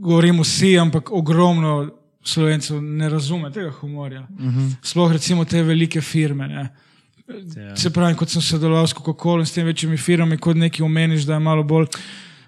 govorim 0.00 0.40
vsi, 0.40 0.78
ampak 0.78 1.12
ogromno 1.12 1.90
slovencev 2.24 2.82
ne 2.82 3.08
razume 3.08 3.50
tega 3.52 3.70
humorja. 3.70 4.20
Uh 4.30 4.44
-huh. 4.44 4.70
Sploh 4.82 5.12
recimo 5.12 5.44
te 5.44 5.62
velike 5.62 6.00
firme. 6.00 6.48
Ne. 6.48 6.68
Ja. 7.56 7.76
Se 7.76 7.90
pravi, 7.90 8.14
kot 8.14 8.28
sem 8.28 8.42
sodeloval 8.42 8.86
s 8.86 8.94
Coca-Colom 8.94 9.40
in 9.40 9.46
s 9.46 9.52
temi 9.52 9.66
večjimi 9.66 9.96
firmami, 9.96 10.36
kot 10.36 10.56
neki 10.56 10.82
omeniš, 10.82 11.22
da 11.22 11.32
je 11.32 11.38
malo 11.40 11.62
bolj. 11.62 11.86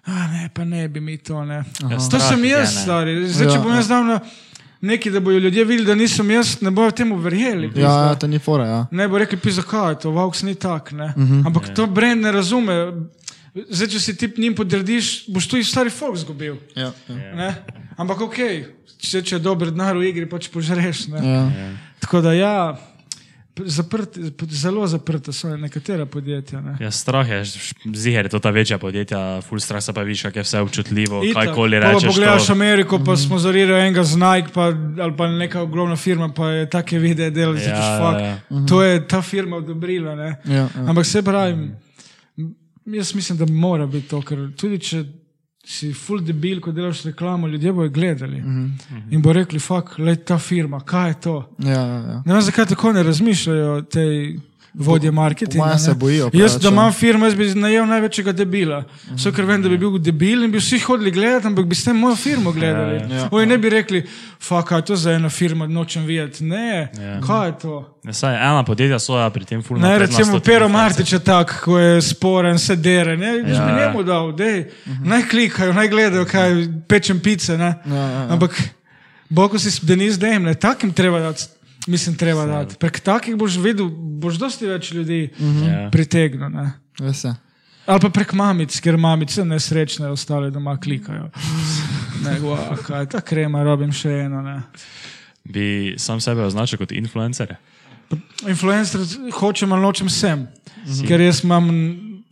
A 0.05 0.27
ne, 0.29 0.51
pa 0.55 0.65
ne 0.65 0.89
bi 0.89 1.01
mi 1.01 1.19
to. 1.19 1.45
Ne. 1.45 1.55
Ja, 1.83 1.89
To 1.89 2.01
strah 2.01 2.23
sem 2.23 2.45
je, 2.45 2.51
jaz, 2.51 2.75
ne. 2.77 2.81
stari. 2.83 3.29
Zdaj, 3.29 3.47
če 3.49 3.55
Ja, 3.55 3.63
bom 3.63 3.73
jaz 3.73 3.89
dal 3.89 4.05
na 4.05 4.21
neki, 4.81 5.11
da 5.11 5.21
bodo 5.21 5.39
ljudje 5.39 5.65
videli, 5.65 5.87
da 5.87 5.95
nisem 5.95 6.31
jaz, 6.31 6.61
ne 6.61 6.71
bojo 6.71 6.91
temu 6.91 7.17
verjeli. 7.17 7.67
Ja, 7.67 7.73
pizda. 7.73 7.89
ja, 8.05 8.15
to 8.15 8.27
ni 8.27 8.39
fora. 8.39 8.67
Ja. 8.67 8.87
Ne 8.91 9.09
bo 9.09 9.19
rekli, 9.19 9.39
pisa, 9.39 9.63
kaj 9.63 9.93
je 9.93 9.99
to, 9.99 10.11
Vauks 10.11 10.43
ni 10.43 10.55
tak. 10.55 10.93
Uh 10.93 10.99
Mhm. 10.99 11.33
-huh. 11.33 11.47
Ampak 11.47 11.75
to 11.75 11.87
brend 11.87 12.23
ne 12.23 12.33
razume. 12.33 12.93
Zdaj, 13.55 13.89
če 13.93 14.01
si 14.03 14.17
ti 14.19 14.27
njim 14.39 14.55
podrediš, 14.59 15.29
boš 15.31 15.47
tu 15.47 15.61
stari 15.63 15.91
folk 15.91 16.19
zgubil. 16.19 16.57
Ja, 16.75 16.91
ja. 17.09 17.35
Ne? 17.39 17.51
Ampak 17.97 18.25
ok, 18.27 18.41
če, 18.99 19.23
če 19.23 19.37
je 19.37 19.43
dober 19.43 19.71
denar 19.71 19.95
v 19.95 20.09
igri, 20.09 20.27
pač 20.27 20.49
požreš. 20.51 21.07
Ne? 21.13 21.23
Ja. 21.23 21.69
Tako 22.03 22.25
da 22.25 22.33
ja, 22.35 22.55
zaprti, 23.63 24.33
zelo 24.51 24.89
zaprta 24.91 25.33
so 25.33 25.53
nekatera 25.57 26.07
podjetja. 26.07 26.61
Ne? 26.61 26.75
Ja, 26.83 26.91
strah 26.91 27.31
je, 27.31 27.45
ziger 27.95 28.27
je 28.27 28.35
to 28.35 28.43
ta 28.43 28.51
večja 28.51 28.81
podjetja, 28.83 29.21
full 29.47 29.63
strah 29.63 29.83
se 29.83 29.95
pa 29.95 30.03
vidiš, 30.03 30.27
kako 30.27 30.43
je 30.43 30.47
vse 30.49 30.61
občutljivo, 30.67 31.23
kajkoli 31.35 31.79
rečeš. 31.79 32.11
Pogledaš 32.11 32.51
To, 32.51 32.53
Ameriko, 32.53 32.99
pa 33.07 33.17
smo 33.17 33.39
zarili 33.39 33.71
enega 33.79 34.03
z 34.05 34.19
Nike, 34.19 34.51
pa, 34.55 34.73
ali 34.75 35.15
pa 35.17 35.31
neka 35.31 35.63
ogromna 35.63 35.97
firma, 35.97 36.33
pa 36.35 36.51
je 36.51 36.67
take 36.71 36.99
videe 36.99 37.31
delala, 37.31 37.63
Ja, 37.63 37.71
ja, 37.71 38.19
ja, 38.19 38.27
ja. 38.27 38.67
to 38.67 38.83
je 38.83 38.99
ta 39.07 39.23
firma 39.23 39.63
odobrila. 39.63 40.15
Ne? 40.15 40.37
Ja, 40.45 40.67
ja. 40.67 40.69
Ampak 40.91 41.07
se 41.07 41.23
pravi, 41.23 41.71
jaz 42.87 43.15
mislim, 43.15 43.39
da 43.39 43.47
mora 43.47 43.87
biti 43.87 44.09
to, 44.09 44.21
ker 44.23 44.49
tudi 44.57 44.79
če 44.79 45.05
si 45.65 45.93
full 45.97 46.21
debil, 46.21 46.61
ko 46.61 46.73
delaš 46.73 47.03
reklamo, 47.09 47.49
ljudje 47.49 47.73
bojo 47.73 47.89
gledali 47.89 48.41
mm 48.43 48.79
-hmm. 48.91 49.03
in 49.11 49.23
bo 49.23 49.33
rekli, 49.33 49.59
fuck, 49.59 49.99
le 49.99 50.17
ta 50.17 50.39
firma, 50.39 50.81
kaj 50.81 51.11
je 51.11 51.21
to. 51.21 51.57
Ja, 51.59 51.71
ja, 51.71 51.97
ja. 51.97 52.23
Ne 52.27 52.33
vem, 52.33 52.43
zakaj 52.43 52.67
tako 52.67 52.93
ne 52.93 53.03
razmišljajo 53.03 53.83
te 53.83 54.35
vodje 54.75 55.11
marketinga. 55.11 55.65
mojem 55.65 55.79
se 55.79 55.95
bojijo 55.95 56.25
Jaz, 56.25 56.33
preveč, 56.33 56.53
da 56.55 56.69
ja. 56.69 56.73
imam 56.73 56.93
firmo, 56.93 57.25
jaz 57.27 57.35
bi 57.35 57.55
najel 57.55 57.87
največjega 57.87 58.33
debila. 58.33 58.85
Vse, 59.15 59.33
ker 59.33 59.45
vem, 59.45 59.63
da 59.63 59.69
bi 59.69 59.79
bil 59.79 59.99
debil 59.99 60.45
in 60.45 60.51
bi 60.51 60.59
vsi 60.59 60.79
hodili 60.79 61.11
gledati, 61.11 61.47
ampak 61.47 61.67
bi 61.67 61.75
s 61.75 61.85
tem 61.85 61.97
mojo 61.97 62.17
firmo 62.17 62.53
gledali. 62.53 62.95
Ja, 62.95 63.17
ja. 63.17 63.29
Oji 63.31 63.47
ne 63.47 63.59
bi 63.59 63.71
rekli, 63.71 64.03
fuck, 64.41 64.69
kaj 64.69 64.79
je 64.79 64.85
to 64.85 64.97
za 64.97 65.13
ena 65.13 65.31
firma, 65.31 65.67
nočem 65.67 66.05
videti. 66.05 66.45
Ne, 66.45 66.91
Ja. 66.95 67.21
kaj 67.21 67.49
je 67.49 67.59
to? 67.59 67.99
Ne, 68.03 68.13
saj 68.13 68.35
ena 68.37 68.65
podjetja 68.65 68.99
so 68.99 69.19
ja 69.19 69.31
pri 69.31 69.45
tem 69.45 69.63
full 69.63 69.81
Ne, 69.81 69.99
recimo 69.99 70.41
Pero. 70.41 70.69
Martič 70.69 71.13
je 71.13 71.19
tak, 71.19 71.61
ko 71.61 71.79
je 71.79 72.03
sporen, 72.03 72.59
se 72.59 72.77
dere. 72.77 73.17
Ne, 73.17 73.27
jaz 73.39 73.59
Ja, 73.59 73.65
bi 73.65 73.73
ja. 73.73 73.79
njemu 73.79 74.03
dal, 74.03 74.33
dej, 74.33 74.65
naj 75.05 75.23
klikajo, 75.23 75.73
naj 75.73 75.89
gledajo, 75.89 76.25
kaj 76.25 76.51
pečem 76.89 77.21
pice. 77.21 77.59
Ne. 77.59 77.75
Ja, 77.87 77.95
ja, 77.95 78.09
ja. 78.11 78.27
Ampak 78.31 78.59
Bog 79.29 79.59
si 79.59 79.87
Denis 79.87 80.19
Dejm, 80.19 80.43
ne 80.43 80.55
takim 80.55 80.93
treba 80.93 81.19
dati. 81.21 81.45
Mislim, 81.87 82.17
treba 82.17 82.47
dati. 82.47 82.77
Prek 82.81 83.01
takih 83.05 83.37
boš 83.37 83.59
videl, 83.61 83.89
boš 83.93 84.39
dosti 84.41 84.67
več 84.67 84.93
ljudi 84.93 85.31
Ja. 85.67 85.91
pritegnil. 85.93 86.49
Ne? 86.49 86.73
Res 87.01 87.25
je. 87.25 87.35
Ali 87.87 88.01
pa 88.01 88.09
prek 88.09 88.33
mamic, 88.33 88.73
ker 88.81 88.97
mamice 88.97 89.45
nesrečne 89.45 90.09
ostale 90.09 90.51
doma 90.51 90.77
klikajo. 90.81 91.31
Ne, 92.25 92.39
wow, 92.41 92.71
kaj 92.81 93.09
ta 93.13 93.21
krema, 93.21 93.61
robim 93.63 93.91
še 93.93 94.09
eno. 94.25 94.39
Ne. 94.41 94.63
Bi 95.45 95.95
sam 96.01 96.21
sebe 96.25 96.41
označil 96.41 96.79
kot 96.81 96.93
influencer? 96.93 97.51
Influencer 98.49 99.03
hočem 99.35 99.73
ali 99.73 99.83
nočem 99.83 100.09
sem, 100.09 100.47
ker 101.05 101.21
jaz 101.21 101.43
imam 101.45 101.69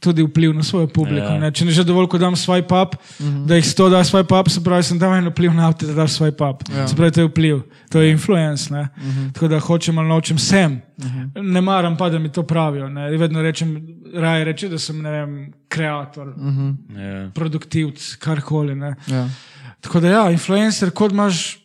tudi 0.03 0.23
vpliv 0.23 0.51
na 0.53 0.63
svojo 0.63 0.89
publiko. 0.89 1.27
Ja. 1.29 1.39
Ne. 1.39 1.51
Če 1.51 1.65
ne 1.65 1.71
že 1.71 1.85
dovolj, 1.87 2.09
ko 2.11 2.19
dam 2.19 2.35
svoj 2.37 2.65
pap, 2.67 2.97
da 3.47 3.55
jih 3.55 3.67
sto 3.67 3.87
da 3.89 4.03
svoj 4.05 4.25
pap, 4.27 4.51
se 4.51 4.59
pravi, 4.61 4.83
sem 4.83 4.99
dal 4.99 5.15
en 5.15 5.31
vpliv 5.31 5.55
na 5.55 5.69
avto, 5.69 5.87
da 5.87 5.95
daš 5.95 6.17
svoj 6.19 6.33
pap. 6.33 6.65
Ja. 6.69 6.89
Se 6.89 6.97
pravi, 6.97 7.13
to 7.13 7.21
je 7.21 7.29
vpliv, 7.29 7.61
to 7.89 8.03
je 8.03 8.11
influence. 8.11 8.67
Ne. 8.69 8.89
Tako 9.33 9.49
da 9.49 9.61
hočem 9.61 9.99
ali 9.99 10.09
nočem 10.09 10.39
sem. 10.39 10.81
Ne 11.37 11.61
maram 11.61 11.97
pa, 11.97 12.11
da 12.11 12.19
mi 12.19 12.29
to 12.29 12.43
pravijo. 12.43 12.89
Ne. 12.89 13.11
Vedno 13.17 13.43
rečem, 13.43 13.77
raje 14.15 14.45
reči, 14.45 14.69
da 14.69 14.79
sem 14.79 14.99
ne 14.99 15.11
vem, 15.11 15.33
kreator, 15.69 16.35
Ja. 16.91 17.31
produktivc, 17.31 18.17
karkoli. 18.17 18.75
ne. 18.75 18.95
Ja. 19.07 19.29
Tako 19.81 20.01
da 20.01 20.09
ja, 20.09 20.31
influencer, 20.31 20.91
kot 20.91 21.13
imaš 21.13 21.59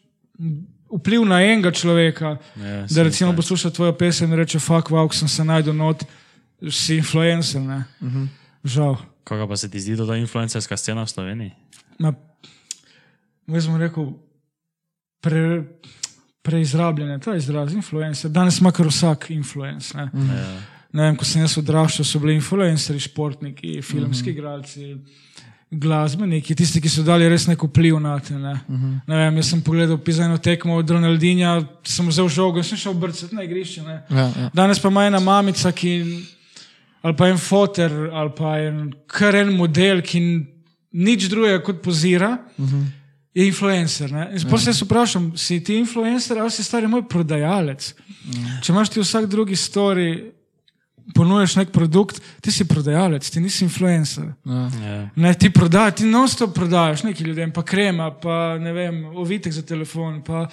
vpliv 0.89 1.25
na 1.25 1.41
enega 1.43 1.71
človeka, 1.71 2.37
Ja, 2.55 2.85
da 2.85 3.03
recimo 3.03 3.33
posluša 3.35 3.69
tvojo 3.69 3.93
pesem 3.93 4.31
in 4.31 4.37
reče: 4.37 4.59
Fuck, 4.59 4.89
wow, 4.89 5.13
sem 5.13 5.27
se 5.27 5.43
najdel 5.43 5.75
not, 5.75 6.03
si 6.69 6.95
influencer. 6.97 7.61
Ne? 7.61 7.83
Mhm. 8.01 8.25
Žal. 8.63 8.97
Kako 9.23 9.47
pa 9.47 9.57
se 9.57 9.69
ti 9.69 9.79
zdi 9.79 9.97
to 9.97 10.05
ta 10.07 10.15
influencerska 10.15 10.77
scena 10.77 11.03
v 11.03 11.09
Sloveniji? 11.09 11.51
Ma, 11.99 12.13
jaz 13.47 13.67
bom 13.67 13.75
rekel, 13.77 14.13
pre, 15.21 15.63
preizrabljene, 16.41 17.19
to 17.19 17.31
je 17.33 17.37
izraz, 17.37 17.73
influencer. 17.73 18.31
Danes 18.31 18.59
ima 18.59 18.71
kar 18.71 18.87
vsak 18.87 19.29
influencer. 19.29 19.95
Ne? 19.97 20.05
Mhm. 20.13 20.29
Ja. 20.37 20.57
Ne 20.93 21.03
vem, 21.03 21.15
ko 21.19 21.25
sem 21.25 21.41
jaz 21.41 21.57
odraščal, 21.59 22.05
so 22.05 22.19
bili 22.19 22.33
influencerji, 22.39 22.99
športniki, 22.99 23.81
filmski 23.81 24.29
Mhm. 24.29 24.37
igralci. 24.37 24.97
Glasbeniki, 25.71 26.55
tisti, 26.55 26.79
ki 26.81 26.89
so 26.89 27.03
dali 27.03 27.27
res 27.29 27.43
nek 27.47 27.59
vpliv 27.63 27.97
na 27.99 28.19
te. 28.19 28.33
Ne? 28.39 28.53
Uh 28.69 28.75
-huh. 28.75 28.99
ne 29.07 29.15
vem, 29.17 29.35
jaz 29.37 29.49
sem 29.49 29.61
pogledal 29.61 29.97
pizajno 29.97 30.37
tekmo 30.37 30.75
od 30.75 30.89
Ronaldinja, 30.89 31.61
sem 31.83 32.07
vzel 32.07 32.29
žogo 32.29 32.57
in 32.57 32.63
sem 32.63 32.77
šel 32.77 32.93
brcati 32.93 33.35
na 33.35 33.43
igrišče. 33.43 33.81
Ne? 33.81 34.03
Ja, 34.09 34.15
ja. 34.37 34.49
Danes 34.53 34.79
pa 34.79 34.87
ima 34.87 35.05
ena 35.05 35.19
mamica, 35.19 35.71
ki, 35.71 36.23
ali 37.07 37.15
pa 37.15 37.29
en 37.31 37.37
foter, 37.39 37.93
ali 38.11 38.31
pa 38.35 38.57
en, 38.59 38.87
kar 39.07 39.35
en 39.39 39.53
model, 39.55 40.01
ki 40.03 40.19
nič 40.97 41.29
drugega 41.31 41.61
kot 41.63 41.79
pozira, 41.83 42.33
uh 42.57 42.65
-huh. 42.65 42.85
je 43.33 43.45
influencer. 43.47 44.11
Ne? 44.11 44.29
In 44.35 44.49
ja. 44.51 44.73
se 44.73 44.85
vprašam, 44.85 45.31
si 45.37 45.63
ti 45.63 45.77
influencer 45.77 46.37
ali 46.37 46.51
si 46.51 46.63
stari 46.63 46.87
moj 46.87 47.07
prodajalec? 47.07 47.93
Ja. 48.25 48.59
Če 48.61 48.73
imaš 48.73 48.89
ti 48.89 48.99
vsak 48.99 49.25
drugi 49.25 49.55
story, 49.55 50.31
ponujaš 51.15 51.55
nek 51.55 51.71
produkt, 51.71 52.21
ti 52.41 52.51
si 52.51 52.67
prodajalec, 52.67 53.29
ti 53.29 53.39
nisi 53.39 53.63
influencer. 53.63 54.33
Ja. 54.45 54.69
Ja. 54.83 55.09
Ne, 55.15 55.33
ti 55.33 55.49
prodajaš, 55.49 55.95
ti 55.95 56.05
non-stop 56.05 56.53
prodajaš 56.53 57.03
neki 57.03 57.23
ljudem, 57.23 57.51
pa 57.51 57.63
krema, 57.63 58.11
pa 58.11 58.57
ne 58.59 58.73
vem, 58.73 59.05
ovitek 59.05 59.53
za 59.53 59.61
telefon, 59.61 60.23
pa 60.23 60.47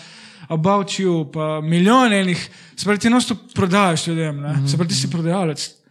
about 0.48 0.90
you, 0.90 1.30
pa 1.32 1.60
milijon 1.60 2.12
enih. 2.12 2.50
Se 2.76 2.84
pravi, 2.84 2.98
ti 2.98 3.10
non-stop 3.10 3.38
prodajaš 3.54 4.06
ljudem, 4.06 4.40
ne? 4.40 4.68
se 4.68 4.76
pravi, 4.76 4.88
ti 4.88 4.94
si 4.94 5.10
prodajalec. 5.10 5.83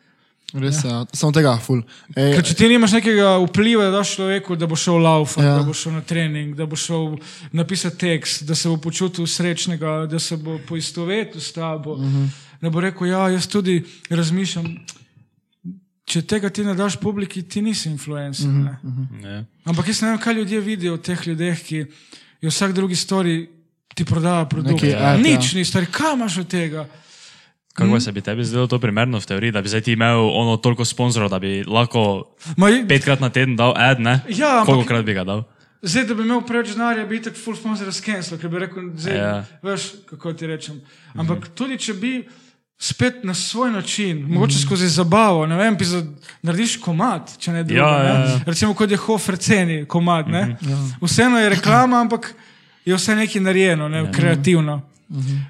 Res 0.54 0.84
je, 0.84 0.90
ja. 0.90 1.06
samo 1.14 1.32
tega, 1.34 1.56
ful. 1.58 1.80
Ej, 2.14 2.36
Ker 2.36 2.46
če 2.46 2.56
ti 2.58 2.68
nimaš 2.70 2.94
nekega 2.94 3.40
vpliva, 3.42 3.88
da 3.90 3.98
daš 3.98 4.12
človeku, 4.20 4.56
da 4.56 4.68
bo 4.70 4.78
šel 4.78 5.00
laufati, 5.02 5.46
Ja. 5.46 5.56
ja. 5.56 5.62
da 5.62 5.66
bo 5.66 5.74
šel 5.74 5.96
na 5.98 6.02
trening, 6.06 6.54
da 6.56 6.68
bo 6.70 6.78
šel 6.78 7.16
napisati 7.52 7.98
tekst, 7.98 8.44
da 8.46 8.56
se 8.56 8.70
bo 8.70 8.78
počutil 8.78 9.26
srečnega, 9.28 10.06
da 10.10 10.20
se 10.20 10.38
bo 10.38 10.60
poistovetil 10.68 11.42
s 11.42 11.54
tabo, 11.54 11.98
uh 11.98 12.06
-huh. 12.06 12.30
da 12.62 12.70
bo 12.70 12.82
rekel, 12.86 13.08
ja, 13.08 13.30
jaz 13.30 13.48
tudi 13.48 13.84
razmišljam. 14.10 14.70
Če 16.06 16.22
tega 16.22 16.50
ti 16.50 16.64
ne 16.64 16.76
daš 16.76 17.00
publiki, 17.02 17.42
ti 17.42 17.62
nisi 17.62 17.90
influencer. 17.90 18.50
Uh 18.50 18.54
-huh. 18.54 19.26
Ja. 19.26 19.44
Ampak 19.66 19.88
jaz 19.88 20.02
ne 20.02 20.10
vem, 20.10 20.20
kaj 20.20 20.34
ljudje 20.34 20.62
vidijo 20.62 20.94
v 20.94 21.02
teh 21.02 21.28
ljudeh, 21.28 21.64
ki 21.64 21.86
je 22.42 22.50
vsak 22.50 22.74
drugi 22.74 22.96
stori, 22.96 23.50
ti 23.96 24.06
prodaja 24.06 24.46
produkt. 24.46 24.82
Neki 24.82 24.96
ad, 24.96 25.20
Nič 25.20 25.54
ja. 25.54 25.58
ni 25.58 25.66
stari, 25.66 25.86
kam 25.86 26.20
imaš 26.20 26.38
od 26.38 26.48
tega? 26.48 26.86
Kako 27.74 28.00
se 28.00 28.12
bi 28.12 28.22
tebi 28.22 28.44
zdelo 28.46 28.68
to 28.68 28.80
primerno 28.80 29.20
v 29.20 29.26
teoriji, 29.26 29.52
da 29.52 29.62
bi 29.62 29.70
zdaj 29.70 29.82
ti 29.82 29.92
imel 29.92 30.30
ono 30.30 30.58
toliko 30.58 30.86
sponzorov, 30.86 31.30
da 31.30 31.40
bi 31.40 31.64
lahko 31.68 32.24
Ma, 32.58 32.70
petkrat 32.88 33.20
na 33.20 33.30
teden 33.30 33.56
dal 33.56 33.74
ad, 33.76 34.00
ne? 34.00 34.20
Ja, 34.30 34.48
ampak- 34.62 34.66
Koliko 34.66 34.88
krat 34.88 35.06
bi 35.06 35.14
ga 35.14 35.24
dal? 35.24 35.44
Zdaj, 35.82 36.06
da 36.06 36.14
bi 36.14 36.22
imel 36.24 36.42
preveč 36.48 36.70
denarja, 36.76 37.06
bi 37.06 37.22
tako 37.22 37.38
full 37.44 37.58
sponsor 37.58 37.90
skensil, 37.94 38.38
ker 38.38 38.50
bi 38.50 38.60
rekel, 38.60 38.92
zdaj, 38.96 39.18
Ja. 39.18 39.26
ja. 39.28 39.46
veš, 39.64 39.90
kako 40.10 40.34
ti 40.34 40.48
rečem. 40.48 40.82
Ampak 41.16 41.38
mm 41.38 41.42
-hmm. 41.42 41.56
tudi, 41.56 41.78
če 41.78 41.94
bi 41.94 42.28
spet 42.78 43.24
na 43.24 43.34
svoj 43.34 43.72
način, 43.72 44.18
mm 44.18 44.26
-hmm. 44.26 44.34
mogoče 44.34 44.60
skozi 44.60 44.88
zabavo, 44.88 45.46
ne 45.46 45.56
vem, 45.56 45.78
za, 45.80 46.06
narediš 46.42 46.78
komat, 46.78 47.38
če 47.40 47.52
ne 47.52 47.64
drugo. 47.64 47.82
Ja, 47.82 48.04
ja, 48.04 48.14
ne? 48.20 48.30
ja. 48.30 48.40
Recimo, 48.46 48.74
kot 48.74 48.92
je 48.92 48.98
Hofer 48.98 49.38
ceni 49.38 49.86
komat, 49.86 50.28
mm 50.28 50.34
-hmm. 50.34 50.94
vseeno 51.02 51.40
je 51.40 51.50
reklama, 51.50 52.02
ampak 52.02 52.36
je 52.86 52.96
vse 52.96 53.16
nekaj 53.16 53.42
narejeno, 53.42 53.90
ne? 53.90 53.98
ja. 53.98 54.12
kreativno. 54.12 54.82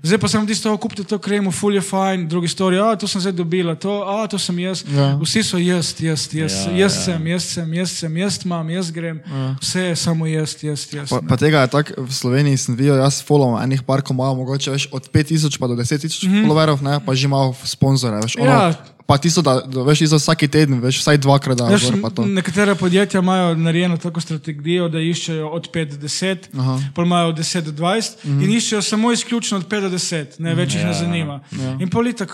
Zdaj 0.04 0.20
pa 0.20 0.28
sem 0.28 0.48
tisto, 0.48 0.78
kupite 0.78 1.04
to 1.08 1.20
kremo, 1.20 1.52
full 1.52 1.76
je 1.76 1.82
fajn, 1.82 2.28
drugi 2.28 2.48
stori, 2.52 2.80
a 2.80 2.96
to 3.00 3.08
sem 3.08 3.22
zdaj 3.24 3.32
dobila, 3.38 3.76
to, 3.80 4.04
a 4.04 4.28
to 4.28 4.40
sem 4.40 4.60
jaz. 4.60 4.84
Ja. 4.92 5.16
Vsi 5.22 5.44
so 5.44 5.58
jaz, 5.58 5.96
jaz, 6.00 6.28
jaz, 6.34 6.54
Ja, 6.68 6.72
ja, 6.72 6.78
jaz 6.84 6.96
ja. 6.96 7.04
sem, 7.06 7.28
jaz 7.28 7.44
sem, 7.48 7.74
jaz 7.74 7.92
sem, 7.92 8.18
jaz 8.18 8.40
imam, 8.44 8.70
jaz 8.70 8.92
grem. 8.92 9.22
Ja. 9.24 9.56
Vse 9.62 9.86
je 9.88 9.96
samo 9.96 10.28
jaz, 10.28 10.58
jaz, 10.64 10.88
jaz. 10.92 11.10
Pa, 11.10 11.22
ne. 11.22 11.28
pa 11.32 11.40
tega 11.40 11.64
je 11.64 11.72
tako 11.78 12.04
v 12.04 12.12
Sloveniji, 12.12 12.60
sem 12.60 12.76
videl, 12.76 13.00
jaz 13.00 13.22
followam 13.24 13.62
enih 13.64 13.86
par, 13.88 14.04
ko 14.04 14.12
imajo 14.12 14.36
mogoče 14.44 14.76
več 14.76 14.90
od 14.92 15.08
5000 15.16 15.60
pa 15.60 15.72
do 15.72 15.80
10.000 15.80 16.12
mm 16.12 16.34
-hmm. 16.34 16.44
followerov, 16.44 16.84
ne, 16.84 17.00
pa 17.00 17.16
že 17.16 17.32
imajo 17.32 17.56
sponzore. 17.64 18.20
Veš, 18.20 18.36
ono, 18.40 18.52
Ja. 18.52 18.74
Pa 19.06 19.18
tisto, 19.18 19.42
da, 19.42 19.62
da 19.62 19.84
veš, 19.84 20.02
izo 20.02 20.16
vsak 20.16 20.40
teden, 20.48 20.80
veš, 20.80 21.00
vsaj 21.00 21.18
dvakrat 21.18 21.58
da. 21.58 21.66
Veš, 21.66 21.90
gor, 21.92 22.12
to. 22.12 22.26
nekatera 22.26 22.76
podjetja 22.76 23.20
imajo 23.20 23.56
narejeno 23.56 23.98
tako 23.98 24.22
strategijo, 24.22 24.90
da 24.90 25.00
iščejo 25.00 25.50
od 25.50 25.70
5 25.70 25.86
do 25.88 25.98
10, 26.00 26.38
Aha. 26.56 26.80
pa 26.96 27.04
imajo 27.04 27.30
od 27.30 27.38
10 27.38 27.62
do 27.62 27.72
20 27.74 27.84
mm 28.18 28.30
Mhm. 28.30 28.40
-hmm. 28.40 28.44
in 28.44 28.52
iščejo 28.52 28.82
samo 28.82 29.12
izključno 29.12 29.58
od 29.58 29.68
5 29.68 29.82
do 29.82 29.90
10, 29.90 30.26
ne 30.40 30.56
več 30.56 30.74
jih 30.74 30.82
Ja, 30.82 30.88
ne 30.88 30.94
zanima. 30.94 31.40
ja. 31.54 31.78
In 31.80 31.90
politik, 31.90 32.32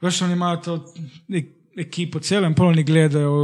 veš, 0.00 0.22
oni 0.22 0.32
imajo 0.32 0.56
to 0.58 0.86
ek- 1.30 1.52
ekipo 1.78 2.18
celem, 2.18 2.54
pol 2.54 2.66
oni 2.72 2.82
gledajo, 2.82 3.34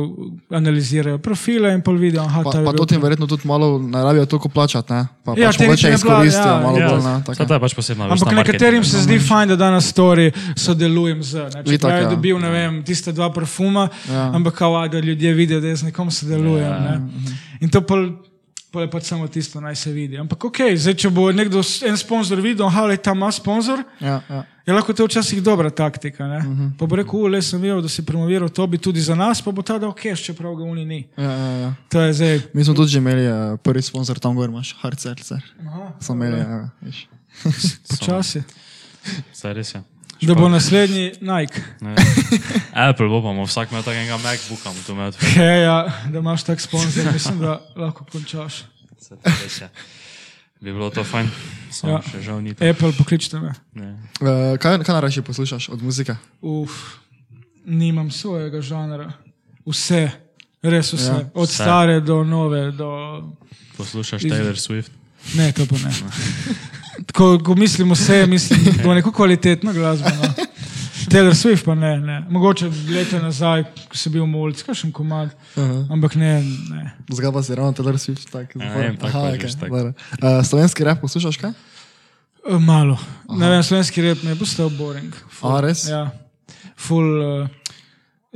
analizirajo 0.51 1.19
profile 1.23 1.71
in 1.73 1.81
pol 1.83 1.95
vidijo, 1.97 2.23
aha, 2.23 2.43
Pa, 2.43 2.51
ta 2.51 2.59
je 2.59 2.65
pa 2.67 2.73
to 2.73 2.87
tim 2.87 3.03
verjetno 3.03 3.27
tudi 3.27 3.47
malo 3.49 3.79
ne 3.79 4.03
rabijo 4.03 4.27
toliko 4.27 4.49
plačati, 4.49 4.93
ne? 4.93 5.07
Pa 5.25 5.35
Ja, 5.39 5.47
pač 5.49 5.59
mogoče 5.61 5.93
izkoristijo 5.95 6.49
ja, 6.49 6.61
malo 6.61 6.79
ja. 6.79 6.89
bolj, 6.91 7.03
ne? 7.05 7.11
Ja, 7.11 7.21
Tako. 7.27 7.45
to 7.47 7.55
je 7.55 7.61
pač 7.61 7.75
posebna 7.75 8.07
vrsta 8.07 8.27
Ampak 8.27 8.37
nekaterim 8.37 8.85
se 8.85 9.03
zdi 9.03 9.19
fajn, 9.19 9.49
da 9.49 9.57
danes 9.57 9.93
story 9.95 10.33
sodelujem 10.57 11.23
z. 11.23 11.47
Ne? 11.55 11.65
Če 11.65 11.75
Itak, 11.79 12.03
ja. 12.03 12.11
dobil, 12.11 12.39
ne 12.43 12.51
vem, 12.51 12.83
tiste 12.85 13.13
dva 13.13 13.31
parfuma, 13.33 13.89
Ja. 14.11 14.15
ja. 14.15 14.31
ampak 14.35 14.55
kao, 14.59 14.89
da 14.89 14.99
ljudje 15.01 15.33
vidijo, 15.35 15.61
da 15.61 15.69
jaz 15.69 15.81
z 15.81 15.93
nekom 15.93 16.11
sodelujem. 16.11 16.67
Ja. 16.67 16.77
Ja. 16.77 16.99
Ne? 16.99 17.37
In 17.61 17.71
to 17.71 17.81
pol, 17.81 18.11
pol 18.77 18.85
je 18.85 18.91
pač 18.91 19.05
samo 19.07 19.25
tisto, 19.27 19.57
naj 19.57 19.73
se 19.75 19.91
vidi. 19.91 20.19
Ampak 20.19 20.45
ok, 20.45 20.59
zdaj, 20.77 20.95
če 20.97 21.09
bo 21.11 21.31
nekdo, 21.33 21.63
en 21.83 21.97
sponzor 21.97 22.37
videl, 22.39 22.67
aha, 22.67 22.83
le 22.87 22.97
tam 22.99 23.17
ima 23.17 23.31
sponzor, 23.31 23.81
Ja, 23.99 24.19
ja. 24.29 24.43
je 24.63 24.73
lahko 24.73 24.93
to 24.93 25.07
včasih 25.07 25.41
dobra 25.41 25.71
taktika. 25.71 26.27
Ne? 26.27 26.37
Uh 26.37 26.45
Mhm. 26.45 26.63
-huh. 26.63 26.77
Pa 26.77 26.87
bo 26.87 26.97
rekel, 26.97 27.27
le 27.27 27.41
sem 27.43 27.57
videl, 27.59 27.81
da 27.81 27.89
si 27.89 28.03
promoviral 28.03 28.49
to 28.51 28.67
bi 28.67 28.79
tudi 28.79 29.01
za 29.01 29.15
nas, 29.15 29.41
pa 29.41 29.51
bo 29.51 29.63
ta 29.63 29.79
dal 29.79 29.95
cash, 29.95 30.23
čeprav 30.23 30.55
ga 30.55 30.65
oni 30.65 30.85
ni. 30.85 31.09
Ja, 31.17 31.25
ja, 31.25 31.51
ja. 31.59 31.75
To 31.89 32.01
je 32.01 32.13
zdaj. 32.13 32.41
Mi 32.53 32.65
smo 32.65 32.75
tudi 32.75 32.91
že 32.91 32.99
imeli 32.99 33.25
uh, 33.25 33.59
prvi 33.59 33.83
sponsor 33.83 34.19
tam 34.19 34.37
gor, 34.37 34.49
imaš 34.49 34.77
Harcercer. 34.77 35.41
Aha, 35.61 35.93
Smo 36.01 36.15
imeli, 36.15 36.39
ja, 36.39 36.69
veš. 36.83 37.09
počasi. 37.91 38.43
Saj 39.33 39.53
res 39.53 39.75
je. 39.75 39.96
Da 40.23 40.35
bo 40.35 40.49
naslednji 40.49 41.13
Nike. 41.21 41.61
Ne. 41.81 41.95
Apple 42.73 43.09
bo 43.09 43.21
pa 43.21 43.29
bomo 43.29 43.45
vsak 43.45 43.71
imel 43.71 43.83
takega 43.83 44.17
MacBooka, 44.17 44.73
to 44.87 44.93
imel. 44.93 45.13
Hej, 45.37 45.63
ja, 45.63 45.93
da 46.13 46.19
imaš 46.19 46.43
tak 46.43 46.61
sponzor, 46.61 47.13
mislim, 47.13 47.39
da 47.39 47.61
lahko 47.77 48.05
končaš. 48.13 48.65
To 49.09 49.15
je. 49.15 49.69
Bi 50.61 50.73
bilo 50.73 50.91
to 50.91 51.05
fajn, 51.05 51.29
samo 51.71 51.93
ja. 51.93 51.97
Ja. 52.01 52.11
še 52.11 52.23
žal 52.25 52.41
ni 52.41 52.55
to. 52.55 52.65
Apple, 52.65 52.93
pokličite 52.97 53.41
me. 53.41 53.53
Ne. 53.77 53.93
Uh, 54.21 54.57
kaj 54.57 54.81
kaj 54.81 54.95
najraje 54.97 55.23
poslušaš 55.23 55.69
od 55.69 55.83
muzike? 55.83 56.17
Uf, 56.41 56.73
nimam 57.65 58.11
svojega 58.11 58.63
žanra. 58.65 59.13
Vse, 59.67 60.09
res 60.63 60.93
vse. 60.97 61.13
Ja. 61.13 61.19
Ja, 61.19 61.31
Od 61.35 61.49
Vse. 61.49 61.61
stare 61.63 62.01
do 62.01 62.25
nove. 62.25 62.71
Do... 62.73 62.89
Poslušaš 63.77 64.23
Taylor 64.23 64.57
Swift? 64.57 64.91
Ne, 65.37 65.53
to 65.53 65.67
pa 65.67 65.77
ne. 65.77 65.93
Tako, 67.17 67.39
ko 67.45 67.55
mislim 67.55 67.93
vse, 67.93 68.27
mislim, 68.35 68.65
da 68.65 68.83
bo 68.85 68.95
neko 68.95 69.13
kvalitetno 69.13 69.73
glasbo. 69.73 70.09
No. 70.09 70.35
Taylor 71.11 71.35
Swift 71.35 71.65
pa 71.65 71.75
ne, 71.75 71.97
ne. 72.01 72.27
Mogoče 72.31 72.69
leta 72.93 73.19
nazaj, 73.23 73.63
ko 73.89 73.97
sem 73.97 74.13
bil 74.13 74.27
v 74.27 74.37
ulici, 74.37 74.65
kakšen 74.67 74.91
komad, 74.93 75.31
Aha. 75.57 75.87
ampak 75.95 76.19
ne. 76.21 76.43
ne. 76.45 76.83
Zgaj 77.09 77.33
pa 77.33 77.43
si 77.43 77.55
ravno 77.57 77.73
Taylor 77.73 77.97
Swift. 77.97 78.29
Tak, 78.29 78.53
Ja, 78.57 78.69
ne 78.69 78.83
vem, 78.83 78.99
tako 79.01 79.23
pač 79.31 79.47
veš, 79.47 79.55
tako. 79.61 79.81
Uh, 79.87 80.43
slovenski 80.45 80.85
rap 80.85 81.01
poslušaš 81.01 81.39
kaj? 81.41 81.55
E, 82.51 82.59
Malo. 82.59 82.99
Aha. 83.29 83.39
Ne 83.41 83.49
vem, 83.55 83.63
slovenski 83.65 84.05
rep 84.05 84.21
mi 84.23 84.35
je 84.35 84.41
postal 84.43 84.69
boring. 84.77 85.17
A, 85.41 85.55
res? 85.65 85.87
Ja. 85.89 86.11
Ful, 86.77 87.09
uh, 87.23 87.73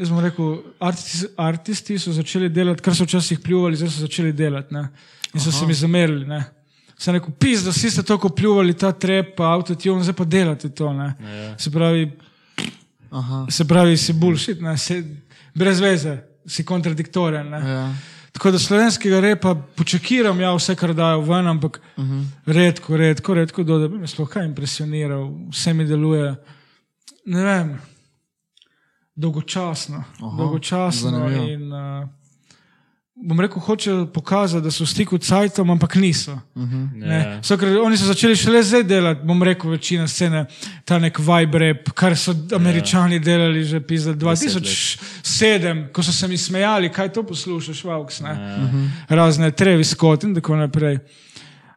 jaz 0.01 0.15
bom 0.15 0.23
rekel, 0.25 0.55
artisti, 0.81 1.29
artisti 1.37 1.99
so 2.01 2.17
začeli 2.17 2.49
delati, 2.49 2.81
kar 2.87 2.97
so 2.97 3.05
včasih 3.05 3.45
pljuvali, 3.45 3.77
zdaj 3.77 3.93
so 3.93 4.07
začeli 4.07 4.33
delati. 4.33 4.73
Ne? 4.73 4.87
In 5.35 5.45
so 5.45 5.53
Aha. 5.53 5.59
se 5.59 5.69
mi 5.69 5.77
zamerili. 5.77 6.25
Ne? 6.25 6.41
Sem 7.01 7.17
rekel, 7.17 7.33
pis, 7.41 7.63
da 7.65 7.73
vsi 7.73 7.91
ste 7.91 8.03
tako 8.05 8.29
pljuvali 8.29 8.75
ta 8.77 8.93
trep, 8.93 9.33
pa 9.39 9.55
avtotune, 9.55 10.05
zdaj 10.05 10.15
pa 10.19 10.25
delate 10.29 10.69
to. 10.69 10.93
Ne? 10.93 11.15
Ja. 11.25 11.59
Se 11.59 11.71
pravi, 11.73 12.11
Aha. 13.11 13.47
se 13.51 13.65
pravi, 13.65 13.97
si 13.97 14.13
bullshit, 14.13 14.61
ne? 14.61 14.77
Se, 14.79 14.99
brez 15.57 15.81
veze, 15.81 16.19
si 16.47 16.65
kontradiktoren. 16.65 17.49
Ne? 17.49 17.61
Ja. 17.71 17.87
Tako 18.37 18.53
da 18.53 18.61
slovenskega 18.61 19.21
repa 19.21 19.55
počakiram, 19.77 20.41
ja, 20.41 20.53
vse, 20.55 20.77
kar 20.77 20.93
dajo 20.95 21.25
ven, 21.25 21.49
ampak 21.49 21.81
uh 21.97 22.05
-huh. 22.05 22.27
redko, 22.47 22.97
redko, 22.97 23.35
redko, 23.35 23.65
do, 23.65 23.79
da 23.79 23.89
bi 23.89 23.99
me 23.99 24.07
sploh 24.07 24.29
kaj 24.29 24.45
impresioniral, 24.47 25.31
vse 25.51 25.73
mi 25.75 25.85
deluje, 25.85 26.37
ne 27.25 27.45
vem, 27.45 27.79
dolgočasno. 29.15 30.05
Aha, 30.21 30.37
dolgočasno 30.37 31.11
zanimivo. 31.11 31.45
in, 31.49 31.73
uh, 31.73 32.09
bom 33.23 33.41
rekel, 33.41 33.61
hoče 33.61 33.91
pokazati, 34.15 34.65
da 34.65 34.71
so 34.71 34.85
v 34.85 34.89
stiku 34.89 35.19
s 35.21 35.29
cajtom, 35.29 35.71
ampak 35.71 35.95
niso. 35.95 36.39
Uh 36.55 36.63
-huh. 36.63 37.11
Ja. 37.11 37.43
So, 37.43 37.59
oni 37.85 37.97
so 37.97 38.05
začeli 38.05 38.37
šele 38.37 38.63
zdaj 38.63 38.83
delati, 38.83 39.21
bom 39.25 39.43
rekel, 39.43 39.71
večina 39.71 40.09
scene, 40.09 40.47
ta 40.85 40.99
nek 40.99 41.19
vibe 41.19 41.59
rap, 41.59 41.91
kar 41.95 42.17
so 42.17 42.35
američani 42.57 43.19
delali 43.19 43.65
že 43.65 43.81
pizda 43.81 44.15
2007, 44.15 45.93
ko 45.93 46.03
so 46.03 46.13
se 46.13 46.29
mi 46.29 46.37
smejali, 46.37 46.93
kaj 46.93 47.13
to 47.13 47.23
poslušaš, 47.23 47.85
Vauks, 47.85 48.21
ne? 48.21 48.37
razne 49.09 49.51
Trevi 49.51 49.85
Scott 49.85 50.25
in 50.25 50.35
tako 50.35 50.57
naprej. 50.57 50.99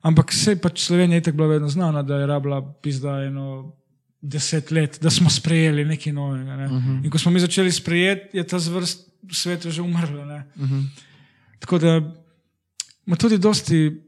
Ampak 0.01 0.33
se 0.33 0.55
pač 0.55 0.79
Slovenija 0.79 1.17
je 1.17 1.21
tako 1.21 1.37
bila 1.37 1.47
vedno 1.47 1.69
znana, 1.69 2.03
da 2.03 2.15
je 2.15 2.27
rabila 2.27 2.73
pizda 2.81 3.23
eno 3.23 3.73
deset 4.21 4.71
let, 4.71 4.99
da 5.01 5.09
smo 5.09 5.29
sprejeli 5.29 5.85
nekaj 5.85 6.13
novega. 6.13 6.55
Ne? 6.55 6.65
Uh 6.65 6.71
-huh. 6.71 7.05
In 7.05 7.11
ko 7.11 7.17
smo 7.17 7.31
mi 7.31 7.39
začeli 7.39 7.71
sprejeti, 7.71 8.37
je 8.37 8.43
ta 8.43 8.59
zvrst 8.59 9.09
v 9.23 9.35
svetu 9.35 9.71
že 9.71 9.81
umrla. 9.81 10.25
ne. 10.25 10.43
Tako 11.63 11.77
da 11.77 12.01
ima 13.05 13.15
tudi 13.15 13.37
dosti, 13.37 14.01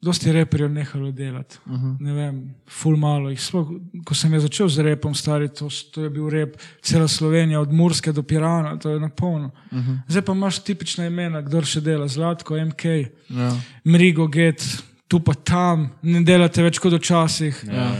dosti 0.00 0.32
reperjev 0.32 0.70
nehalo 0.70 1.10
delati. 1.10 1.58
Uh 1.66 1.72
-huh. 1.72 1.96
Ne 2.00 2.12
vem, 2.12 2.54
ful 2.68 2.96
malo 2.96 3.30
jih. 3.30 3.40
Sploh, 3.40 3.68
ko 4.04 4.14
sem 4.14 4.32
jaz 4.32 4.42
začel 4.42 4.68
z 4.68 4.82
repom, 4.82 5.14
stari, 5.14 5.48
to, 5.48 5.68
to 5.92 6.02
je 6.02 6.10
bil 6.10 6.28
rep, 6.30 6.56
cela 6.82 7.08
Slovenija, 7.08 7.60
od 7.60 7.72
Murske 7.72 8.12
do 8.12 8.22
Pirana, 8.22 8.76
to 8.78 8.90
je 8.90 9.00
na 9.00 9.08
polno. 9.08 9.50
Uh 9.70 9.78
-huh. 9.78 9.98
Zdaj 10.08 10.22
pa 10.22 10.32
imaš 10.32 10.58
tipična 10.58 11.06
imena, 11.06 11.40
kdo 11.40 11.64
še 11.64 11.80
dela, 11.80 12.08
Zlatko, 12.08 12.64
MK, 12.64 12.84
Ja. 13.28 13.60
Mrigo, 13.84 14.26
Get, 14.26 14.82
tu 15.08 15.20
pa 15.20 15.34
tam, 15.34 15.90
ne 16.02 16.20
delate 16.20 16.62
več 16.62 16.78
kot 16.78 16.92
včasih. 16.92 17.64
Ja. 17.72 17.96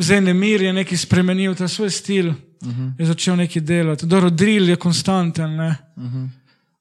Zdaj 0.00 0.20
Nemir 0.20 0.62
je 0.62 0.72
nekaj 0.72 0.98
spremenil, 0.98 1.54
ta 1.54 1.68
svoj 1.68 1.90
stil, 1.90 2.28
uh 2.28 2.34
-huh. 2.68 2.92
je 2.98 3.06
začel 3.06 3.36
nekaj 3.36 3.62
delati. 3.62 4.06
Dobro, 4.06 4.30
drill 4.30 4.68
je 4.68 4.76
konstanten, 4.76 5.56
ne. 5.56 5.76
Uh 5.96 6.04
-huh. 6.04 6.28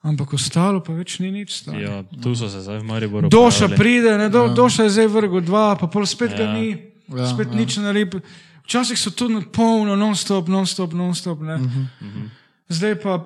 Ampak 0.06 0.34
ostalo 0.38 0.84
pa 0.86 0.94
več 0.94 1.18
ni 1.20 1.32
nič. 1.34 1.66
Ja, 1.74 2.04
tu 2.22 2.36
so 2.38 2.50
se 2.50 2.62
zdaj 2.62 2.80
v 2.80 2.86
Mariboru. 2.86 3.30
Doša 3.30 3.66
pojavili. 3.66 3.78
pride, 3.78 4.18
ne, 4.18 4.30
do, 4.30 4.46
ja. 4.46 4.54
Doša 4.54 4.86
je 4.86 4.90
zdaj 5.00 5.08
vrgel 5.08 5.42
dva, 5.42 5.74
pa 5.80 5.90
pol 5.90 6.06
spet 6.06 6.38
ja. 6.38 6.46
ga 6.46 6.54
ni, 6.54 6.76
Ja, 7.14 7.28
spet 7.30 7.54
ja. 7.54 7.58
nič 7.60 7.78
ne 7.78 7.84
naredi. 7.90 8.22
Včasih 8.66 8.98
so 8.98 9.14
tu 9.14 9.30
polno, 9.54 9.94
non-stop, 9.96 10.50
non-stop, 10.50 10.94
non-stop. 10.94 11.42
Uh 11.42 11.48
-huh. 11.48 12.30
Zdaj 12.70 12.96
pa, 13.02 13.22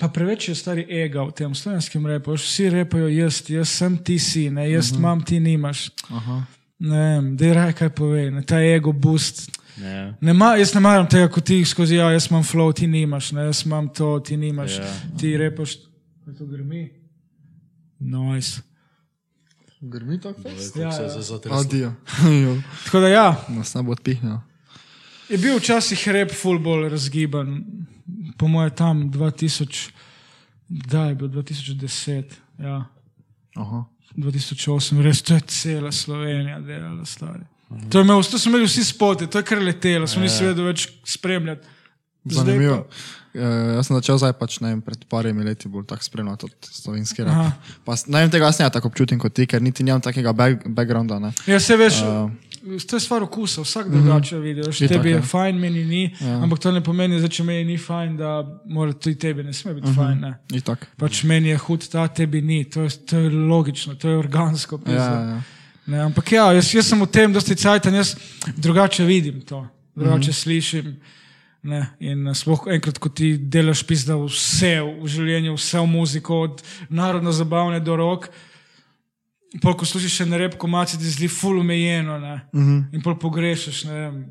pa 0.00 0.08
preveč 0.08 0.48
je 0.48 0.54
stari 0.54 0.86
ega 0.88 1.22
v 1.22 1.32
tem 1.32 1.54
slovenskem 1.54 2.06
repu. 2.06 2.32
Vsi 2.32 2.70
repajo 2.70 3.08
jaz, 3.08 3.44
jaz 3.50 3.68
sem 3.68 3.98
ti 3.98 4.18
si, 4.18 4.50
ne, 4.50 4.70
jaz 4.70 4.90
uh 4.90 4.96
-huh. 4.96 4.98
imam, 4.98 5.24
ti 5.24 5.40
nimaš. 5.40 5.90
Aha. 6.10 6.44
Ne 6.78 6.96
vem, 6.96 7.36
da 7.36 7.46
je 7.46 7.54
raj 7.54 7.72
kaj 7.72 7.88
pove, 7.88 8.30
ne, 8.30 8.42
ta 8.42 8.60
ego 8.60 8.92
boost. 8.92 9.50
Ja. 9.82 10.14
Ne 10.20 10.32
ma, 10.32 10.56
jaz 10.56 10.74
ne 10.74 10.80
maram 10.80 11.08
tega, 11.08 11.28
ko 11.28 11.40
ti 11.40 11.64
skozi, 11.64 11.94
ja, 11.94 12.10
jaz 12.10 12.30
imam 12.30 12.42
flow, 12.42 12.72
ti 12.72 12.86
nimaš, 12.86 13.32
ne, 13.32 13.44
jaz 13.44 13.66
imam 13.66 13.88
to, 13.88 14.20
ti 14.20 14.36
nimaš. 14.36 14.72
Ja. 14.78 14.94
Ti 15.18 15.36
repaš, 15.36 15.76
to 16.32 16.46
grmi. 16.46 16.90
Nice. 18.00 18.60
Grmi 19.80 20.20
tako 20.20 20.42
fest. 20.42 20.76
Ja, 20.76 20.92
Se 20.92 21.02
ja. 21.02 21.08
je 21.08 21.22
zatreslo. 21.22 21.58
Adijo. 21.60 21.92
Jo, 22.42 22.62
Tako 22.84 23.00
da 23.00 23.08
ja, 23.08 23.44
Nas 23.48 23.74
ne 23.74 23.82
bo 23.82 23.92
odpihnil. 23.92 24.36
Je 25.28 25.38
bil 25.38 25.58
včasih 25.58 26.08
rep 26.08 26.32
fulbol 26.32 26.88
razgiban, 26.88 27.64
po 28.38 28.48
mojem 28.48 28.70
tam 28.70 29.10
2000, 29.10 29.90
da 30.68 31.04
je 31.04 31.14
bil 31.14 31.28
2010, 31.28 32.24
ja, 32.58 32.84
Aha. 33.54 33.84
2008, 34.16 35.02
res 35.02 35.22
to 35.22 35.34
je 35.34 35.40
cela 35.40 35.92
Slovenija 35.92 36.60
delala 36.60 37.04
stari. 37.04 37.44
To, 37.90 38.00
imel, 38.00 38.22
to 38.22 38.38
so 38.38 38.48
imeli 38.48 38.64
vsi 38.64 38.84
spoti, 38.84 39.26
to 39.26 39.38
je 39.38 39.44
kar 39.44 39.58
letelo, 39.58 40.06
smo 40.06 40.22
nismo 40.22 40.46
vedeli 40.46 40.66
več 40.66 40.88
spremljati. 41.04 41.66
Zanimivo. 42.24 42.76
pa- 42.76 43.23
Uh, 43.34 43.74
jaz 43.74 43.88
sem 43.88 43.96
začel 43.96 44.18
zdaj 44.18 44.32
pač, 44.38 44.60
vem, 44.62 44.78
pred 44.84 45.00
parimi 45.10 45.42
leti 45.42 45.68
bolj 45.68 45.88
tako 45.90 46.06
spremljati 46.06 46.46
slovenski 46.70 47.22
Aha. 47.22 47.42
rap. 47.42 47.72
Pa, 47.84 47.96
s- 47.96 48.06
ne 48.06 48.20
vem, 48.22 48.30
tega 48.30 48.46
jaz 48.46 48.60
ne 48.62 48.70
tako 48.70 48.92
občutim 48.92 49.18
kot 49.18 49.34
ti, 49.34 49.46
ker 49.50 49.62
niti 49.62 49.82
nimam 49.82 50.00
takega 50.00 50.32
back, 50.32 50.68
backgrounda. 50.68 51.18
Ne. 51.18 51.32
Ja, 51.50 51.58
se 51.60 51.76
veš, 51.76 52.02
Uh, 52.04 52.30
to 52.88 52.96
je 52.96 53.00
stvar 53.00 53.22
okusa, 53.22 53.62
vsak 53.62 53.90
drugače 53.90 54.38
vidi. 54.38 54.62
Veš, 54.66 54.80
Itak, 54.80 54.96
tebi 54.96 55.10
je 55.10 55.16
ja. 55.16 55.22
fajn, 55.22 55.58
meni 55.60 55.84
ni, 55.84 56.04
ja. 56.20 56.38
ampak 56.42 56.58
to 56.58 56.72
ne 56.72 56.80
pomeni, 56.80 57.18
da 57.20 57.28
če 57.28 57.44
meni 57.44 57.64
ni 57.64 57.78
fajn, 57.78 58.16
da 58.16 58.30
mora 58.70 58.92
tudi 58.92 59.18
tebi 59.20 59.44
ne 59.44 59.52
sme 59.52 59.74
biti 59.74 59.88
uh 59.88 59.92
-huh. 59.92 60.04
fajn. 60.04 60.20
Ne. 60.20 60.34
Itak. 60.52 60.86
Pač 60.96 61.24
meni 61.24 61.48
je 61.48 61.56
hud, 61.56 61.88
ta 61.88 62.08
tebi 62.08 62.42
ni, 62.42 62.64
to 62.64 62.82
je, 62.82 62.90
to 62.90 63.18
je 63.18 63.30
logično, 63.30 63.94
to 63.94 64.08
je 64.08 64.16
organsko. 64.18 64.76
Ja, 64.76 64.84
pizda. 64.84 65.20
ja. 65.20 65.42
Ne, 65.86 66.00
ampak 66.00 66.32
ja, 66.32 66.52
jaz, 66.52 66.74
jaz 66.74 66.86
sem 66.86 67.00
v 67.02 67.06
tem 67.06 67.32
dosti 67.32 67.54
cajtan, 67.54 67.94
jaz 67.94 68.16
drugače 68.56 69.04
vidim 69.04 69.40
to, 69.40 69.66
drugače 69.96 70.30
mm 70.30 70.32
-hmm. 70.32 70.42
slišim. 70.42 70.96
Ne, 71.64 71.78
in 72.00 72.26
eh, 72.28 72.34
sploh 72.36 72.66
enkrat, 72.68 72.98
ko 73.00 73.08
ti 73.08 73.38
delaš 73.38 73.80
pizda 73.88 74.16
vse 74.20 74.74
v 74.84 75.08
življenju, 75.08 75.54
vse 75.56 75.80
v 75.80 75.86
muziko, 75.88 76.42
od 76.44 76.62
narodno 76.92 77.32
zabavne 77.32 77.80
do 77.80 77.96
rok, 77.96 78.28
pol 79.62 79.74
ko 79.74 79.86
slušiš 79.88 80.16
še 80.18 80.24
ne 80.28 80.38
rep, 80.38 80.58
ko 80.60 80.66
maci 80.68 80.98
ti 80.98 81.08
zdi 81.08 81.28
ful 81.28 81.58
omejeno 81.60 82.18
ne, 82.18 82.34
mm 82.52 82.60
-hmm. 82.62 82.94
in 82.94 83.02
pol 83.02 83.16
pogrešaš, 83.18 83.84
ne 83.84 83.92
vem, 83.94 84.24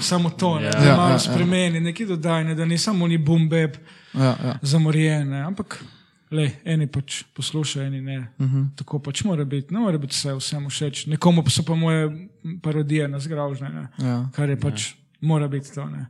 samo 0.00 0.30
to, 0.30 0.58
ne, 0.58 0.64
Ja. 0.64 0.70
da 0.72 0.84
Ja, 0.84 0.96
malo 0.96 1.08
ja, 1.08 1.12
ja. 1.12 1.18
spremeni, 1.18 1.80
neki 1.80 2.06
dodajne, 2.06 2.54
da 2.54 2.64
ni 2.64 2.78
samo 2.78 3.06
ni 3.06 3.18
bum 3.18 3.48
beb 3.48 3.76
Ja, 4.14 4.24
ja. 4.44 4.58
zamorjene, 4.62 5.40
ampak 5.42 5.84
le, 6.30 6.50
eni 6.64 6.86
pač 6.86 7.22
poslušajo, 7.34 7.86
eni 7.86 8.00
ne. 8.00 8.18
Uh 8.38 8.46
Mhm. 8.46 8.56
-huh. 8.56 8.76
Tako 8.76 8.98
pač 8.98 9.24
mora 9.24 9.44
biti, 9.44 9.74
ne 9.74 9.80
more 9.80 9.98
biti 9.98 10.12
vse 10.12 10.34
vsem 10.34 10.68
všeč. 10.68 11.06
Nekomu 11.06 11.42
pa 11.42 11.50
so 11.50 11.62
pa 11.62 11.74
moje 11.74 12.28
parodije 12.62 13.08
na 13.08 13.18
zgražne, 13.18 13.68
ne. 13.68 13.88
Ja. 14.06 14.28
kar 14.34 14.48
je 14.50 14.56
pač, 14.60 14.94
mora 15.24 15.48
biti 15.48 15.74
to. 15.74 15.84
Ne. 15.86 16.06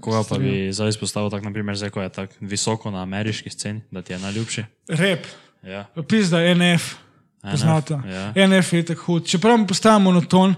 Koga 0.00 0.22
pa 0.28 0.38
bi 0.38 0.72
zdaj 0.72 0.88
izpostavil, 0.88 1.30
tako 1.30 1.44
naprimer, 1.44 1.76
zdaj, 1.76 1.90
ko 1.90 2.02
je 2.02 2.08
tako 2.08 2.34
visoko 2.40 2.90
na 2.90 3.02
ameriški 3.02 3.50
sceni, 3.50 3.82
da 3.90 4.02
ti 4.02 4.12
je 4.12 4.18
najljubši? 4.18 4.64
Rep, 4.88 5.26
Ja. 5.62 5.86
pizda, 6.08 6.38
NF, 6.54 6.94
poznate. 7.42 7.94
ja. 8.34 8.46
NF 8.48 8.72
je 8.72 8.84
tako 8.84 9.02
hud. 9.02 9.26
Čeprav 9.26 9.58
mi 9.58 9.66
postaja 9.66 9.98
monoton. 9.98 10.54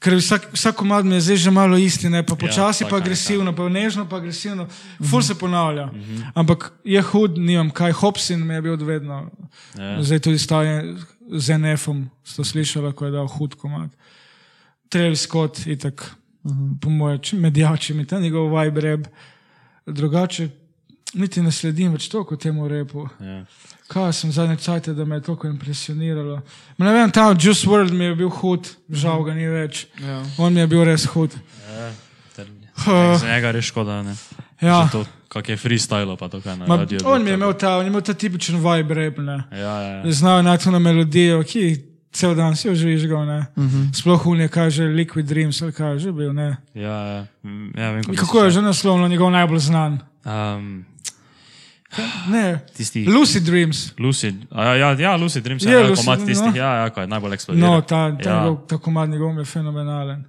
Ker 0.00 0.14
vsak, 0.16 0.46
vsak 0.54 0.76
komad 0.76 1.04
mi 1.04 1.14
je 1.14 1.20
zdaj 1.20 1.36
že 1.36 1.50
malo 1.50 1.76
isti, 1.76 2.08
ne? 2.08 2.22
pa 2.26 2.34
počasi, 2.34 2.84
tako 2.84 2.90
pa 2.90 2.96
je, 2.96 3.02
agresivno, 3.02 3.52
pa 3.56 3.68
nežno, 3.68 4.08
pa 4.08 4.16
agresivno. 4.16 4.68
Ful 5.10 5.22
se 5.22 5.34
ponavlja. 5.34 5.84
Uh 5.84 5.90
-huh. 5.92 6.30
Ampak 6.34 6.72
je 6.84 7.02
hud, 7.02 7.38
nimam 7.38 7.70
kaj. 7.70 7.92
Hopsin 7.92 8.46
mi 8.46 8.54
je 8.54 8.62
bil 8.62 8.76
vedno. 8.76 9.30
Ja. 9.78 10.02
Zdaj 10.02 10.18
tudi 10.18 10.38
staje 10.38 10.96
z 11.32 11.58
NF-om, 11.58 12.10
ste 12.24 12.44
slišali, 12.44 12.92
ko 12.92 13.04
je 13.04 13.10
dal 13.10 13.26
hud 13.28 13.54
komad. 13.54 13.90
Travis 14.88 15.20
Scott, 15.20 15.66
itak, 15.66 16.14
uh 16.42 16.52
-huh. 16.52 16.80
po 16.80 16.90
mojem, 16.90 17.20
medijači 17.32 17.94
mi 17.94 18.06
ta 18.06 18.20
njegov 18.20 18.60
vibe 18.60 18.80
rap. 18.80 19.00
Drugače, 19.86 20.48
niti 21.14 21.42
ne 21.42 21.52
sledim 21.52 21.92
več 21.92 22.08
toliko 22.08 22.36
temu 22.36 22.68
repu. 22.68 23.08
Ja. 23.20 23.44
Kaj 23.88 24.12
sem 24.12 24.32
zadnje 24.32 24.56
čase, 24.56 24.94
da 24.94 25.04
me 25.04 25.16
je 25.16 25.22
toliko 25.22 25.48
impresioniralo. 25.48 26.40
Ma 26.76 26.86
ne 26.86 26.92
vem, 26.92 27.10
ta 27.10 27.34
Juice 27.40 27.66
World 27.66 27.92
mi 27.92 28.04
je 28.04 28.14
bil 28.14 28.28
hud, 28.28 28.68
žal 28.88 29.24
ga 29.24 29.34
ni 29.34 29.48
več. 29.48 29.86
Ja. 30.00 30.22
On 30.38 30.54
mi 30.54 30.60
je 30.60 30.66
bil 30.66 30.84
res 30.84 31.06
hud. 31.06 31.34
Ja. 31.70 31.92
Ter, 32.36 32.46
Uh, 32.80 33.20
za 33.20 33.26
njega 33.28 33.50
res 33.50 33.64
škoda, 33.64 34.02
ne. 34.02 34.14
ja. 34.60 34.88
To, 34.92 35.04
kak 35.28 35.48
je 35.48 35.56
freestyle, 35.56 36.16
pa 36.16 36.28
to 36.28 36.40
kaj 36.40 36.56
na 36.56 36.66
radiju. 36.66 37.00
on 37.04 37.24
mi 37.24 37.30
je 37.30 37.34
imel 37.34 37.52
ta, 37.52 37.76
on 37.76 37.84
je 37.84 37.90
imel 37.90 38.00
ta 38.00 38.14
tipičen 38.14 38.56
vibe 38.56 38.94
rap, 38.94 39.18
ne. 39.18 39.42
Ja, 39.52 39.74
ja. 39.82 40.12
Znajo 40.12 40.42
najti 40.42 40.70
na 40.70 40.78
melodijo, 40.78 41.42
ki 41.42 41.89
cel 42.12 42.34
dan 42.34 42.56
si 42.56 42.68
jo 42.68 42.74
žvižgal, 42.74 43.24
ne. 43.24 43.46
Uh 43.50 43.64
Mhm. 43.64 43.76
-huh. 43.82 43.94
Sploh 43.94 44.26
unije 44.26 44.48
kaže 44.48 44.82
Liquid 44.84 45.22
Dreams, 45.22 45.62
ali 45.62 45.72
kaj 45.72 45.98
že 45.98 46.12
bil, 46.12 46.32
ne. 46.32 46.56
Ja, 46.74 46.96
ja. 47.06 47.26
Mm, 47.42 47.70
ja 47.76 47.90
vem, 47.90 48.02
Kako 48.06 48.44
je 48.44 48.50
že 48.50 48.62
naslovno 48.62 49.08
njegov 49.08 49.30
najbolj 49.30 49.58
znan? 49.60 49.98
Um, 50.24 50.84
Ne, 52.28 52.60
tisti 52.76 53.02
Lucid 53.04 53.42
Dreams. 53.42 53.92
Lucid, 53.98 54.34
ja, 54.52 54.74
ja, 54.76 54.92
ja, 54.92 55.16
Lucid 55.16 55.42
Dreams, 55.42 55.62
Je 55.62 55.72
ja, 55.72 55.80
Lucid, 55.80 55.96
komad 55.98 56.26
tistih, 56.26 56.46
no. 56.46 56.56
ja, 56.56 56.74
ja, 56.76 56.90
ko 56.90 57.00
je 57.00 57.06
najbolj 57.06 57.34
eksplodiral. 57.34 57.70
No, 57.70 57.80
ta, 57.80 57.88
ta, 58.14 58.30
ja. 58.30 58.36
njegov, 58.36 58.66
ta 58.66 58.78
komad 58.78 59.08
njegov 59.10 59.38
je 59.38 59.44
fenomenalen. 59.44 60.24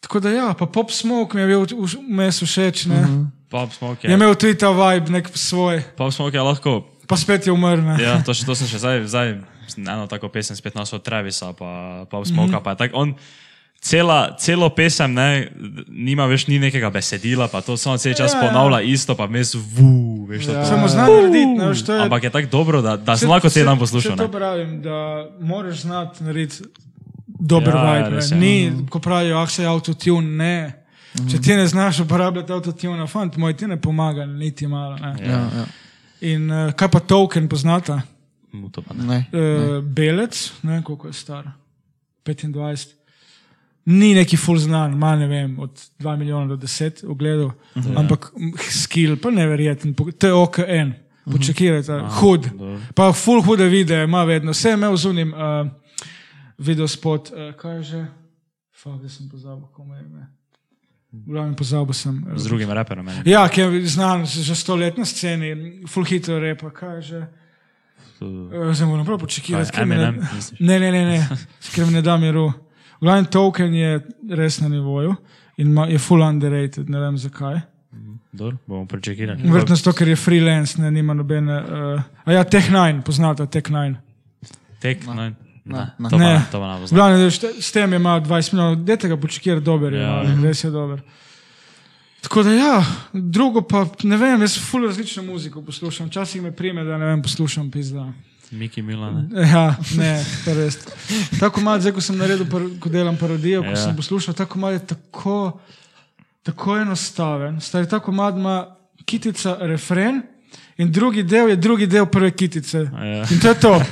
Tako 0.00 0.20
da 0.20 0.30
ja, 0.30 0.54
pa 0.54 0.66
Pop 0.66 0.90
Smoke 0.90 1.34
mi 1.34 1.40
je 1.40 1.46
bil 1.46 1.66
vmes 2.02 2.42
všeč, 2.42 2.86
ne. 2.86 2.94
Uh 2.96 3.06
-huh. 3.06 3.26
Pop 3.48 3.72
Smoke 3.72 4.02
Je 4.02 4.10
je, 4.10 4.14
imel 4.14 4.34
tudi 4.34 4.54
ta 4.54 4.70
vibe, 4.70 5.10
nek 5.10 5.30
svoj, 5.34 5.82
Pop 5.96 6.12
Smoke 6.12 6.36
je 6.36 6.42
lahko, 6.42 6.84
pa 7.06 7.16
spet 7.16 7.46
je 7.46 7.52
umrl. 7.52 7.80
ne. 7.82 8.02
ja, 8.02 8.22
to, 8.22 8.34
še- 8.34 8.46
to 8.46 8.54
sem 8.54 8.66
še 8.68 8.78
zdaj, 8.78 9.06
zdaj 9.06 9.38
eno 9.76 10.06
tako 10.06 10.28
pesem 10.28 10.56
spet 10.56 10.74
našel 10.74 10.96
od 10.96 11.02
Travisa, 11.02 11.52
pa 11.52 12.04
Pop 12.10 12.26
Smoke, 12.26 12.50
mm 12.50 12.54
-hmm. 12.54 12.62
pa 12.62 12.70
je 12.70 12.76
tak, 12.76 12.90
on 12.94 13.14
cela, 13.80 14.36
celo 14.38 14.70
pesem, 14.70 15.14
ne, 15.14 15.48
nima 15.88 16.26
več 16.26 16.46
ni 16.46 16.58
nekega 16.58 16.90
besedila, 16.90 17.48
pa 17.48 17.60
to 17.60 17.76
samo 17.76 17.98
cel 17.98 18.14
čas 18.14 18.32
Ja, 18.32 18.38
ja, 18.38 18.44
ja. 18.44 18.48
ponavlja 18.48 18.80
isto, 18.80 19.14
pa 19.14 19.26
mes 19.26 19.54
vu, 19.54 20.26
veš, 20.26 20.46
ja. 20.46 20.54
Ja. 20.54 20.64
Samo 20.64 20.88
znam 20.88 21.12
narediti, 21.12 21.46
ne, 21.46 21.68
veš, 21.68 21.84
to 21.86 21.94
je. 21.94 22.02
Ampak 22.02 22.24
je 22.24 22.30
tako 22.30 22.48
dobro, 22.50 22.82
da, 22.82 22.96
da 22.96 23.16
sem 23.16 23.30
lahko 23.30 23.48
teden 23.48 23.68
saj 23.68 23.78
poslušal. 23.78 24.16
To 24.16 24.28
pravim, 24.32 24.80
da 24.82 25.28
moraš 25.40 25.84
znati 25.86 26.24
narediti 26.24 26.64
dober 27.26 27.74
Ja, 27.74 27.84
ja, 27.84 27.92
vibe. 27.92 28.16
res 28.16 28.30
ne. 28.30 28.36
je. 28.36 28.40
Ni, 28.40 28.88
ko 28.90 29.00
pravijo, 29.00 29.38
ah, 29.38 29.46
se 29.46 29.62
je 29.62 29.68
autotune, 29.68 30.36
ne. 30.36 30.82
Če 31.30 31.40
ti 31.40 31.54
ne 31.56 31.66
znaš 31.66 32.00
uporabljati 32.04 32.52
autotune, 32.52 33.06
fant 33.06 33.36
moj 33.36 33.54
ti 33.56 33.66
ne 33.66 33.80
pomaga, 33.80 34.26
niti 34.26 34.66
malo. 34.66 34.96
Ne. 34.96 35.14
Ja, 35.24 35.38
ja. 35.60 35.64
In 36.20 36.50
uh, 36.50 36.72
kaj 36.72 36.90
pa 36.92 37.00
token 37.00 37.48
poznata? 37.48 38.00
Mu 38.56 38.70
to 38.72 38.82
pa 38.82 38.94
ne. 38.94 39.04
Ne. 39.04 39.18
Uh, 39.32 39.84
belec, 39.84 40.52
ne 40.62 40.82
koliko 40.84 41.06
je 41.06 41.12
star, 41.12 41.50
25. 42.24 42.94
Ni 43.86 44.14
neki 44.14 44.36
full 44.36 44.58
znan, 44.58 44.92
ima 44.92 45.14
ne 45.16 45.26
vem, 45.30 45.58
od 45.62 45.82
2 45.98 46.16
milijona 46.16 46.46
do 46.46 46.56
10 46.56 47.06
ogledov, 47.06 47.46
uh 47.46 47.82
-huh. 47.82 47.98
ampak 47.98 48.32
m, 48.36 48.52
skill 48.58 49.16
pa 49.16 49.30
neverjeten, 49.30 49.94
to 49.94 50.26
je 50.26 50.32
OKN, 50.32 50.92
počakajte, 51.32 51.94
uh 51.94 52.02
-huh. 52.02 52.20
hud. 52.20 52.48
dobro. 52.58 52.80
Pa 52.94 53.12
full 53.12 53.42
hude 53.42 53.68
videe 53.68 54.04
ima 54.04 54.24
vedno, 54.24 54.50
vse 54.50 54.68
je 54.68 54.74
imel 54.74 54.96
zunim 54.96 55.32
uh, 55.32 55.68
video 56.58 56.88
spot, 56.88 57.30
uh, 57.30 57.54
kaj 57.54 57.76
je 57.76 57.82
že, 57.82 58.06
fakt, 58.82 59.02
da 59.02 59.08
sem 59.08 59.28
pozabil, 59.28 59.66
komu 59.66 59.94
je 59.94 60.00
ime. 60.00 60.26
V 61.12 61.32
glavnem 61.32 61.54
pozabil 61.54 61.94
sem. 61.94 62.26
Z 62.36 62.44
drugim 62.44 62.70
raperom. 62.70 63.08
Ja, 63.24 63.48
ki 63.48 63.60
je 63.60 63.86
znan 63.86 64.26
že 64.26 64.54
sto 64.54 64.76
let 64.76 64.98
na 64.98 65.04
sceni, 65.04 65.82
full 65.86 66.04
hitro 66.04 66.38
repa, 66.38 66.70
kaj 66.70 67.02
že. 67.02 67.26
Eh, 68.18 68.72
Zdaj 68.72 68.88
moram 68.88 69.04
prav 69.04 69.18
počakati, 69.18 69.52
Kaj, 69.52 69.70
ker 69.70 69.86
ne, 69.86 69.96
ne, 69.96 70.78
ne, 70.80 70.90
ne, 70.92 71.04
ne, 71.04 71.18
ker 71.74 71.86
mi 71.86 71.92
ne 71.92 72.02
da 72.02 72.16
miru. 72.16 72.48
V 72.96 73.00
glavnem 73.00 73.24
token 73.26 73.74
je 73.74 74.00
res 74.30 74.60
na 74.60 74.68
nivoju 74.68 75.14
in 75.56 75.72
ma, 75.72 75.86
je 75.86 75.98
full 75.98 76.22
underrated, 76.22 76.88
ne 76.88 77.00
vem 77.00 77.18
zakaj. 77.18 77.60
Dobro, 78.32 78.56
bomo 78.66 78.86
pričakali. 78.86 79.36
Verjetno 79.42 79.76
zato, 79.76 79.92
ker 79.92 80.08
je 80.08 80.16
freelance, 80.16 80.76
ne 80.78 80.90
nima 80.90 81.14
nobene. 81.14 81.56
Uh, 81.56 82.02
a 82.24 82.32
ja, 82.32 82.44
Tech 82.44 82.70
9, 82.70 83.02
poznate 83.02 83.46
Tech 83.46 83.64
9. 83.64 83.94
Tek, 84.78 85.06
no, 85.06 85.14
ne, 85.14 85.34
ne. 85.64 85.86
to 86.00 86.18
Ne. 86.18 86.34
pa, 86.36 86.50
to 86.50 86.60
pa 86.60 87.08
ne 87.10 87.30
te- 87.30 87.60
s 87.60 87.72
tem 87.72 87.94
ima 87.94 88.20
20 88.20 88.52
minut, 88.52 88.78
dajte 88.78 89.08
ga 89.08 89.16
počakati, 89.16 89.60
dober 89.60 89.92
je, 89.92 90.00
Ja. 90.00 90.22
ja. 90.22 90.34
res 90.42 90.64
je 90.64 90.70
dober. 90.70 91.00
Tako 92.26 92.42
da 92.42 92.52
ja, 92.52 92.84
drugo 93.12 93.62
pa 93.62 93.84
ne 94.02 94.16
vem, 94.16 94.40
jaz 94.42 94.56
full 94.70 94.86
različno 94.86 95.22
muziko 95.22 95.62
poslušam, 95.62 96.08
včasih 96.10 96.42
me 96.42 96.50
prime, 96.52 96.82
da 96.84 96.98
ne 96.98 97.06
vem, 97.06 97.22
poslušam 97.22 97.70
pizda. 97.70 98.08
Miki 98.50 98.82
Milan. 98.82 99.30
Ja, 99.52 99.76
ne, 99.96 100.24
to 100.44 100.50
je 100.50 100.56
res. 100.56 100.78
Tako 101.40 101.60
malo, 101.60 101.80
zdaj 101.80 101.92
ko 101.92 102.00
sem 102.02 102.18
naredil, 102.18 102.46
ko 102.80 102.88
delam 102.90 103.16
parodijo, 103.16 103.62
ko 103.62 103.68
Ja. 103.68 103.76
sem 103.76 103.96
poslušal, 103.96 104.34
tako 104.34 104.58
malo 104.58 104.72
je 104.72 104.82
tako, 104.86 105.60
tako 106.42 106.76
enostaven. 106.78 107.60
Stari 107.60 107.88
tako 107.88 108.12
malo 108.12 108.38
ima 108.38 108.66
kitica, 109.04 109.56
refren 109.60 110.22
in 110.78 110.92
drugi 110.92 111.22
del 111.22 111.48
je 111.48 111.56
drugi 111.56 111.86
del 111.86 112.06
prve 112.06 112.30
kitice. 112.30 112.78
Ja. 112.78 113.22
In 113.30 113.40
to 113.40 113.48
je 113.48 113.60
to. 113.60 113.82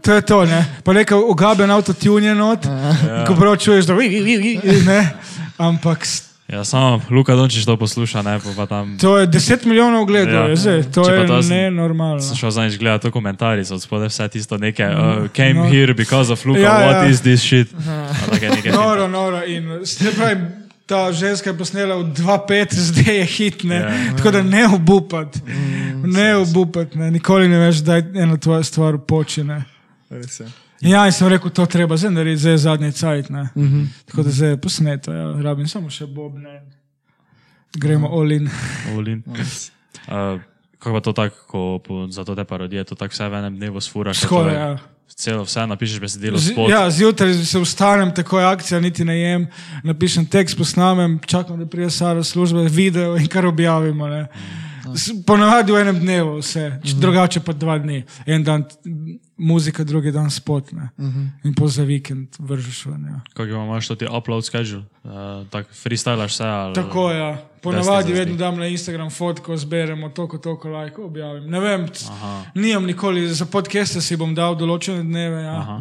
To 0.00 0.14
je 0.14 0.22
to, 0.22 0.44
ne. 0.44 0.64
Pa 0.84 0.92
nekaj 0.92 1.18
ogaben 1.18 1.70
autotune 1.70 2.26
je 2.26 2.34
not, 2.34 2.64
ja. 2.64 3.24
ko 3.28 3.34
prav 3.36 3.56
čuješ, 3.56 3.84
da 3.84 3.94
vi, 3.94 4.08
vi, 4.08 4.36
vi, 4.36 4.60
ne. 4.86 5.12
Ampak 5.58 6.06
Ja, 6.52 6.64
samo 6.64 7.00
Luka 7.10 7.34
Dončić 7.34 7.64
to 7.64 7.76
posluša, 7.76 8.22
ne 8.22 8.40
pa, 8.56 8.66
tam. 8.66 8.98
to 8.98 9.18
je 9.18 9.26
10 9.26 9.66
milijonov 9.66 10.02
ogledov, 10.02 10.34
Ja. 10.34 10.48
ja. 10.48 10.56
zdaj, 10.56 10.82
to 10.82 11.04
Če 11.04 11.12
je 11.12 11.26
to 11.26 11.40
nenormalno. 11.40 12.20
Sem 12.20 12.36
šel 12.36 12.50
zadnjič 12.50 12.78
gledati 12.78 13.02
to 13.02 13.10
komentarje, 13.10 13.64
so 13.64 13.78
spodaj 13.78 14.08
vse 14.08 14.28
tisto 14.28 14.58
neke, 14.58 14.82
uh, 14.86 15.28
came 15.36 15.54
no. 15.54 15.68
here 15.70 15.94
because 15.94 16.32
of 16.32 16.44
Luka, 16.46 16.60
Ja, 16.60 16.74
what 16.80 17.04
ja. 17.04 17.10
is 17.10 17.20
this 17.20 17.40
shit? 17.40 17.68
Take 18.30 18.50
neke 18.50 18.70
Noro, 18.70 19.08
noro. 19.08 19.44
In 19.46 19.86
se 19.86 20.12
pravi, 20.16 20.40
ta 20.86 21.12
ženska 21.12 21.50
je 21.50 21.58
posnela 21.58 21.94
v 21.94 22.04
2-5, 22.04 22.74
zdaj 22.74 23.14
je 23.16 23.24
hit. 23.24 23.64
Ne? 23.64 23.76
Ja. 23.76 24.16
Tako 24.16 24.30
da 24.30 24.42
ne 24.42 24.66
obupati. 24.74 25.38
Ne 26.04 26.36
obupati, 26.36 26.98
ne? 26.98 27.10
nikoli 27.10 27.48
ne 27.48 27.58
veš, 27.58 27.76
da 27.76 27.96
ena 27.96 28.36
tvoja 28.36 28.62
stvar 28.62 28.98
počne. 28.98 29.64
Res 30.10 30.40
je. 30.40 30.46
Ja, 30.80 31.06
in 31.06 31.12
sem 31.12 31.28
rekel, 31.28 31.50
to 31.50 31.66
treba 31.66 31.96
zdaj 31.96 32.10
narediti, 32.10 32.40
zdaj 32.40 32.52
je 32.52 32.58
zadnji 32.58 32.92
cajt. 32.92 33.28
Ne? 33.30 33.48
Tako 34.06 34.22
da 34.22 34.30
zdaj 34.30 34.56
posneto, 34.56 35.12
ja. 35.12 35.32
rabim 35.42 35.68
samo 35.68 35.90
še 35.90 36.06
Bob. 36.06 36.38
Ne? 36.38 36.62
Gremo 37.76 38.08
olin. 38.08 38.48
Olin. 38.96 39.22
Uh, 39.28 40.40
kako 40.78 40.94
pa 40.96 41.00
to 41.00 41.12
tako, 41.12 41.36
ko 41.46 41.78
po, 41.78 42.06
za 42.08 42.24
to 42.24 42.34
te 42.34 42.44
parodije, 42.44 42.84
to 42.84 42.94
tako 42.94 43.12
vse 43.12 43.28
v 43.28 43.34
enem 43.34 43.56
dnevu 43.56 43.80
sfuraš? 43.80 44.24
Skoraj, 44.24 44.54
je 44.54 44.60
ja. 44.60 44.78
Celo 45.10 45.42
vse 45.44 45.66
napišeš 45.66 46.00
besedilo 46.00 46.38
Z, 46.38 46.54
ja, 46.70 46.90
zjutraj 46.90 47.34
se 47.34 47.60
vstanem, 47.60 48.14
tako 48.14 48.38
je 48.40 48.46
akcija, 48.46 48.80
niti 48.80 49.04
ne 49.04 49.18
jem, 49.20 49.46
napišem 49.84 50.24
tekst, 50.26 50.56
posnamem, 50.56 51.18
čakam, 51.26 51.58
da 51.58 51.66
pride 51.66 51.90
Sara 51.90 52.22
služba, 52.24 52.62
video 52.62 53.16
in 53.16 53.26
kar 53.26 53.46
objavimo. 53.46 54.08
ne. 54.08 54.26
S- 54.26 54.69
Ponavadi 55.26 55.72
v 55.72 55.80
enem 55.84 56.00
dnevu 56.00 56.38
vse, 56.40 56.66
če 56.84 56.96
drugače 57.00 57.42
pa 57.44 57.52
dva 57.52 57.78
dni. 57.78 58.02
En 58.26 58.44
dan 58.44 58.64
muzika, 59.40 59.84
drugi 59.84 60.12
dan 60.12 60.30
spot. 60.30 60.72
Ne. 60.72 60.90
In 61.44 61.54
pol 61.54 61.68
za 61.68 61.84
vikend 61.88 62.36
vržeš 62.38 62.86
ven. 62.86 63.04
Ja. 63.08 63.20
Kako 63.34 63.64
imaš 63.64 63.88
to 63.88 63.96
ti 64.02 64.08
upload 64.18 64.44
schedule? 64.44 64.84
Uh, 65.04 65.46
tako 65.50 65.72
freestylaš 65.82 66.34
vse? 66.34 66.44
Ali... 66.44 66.74
Tako 66.74 67.10
je. 67.10 67.18
Ja. 67.18 67.30
Ponavadi 67.62 68.12
vedno 68.12 68.36
dam 68.36 68.56
na 68.58 68.66
Instagram 68.66 69.10
fotko, 69.10 69.56
zberemo 69.56 70.08
toliko, 70.08 70.38
toliko 70.38 70.68
lajkov, 70.68 71.04
objavim. 71.04 71.50
Ne 71.50 71.60
vem, 71.60 71.86
Aha. 72.10 72.44
nimam 72.54 72.86
nikoli, 72.86 73.28
za 73.28 73.44
podcaste 73.44 74.00
si 74.00 74.16
bom 74.16 74.32
dal 74.34 74.56
določene 74.56 75.02
dneve. 75.04 75.42
Ja. 75.42 75.76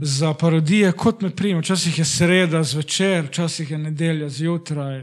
Za 0.00 0.32
parodije, 0.34 0.92
kot 0.92 1.20
me 1.20 1.30
prima, 1.30 1.60
včasih 1.60 1.98
je 1.98 2.08
sreda 2.08 2.62
zvečer, 2.64 3.28
včasih 3.28 3.70
je 3.70 3.78
nedelja 3.78 4.28
zjutraj. 4.28 5.02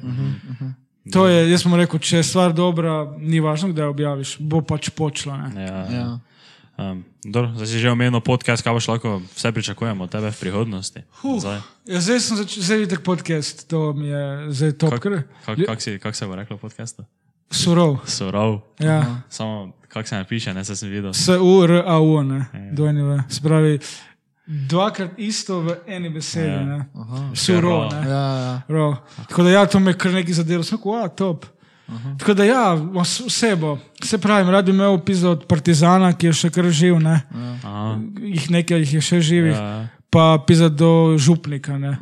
To 1.10 1.26
je, 1.26 1.48
jaz 1.48 1.62
sem 1.62 1.74
rekel, 1.74 2.00
če 2.00 2.18
je 2.18 2.24
stvar 2.26 2.52
dobra, 2.52 2.94
ni 3.18 3.40
važno, 3.40 3.70
kdaj 3.70 3.86
objaviš, 3.88 4.38
bo 4.40 4.62
pač 4.62 4.90
počla. 4.90 5.38
Ne? 5.46 5.50
Ja, 5.58 5.68
ja. 5.68 5.86
Ja. 5.90 6.10
Um, 6.80 7.02
dobro, 7.24 7.50
zdaj 7.54 7.68
si 7.68 7.80
že 7.80 7.90
omenil 7.90 8.20
podcast, 8.20 8.62
kaj 8.62 8.70
boš 8.72 8.86
lahko 8.88 9.10
vse 9.32 9.50
pričakujemo 9.50 10.04
od 10.04 10.10
tebe 10.10 10.30
v 10.30 10.38
prihodnosti. 10.38 11.02
Huh. 11.18 11.38
Zdaj, 11.38 11.58
Ja, 11.86 11.98
zdaj 11.98 12.20
sem 12.20 12.36
začel, 12.38 12.62
zdaj 12.62 12.78
vidiš 12.80 13.02
podcast, 13.02 13.66
to 13.66 13.94
mi 13.94 14.08
je 14.08 14.24
zdaj 14.52 14.72
top. 14.76 14.94
Kak- 14.94 15.02
Kak, 15.02 15.26
kak, 15.48 15.66
kak, 15.66 15.80
si, 15.80 15.98
kak 15.98 16.14
se 16.14 16.24
bo 16.24 16.36
reklo 16.36 16.58
podcastu? 16.58 17.02
surov. 17.48 18.04
Surov. 18.04 18.62
Ja. 18.78 19.24
Samo 19.28 19.72
kak 19.88 20.04
se 20.04 20.16
ne 20.16 20.24
piše, 20.24 20.54
ne 20.54 20.62
se 20.62 20.76
sem 20.76 20.90
videl. 20.90 21.14
S-U-R-A-U, 21.14 22.22
ne, 22.22 22.46
Ja. 22.54 22.72
dvojni 22.72 23.02
V. 23.02 23.24
Se 23.26 23.42
pravi, 23.42 23.80
dvakrat 24.48 25.12
isto 25.18 25.60
v 25.60 25.76
eni 25.88 26.10
besedi, 26.10 26.48
Ja. 26.48 26.64
ne. 26.64 26.86
Aha. 26.94 27.30
Surov, 27.34 27.82
Raw. 27.82 27.92
ne. 27.94 28.10
Ja, 28.10 28.24
ja. 28.38 28.62
Raw. 28.70 28.96
Tako 29.28 29.44
da 29.44 29.50
ja, 29.52 29.66
to 29.66 29.80
me 29.80 29.94
kar 29.94 30.12
nekaj 30.12 30.34
zadelo, 30.34 30.64
sem 30.64 30.78
rekel, 30.78 30.96
a 30.96 31.08
top. 31.10 31.46
Tako 32.18 32.34
da 32.34 32.44
ja, 32.44 32.64
vs- 32.76 33.26
vse 33.26 33.56
bo. 33.56 33.78
Se 34.04 34.18
pravi, 34.18 34.52
rad 34.52 34.66
bi 34.66 34.72
imel 34.72 34.96
epizod 34.96 35.46
Partizana, 35.46 36.14
ki 36.14 36.28
je 36.28 36.34
še 36.36 36.50
kar 36.50 36.66
živ, 36.66 37.00
ne. 37.00 37.22
Aha. 37.58 37.96
Jih 38.20 38.50
nekaj 38.50 38.80
jih 38.80 38.94
je 38.94 39.02
še 39.02 39.22
živih. 39.22 39.54
Ja. 39.54 39.88
Pa 40.10 40.38
epizod 40.44 40.72
do 40.80 41.18
župnika. 41.20 41.76
Ne. 41.78 41.98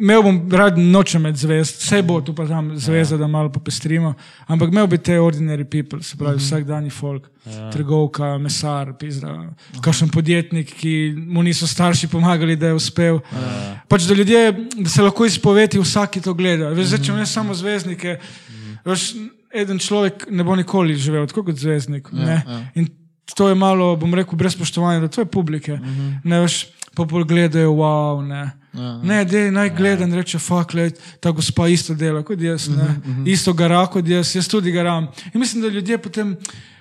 Imel 0.00 0.22
bom 0.22 0.40
rad 0.52 0.76
noče 0.78 1.18
med 1.18 1.38
zvezd, 1.40 1.78
vse 1.80 2.02
bo 2.04 2.18
tu 2.20 2.34
pa 2.36 2.44
tam 2.46 2.74
zvezda, 2.76 3.16
da 3.16 3.26
malo 3.26 3.48
popestrimo, 3.52 4.12
ampak 4.46 4.72
imel 4.72 4.86
bi 4.92 4.98
te 4.98 5.16
ordinary 5.20 5.64
people, 5.64 6.02
se 6.04 6.18
pravi 6.20 6.36
vsakdanji 6.36 6.92
folk, 6.92 7.30
trgovka, 7.72 8.34
mesar, 8.38 8.92
pizda, 9.00 9.32
kakšen 9.80 10.12
podjetnik, 10.12 10.74
ki 10.76 11.14
mu 11.16 11.42
niso 11.46 11.66
starši 11.66 12.10
pomagali, 12.12 12.58
da 12.60 12.74
je 12.74 12.76
uspel. 12.76 13.22
Pač 13.88 14.04
da 14.04 14.14
ljudje, 14.14 14.52
da 14.76 14.92
se 14.92 15.02
lahko 15.02 15.24
izpoveti, 15.24 15.80
vsak 15.80 16.20
to 16.24 16.36
gleda. 16.36 16.68
Veš, 16.76 16.92
zdaj, 16.92 17.04
če 17.06 17.12
imaš 17.14 17.32
samo 17.38 17.56
zvezdnike, 17.56 18.18
veš, 18.84 19.08
eden 19.56 19.80
človek 19.80 20.28
ne 20.30 20.44
bo 20.44 20.56
nikoli 20.60 20.96
živel 21.00 21.24
tako 21.26 21.48
kot 21.48 21.56
zvezdnik. 21.56 22.12
ne. 22.12 22.42
ja. 22.44 22.60
In 22.76 22.92
to 23.34 23.48
je 23.48 23.54
malo, 23.58 23.96
bom 23.96 24.14
rekel, 24.14 24.38
brez 24.38 24.54
spoštovanja 24.54 25.00
do 25.00 25.08
tvoje 25.08 25.26
publike. 25.26 25.78
Ne 26.24 26.40
veš, 26.44 26.66
pa 26.96 27.04
bolj 27.04 27.24
gledajo, 27.28 27.74
wow, 27.76 28.22
ne. 28.24 28.50
Ja. 28.76 28.90
Ne, 29.02 29.24
dej, 29.24 29.50
naj 29.52 29.70
gleda 29.76 30.04
in 30.04 30.14
reče, 30.16 30.38
fuck, 30.38 30.74
let, 30.76 31.00
ta 31.20 31.30
gospa 31.32 31.68
isto 31.68 31.94
dela 31.94 32.22
kot 32.24 32.40
jaz, 32.40 32.68
ne. 32.68 32.88
isto 33.32 33.52
gara 33.56 33.86
kot 33.92 34.08
jaz, 34.08 34.34
jaz 34.36 34.48
tudi 34.48 34.72
garam. 34.72 35.08
In 35.32 35.40
mislim, 35.40 35.62
da 35.62 35.68
ljudje 35.68 35.98
potem 35.98 36.34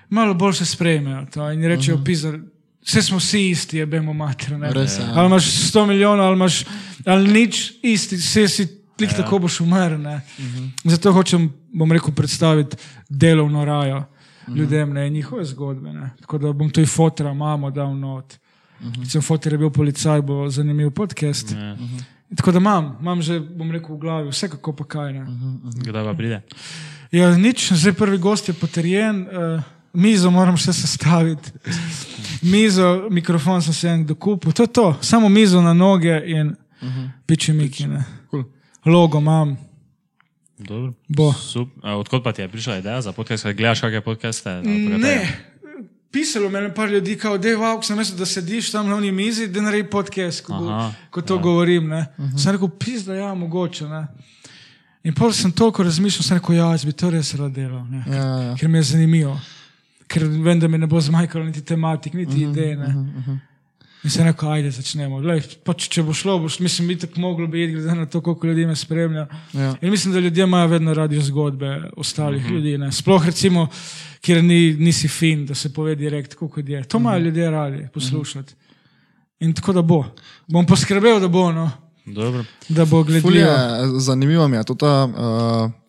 malo 0.09 0.33
bolj 0.33 0.53
se 0.59 0.65
sprejmejo 0.65 1.25
to 1.33 1.51
in 1.51 1.63
rečejo, 1.63 1.99
pizar, 2.03 2.39
vse 2.85 3.01
smo 3.01 3.17
vsi 3.17 3.49
isti, 3.49 3.77
je 3.77 3.85
bemo 3.85 4.13
mater. 4.13 4.57
Res 4.75 4.99
ja. 4.99 5.11
Ali 5.15 5.31
imaš 5.31 5.51
100 5.71 5.85
milijonov, 5.87 6.25
ali 6.25 6.35
imaš 6.35 6.63
ali 7.05 7.31
nič, 7.33 7.73
isti, 7.83 8.15
vse 8.15 8.47
si. 8.47 8.67
Lik 8.99 9.11
ja. 9.11 9.17
tako 9.17 9.41
boš 9.43 9.59
umrl. 9.59 9.95
Uh 9.95 9.99
-huh. 9.99 10.69
Zato 10.83 11.11
hočem, 11.11 11.49
bom 11.73 11.91
rekel, 11.91 12.13
predstaviti 12.15 12.77
delovno 13.09 13.65
rajo 13.65 13.97
uh 13.97 14.03
-huh. 14.47 14.57
ljudem 14.57 14.93
ne, 14.93 15.09
njihove 15.09 15.45
zgodbe. 15.45 15.93
Ne. 15.93 16.09
Tako 16.21 16.37
da 16.37 16.53
bom 16.53 16.69
tudi 16.69 16.87
fotra, 16.87 17.33
mamo 17.33 17.71
dal 17.71 17.97
not. 17.97 18.37
Uh 18.85 18.91
-huh. 18.93 19.09
Sem 19.11 19.21
fotor 19.21 19.51
je 19.51 19.57
bil 19.57 19.69
policaj, 19.69 20.21
bo 20.21 20.49
zanimiv 20.49 20.91
podcast. 20.91 21.51
Uh 21.51 21.57
Ja. 21.57 21.75
-huh. 21.75 22.03
Tako 22.35 22.51
da 22.51 22.57
imam, 22.57 22.97
imam 23.01 23.21
že, 23.21 23.39
bom 23.39 23.71
rekel, 23.71 23.95
v 23.95 23.99
glavi, 23.99 24.29
vse 24.29 24.49
kako 24.49 24.73
pa 24.73 24.83
kaj. 24.83 25.13
Ne. 25.13 25.21
Uh 25.21 25.27
-huh. 25.27 25.83
Kdaj 25.89 26.03
pa 26.05 26.13
pride? 26.13 26.41
Ja, 27.11 27.37
nič, 27.37 27.71
zdaj 27.73 27.93
prvi 27.93 28.17
gost 28.17 28.47
je 28.47 28.53
potrjen, 28.53 29.21
uh, 29.21 29.61
mizo 29.93 30.31
moram 30.31 30.57
še 30.57 30.73
sestaviti. 30.73 31.51
Mizo, 32.41 33.07
mikrofon 33.09 33.61
sem 33.61 33.73
se 33.73 33.89
en 33.89 34.05
dokupil, 34.05 34.51
to 34.51 34.63
je 34.63 34.67
to, 34.67 34.97
samo 35.01 35.29
mizo 35.29 35.61
na 35.61 35.73
noge 35.73 36.21
in 36.25 36.47
uh 36.47 36.87
-huh. 36.87 37.09
piči 37.25 37.53
miki. 37.53 37.87
ne. 37.87 38.03
Cool. 38.31 38.43
Logo 38.85 39.17
imam, 39.17 39.57
odkot 41.99 42.23
pa 42.23 42.31
ti 42.31 42.41
je 42.41 42.47
prišla 42.47 42.77
ideja 42.77 43.01
za 43.01 43.11
podcast? 43.11 43.43
Gledaš 43.43 43.81
kakšne 43.81 44.01
podcaste? 44.01 44.49
pa 44.63 44.63
kaj 44.63 44.97
Ne, 44.99 45.09
je? 45.09 45.27
Pisalo 46.15 46.49
me 46.49 46.59
je 46.59 46.73
par 46.73 46.89
ljudi, 46.89 47.17
kao, 47.17 47.37
da 47.37 47.47
je 47.47 47.57
vauk, 47.57 47.83
sem 47.83 47.97
mislil, 47.97 48.17
da 48.17 48.25
sediš 48.25 48.71
tam 48.71 48.87
na 48.87 48.95
uni 48.95 49.11
mizi, 49.11 49.47
da 49.47 49.61
naredi 49.61 49.89
podcast, 49.89 50.45
ko, 50.45 50.53
Aha, 50.53 50.93
ko 51.11 51.21
to 51.21 51.35
ja. 51.35 51.41
govorim. 51.41 51.87
Ne. 51.87 52.05
Uh 52.17 52.25
-huh. 52.25 52.43
Sem 52.43 52.51
rekel, 52.51 52.69
pis, 52.69 53.03
da 53.05 53.13
ja, 53.13 53.33
mogoče. 53.33 53.87
Ne. 53.87 54.07
In 55.03 55.13
pol 55.13 55.33
sem 55.33 55.51
toliko 55.51 55.83
razmišljal, 55.83 56.23
sem 56.23 56.37
rekel, 56.37 56.55
ja, 56.55 56.71
jaz 56.71 56.85
bi 56.85 56.91
to 56.91 57.09
res 57.09 57.33
rad 57.35 57.51
delal, 57.51 57.83
ne. 57.89 58.03
Ja, 58.07 58.25
ja. 58.41 58.55
ker 58.55 58.69
mi 58.69 58.77
je 58.77 58.83
zanimivo. 58.83 59.39
Ker 60.07 60.23
vem, 60.23 60.59
da 60.59 60.67
mi 60.67 60.77
ne 60.77 60.87
bo 60.87 61.01
zmanjkalo 61.01 61.45
niti 61.45 61.61
tematik, 61.61 62.13
niti 62.13 62.31
uh 62.31 62.39
-huh, 62.39 62.51
idej. 62.51 62.75
Ne. 62.75 62.85
Uh 62.85 62.93
-huh. 62.93 63.37
In 64.05 64.11
se 64.11 64.23
rekel, 64.23 64.51
ajde, 64.53 64.69
začnemo. 64.69 65.17
Lej, 65.25 65.39
pač, 65.65 65.87
če 65.89 66.03
bo 66.05 66.13
šlo, 66.13 66.35
boš, 66.43 66.59
mislim, 66.61 66.91
bi 66.91 66.97
tako 67.01 67.23
moglo 67.23 67.47
biti, 67.49 67.73
glede 67.73 67.95
na 67.97 68.05
to, 68.05 68.19
koliko 68.21 68.51
ljudi 68.51 68.67
me 68.69 68.75
spremlja. 68.77 69.23
Ja. 69.53 69.71
In 69.81 69.89
mislim, 69.89 70.13
da 70.13 70.21
ljudje 70.21 70.43
imajo 70.45 70.67
vedno 70.75 70.93
radi 70.93 71.21
zgodbe 71.25 71.89
ostalih 71.97 72.43
uh 72.43 72.49
-huh. 72.49 72.53
ljudi. 72.53 72.77
Ne. 72.77 72.91
Sploh 72.91 73.25
recimo, 73.25 73.67
kjer 74.21 74.43
ni, 74.43 74.73
nisi 74.73 75.07
fin, 75.07 75.45
da 75.45 75.55
se 75.55 75.73
pove 75.73 75.95
direkt, 75.95 76.35
kot 76.35 76.69
je. 76.69 76.83
To 76.83 76.97
imajo 76.97 77.17
uh 77.17 77.21
-huh. 77.21 77.25
ljudje 77.25 77.49
radi 77.49 77.87
poslušati. 77.93 78.53
In 79.39 79.53
tako 79.53 79.73
da 79.73 79.81
bo. 79.81 80.05
Bom 80.47 80.65
poskrbel, 80.65 81.19
da 81.19 81.27
bo, 81.27 81.51
no. 81.51 81.71
Dobro. 82.05 82.43
da 82.69 82.85
bo 82.85 83.03
gledal. 83.03 83.99
zanimivo 83.99 84.47
mi 84.47 84.57
je 84.57 84.63
to 84.63 84.75
ta 84.75 85.03
uh, 85.05 85.84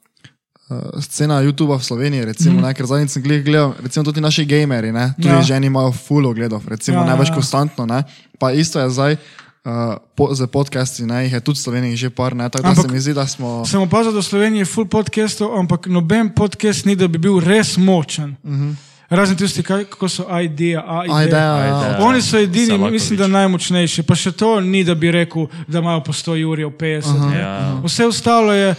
uh, 0.69 0.77
scena 1.01 1.41
YouTuba 1.41 1.79
v 1.79 1.85
Sloveniji, 1.85 2.25
recimo, 2.25 2.59
mm. 2.59 2.62
ne, 2.62 2.75
ker 2.75 2.87
zadnjič 2.87 3.11
sem 3.11 3.23
gledal, 3.23 3.75
recimo 3.79 4.05
tudi 4.05 4.21
naši 4.21 4.45
gameri, 4.45 4.93
ne, 4.93 5.14
tudi 5.17 5.29
Ja. 5.31 5.43
ženi 5.45 5.67
imajo 5.67 5.93
full 5.93 6.27
ogledov, 6.27 6.62
recimo 6.67 6.97
Ja, 6.97 7.01
ja, 7.01 7.05
ja, 7.05 7.11
največ 7.11 7.29
ja. 7.29 7.35
konstantno, 7.35 7.87
ne. 7.87 8.03
pa 8.39 8.53
isto 8.53 8.81
je 8.81 8.91
zdaj 8.91 9.12
uh, 9.12 9.71
po, 10.14 10.35
za 10.35 10.47
podcasti, 10.47 11.03
ne, 11.03 11.25
jih 11.25 11.33
je 11.33 11.41
tudi 11.41 11.59
v 11.59 11.62
Sloveniji 11.62 11.97
že 11.97 12.11
par, 12.11 12.35
ne, 12.35 12.49
tako 12.49 12.62
da 12.62 12.69
Ampak- 12.71 12.83
se 12.83 12.93
mi 12.93 13.01
zdi, 13.01 13.14
da 13.14 13.27
smo... 13.27 13.64
Sem 13.64 13.81
opazil, 13.81 14.12
da 14.12 14.19
v 14.19 14.25
Sloveniji 14.25 14.61
je 14.61 14.64
full 14.67 14.87
podcastov, 14.87 15.55
ampak 15.55 15.87
noben 15.87 16.29
podcast 16.31 16.85
ni, 16.85 16.95
da 16.95 17.09
bi 17.09 17.19
bil 17.19 17.39
res 17.39 17.77
močen. 17.77 18.37
Uh 18.43 18.51
-huh. 18.53 18.75
Razen 19.09 19.37
tisti, 19.37 19.62
kaj, 19.62 19.85
kako 19.85 20.09
so 20.09 20.25
Ajde, 20.29 20.64
ideja. 20.64 20.83
ja, 21.31 21.67
ja. 21.67 21.99
Oni 22.01 22.23
so 22.23 22.39
edini, 22.39 22.67
Selakovič. 22.67 22.93
mislim, 22.93 23.19
da 23.19 23.27
najmočnejši. 23.29 24.03
Pa 24.03 24.14
še 24.14 24.33
to 24.33 24.61
ni, 24.61 24.85
da 24.85 24.95
bi 24.95 25.11
rekel, 25.11 25.47
da 25.69 25.79
imajo 25.79 26.01
po 26.01 26.12
100 26.12 26.35
jurjev 26.35 26.71
50. 26.71 27.31
ne. 27.31 27.39
Ja. 27.39 27.81
Vse 27.85 28.07
ostalo 28.07 28.53
je, 28.53 28.75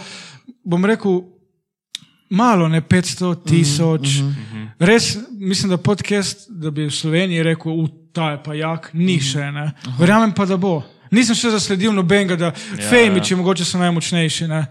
bom 0.64 0.84
rekel, 0.84 1.22
malo, 2.30 2.68
ne 2.68 2.80
500, 2.80 3.34
tisoč. 3.44 4.08
Res 4.78 5.16
mislim, 5.38 5.70
da 5.70 5.76
podcast, 5.76 6.46
da 6.48 6.70
bi 6.70 6.86
v 6.86 6.94
Sloveniji 6.94 7.42
rekel, 7.42 7.72
"U, 7.72 7.88
ta 8.12 8.30
je 8.30 8.42
pa 8.42 8.54
jak, 8.54 8.90
ni 8.94 9.20
še. 9.20 9.52
Ne. 9.52 9.72
Verjamem 9.98 10.32
pa, 10.32 10.46
da 10.46 10.56
bo. 10.56 10.82
Nisem 11.10 11.34
še 11.34 11.50
zasledil 11.50 11.92
nobenega, 11.92 12.36
da 12.36 12.46
ja, 12.52 12.88
fejmiči 12.90 13.34
mogoče 13.34 13.64
so 13.64 13.78
najmočnejši. 13.78 14.48
Ne. 14.48 14.66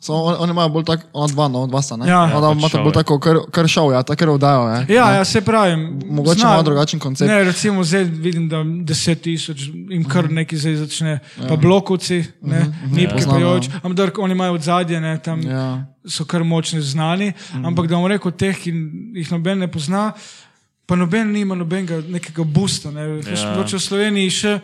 Samo 0.00 0.18
oni, 0.18 0.36
oni 0.40 0.50
imajo 0.50 0.68
bolj 0.68 0.84
tako, 0.84 1.02
ona 1.12 1.26
dva, 1.26 1.48
no, 1.48 1.66
dva 1.66 1.82
sta, 1.82 1.96
ne? 1.96 2.06
Ja. 2.06 2.20
Ona 2.20 2.30
Ja, 2.30 2.40
pač 2.40 2.58
imata 2.58 2.70
šov 2.70 2.84
bolj 2.84 2.94
tako, 2.94 3.16
kar, 3.18 3.36
kar 3.50 3.68
šov, 3.68 3.92
ja, 3.92 4.02
tako 4.02 4.28
oddajo, 4.32 4.68
ne? 4.68 4.86
Ja, 4.88 5.10
ja, 5.12 5.24
se 5.24 5.40
pravi. 5.40 5.74
Mogoče 6.06 6.44
malo 6.44 6.62
drugačen 6.62 7.00
koncept. 7.00 7.26
Ne, 7.26 7.44
recimo 7.44 7.82
zdaj 7.84 8.04
vidim, 8.04 8.46
da 8.48 8.62
10 8.62 9.14
tisoč 9.16 9.64
jim 9.90 10.04
kar 10.04 10.30
neki 10.30 10.56
zdaj 10.56 10.76
začne, 10.76 11.18
pa 11.48 11.56
blokovci, 11.56 12.24
ne, 12.42 12.62
nipke 12.86 13.14
Poznamo. 13.14 13.38
pojoč, 13.38 13.68
ampak 13.82 14.18
oni 14.18 14.32
imajo 14.32 14.54
od 14.54 14.62
zadje, 14.62 15.00
ne, 15.00 15.18
tam 15.18 15.42
Ja. 15.42 15.84
so 16.06 16.24
kar 16.24 16.44
močni 16.44 16.80
znani, 16.80 17.32
ampak 17.64 17.86
da 17.86 17.96
bom 17.96 18.06
rekel 18.06 18.30
teh, 18.30 18.54
ki 18.54 18.70
jih 19.18 19.32
noben 19.34 19.58
ne 19.58 19.68
pozna, 19.68 20.12
pa 20.86 20.96
noben 20.96 21.32
nima 21.32 21.54
nobenega 21.54 22.00
nekega 22.08 22.44
busta. 22.44 22.90
Ne. 22.90 23.00
Ja. 23.26 23.34
Ja. 23.34 23.66
v 23.66 23.82
Sloveniji 23.82 24.30
še, 24.30 24.60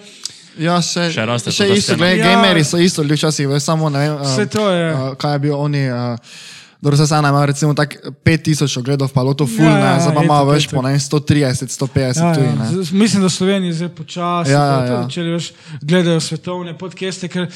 Ja, 0.56 0.78
še, 0.78 1.10
Še 1.10 1.24
raste 1.24 1.50
še 1.50 1.66
isto, 1.70 1.94
gledaj, 1.94 2.16
Ja. 2.16 2.24
ja. 2.24 2.32
gameri 2.32 2.62
so 2.62 2.78
isto, 2.78 3.02
ljudi 3.02 3.14
včasih, 3.16 3.48
samo 3.58 3.88
ne 3.88 3.98
vem, 4.00 4.18
Vse 4.20 4.42
uh, 4.42 4.48
to 4.48 4.68
je. 4.68 4.84
uh, 4.88 5.14
kaj 5.14 5.32
je 5.32 5.38
bil 5.40 5.54
oni, 5.56 5.82
uh, 5.86 6.18
dobro 6.80 6.96
se 6.96 7.06
sana 7.06 7.28
ima 7.28 7.44
recimo 7.44 7.74
tak 7.74 7.96
5000 8.22 8.78
ogledov, 8.78 9.08
pa 9.08 9.22
lo 9.22 9.32
to 9.32 9.46
full, 9.46 9.64
Ja, 9.64 9.72
ja, 9.72 9.86
ja, 9.88 10.00
zdaj 10.00 10.14
pa 10.14 10.22
ima 10.22 10.42
več 10.44 10.68
po 10.68 10.80
ne, 10.80 10.94
130, 10.94 11.66
150 11.70 11.98
ja, 12.16 12.30
tudi, 12.30 12.46
ja, 12.46 12.54
ne. 12.54 12.68
z- 12.80 12.92
mislim, 12.92 13.20
da 13.20 13.26
v 13.26 13.32
Sloveniji 13.32 13.72
zdaj 13.74 13.88
počasi, 13.90 14.50
Ja, 14.50 14.62
ja, 14.62 14.78
ja. 14.86 15.08
če 15.08 15.20
veš, 15.24 15.50
gledajo 15.80 16.20
svetovne 16.20 16.74
podcaste, 16.74 17.26
ker 17.26 17.48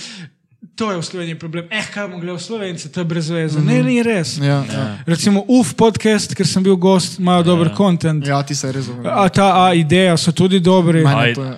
to 0.75 0.91
je 0.91 0.99
v 0.99 1.03
Sloveniji 1.03 1.35
problem. 1.37 1.65
Eh, 1.71 1.85
kaj 1.89 2.07
bomo 2.07 2.19
gledali 2.19 2.41
Slovence, 2.41 2.89
to 2.89 3.01
je 3.01 3.05
brez 3.05 3.29
veze. 3.29 3.59
Mm 3.59 3.63
-hmm. 3.63 3.67
Ne, 3.69 3.83
ni 3.85 4.03
res. 4.03 4.39
Ja, 4.39 4.45
ja. 4.65 4.99
Recimo 5.07 5.45
UF 5.49 5.75
podcast, 5.75 6.35
ker 6.35 6.47
sem 6.47 6.63
bil 6.63 6.77
gost, 6.77 7.19
imajo 7.19 7.43
dober 7.43 7.75
kontent. 7.75 8.27
ja, 8.27 8.43
ti 8.43 8.55
se 8.55 8.73
res 8.73 8.85
zavedam. 8.85 9.13
A 9.17 9.29
ta 9.29 9.65
A 9.65 9.75
ideja 9.75 10.17
so 10.17 10.33
tudi 10.33 10.61
dobri. 10.61 11.03
Maj- 11.03 11.15
Ajde, 11.17 11.35
to 11.35 11.43
je- 11.43 11.51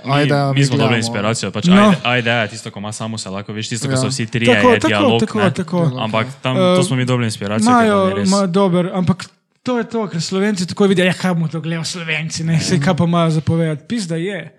mi, 0.45 0.55
mi 0.55 0.65
smo 0.65 0.77
dobili 0.77 0.89
gledamo. 0.89 0.97
inspiracijo. 0.97 1.51
Pač 1.51 1.65
No. 1.65 1.75
no. 1.77 1.95
ajde, 2.05 2.31
ajde 2.31 2.43
je 2.43 2.49
tisto, 2.49 2.71
ko 2.71 2.79
ima 2.79 2.93
samo 2.93 3.19
se 3.19 3.31
lahko, 3.31 3.53
veš, 3.53 3.69
tisto, 3.69 3.87
ko 3.87 3.93
Ja. 3.93 3.97
so 3.99 4.09
vsi 4.09 4.27
trije, 4.27 4.55
Tako, 4.55 4.71
je 4.71 4.79
tako, 4.79 4.89
dialog. 4.89 5.21
tako, 5.21 5.39
ne. 5.41 5.51
tako. 5.53 5.91
Ampak 5.99 6.27
tam, 6.43 6.57
to 6.57 6.83
smo 6.83 6.97
mi 6.97 7.05
dobili 7.05 7.27
inspiracijo. 7.27 7.71
nam 7.71 7.85
je 7.85 7.91
res- 8.15 8.29
imajo 8.29 8.47
dober, 8.49 8.91
ampak 8.95 9.25
to 9.63 9.79
je 9.79 9.85
to, 9.85 10.07
ker 10.07 10.21
Slovenci 10.21 10.67
tako 10.67 10.87
vidijo, 10.87 11.05
ja, 11.07 11.13
kaj 11.13 11.35
bomo 11.35 11.49
to 11.49 11.61
gledali 11.61 11.85
Slovenci, 11.87 12.45
ne, 12.45 12.57
vse 12.57 12.81
kaj 12.81 12.95
pa 12.95 13.05
imajo 13.05 13.31
zapovedati. 13.31 13.83
Pizda 13.89 14.17
je. 14.17 14.53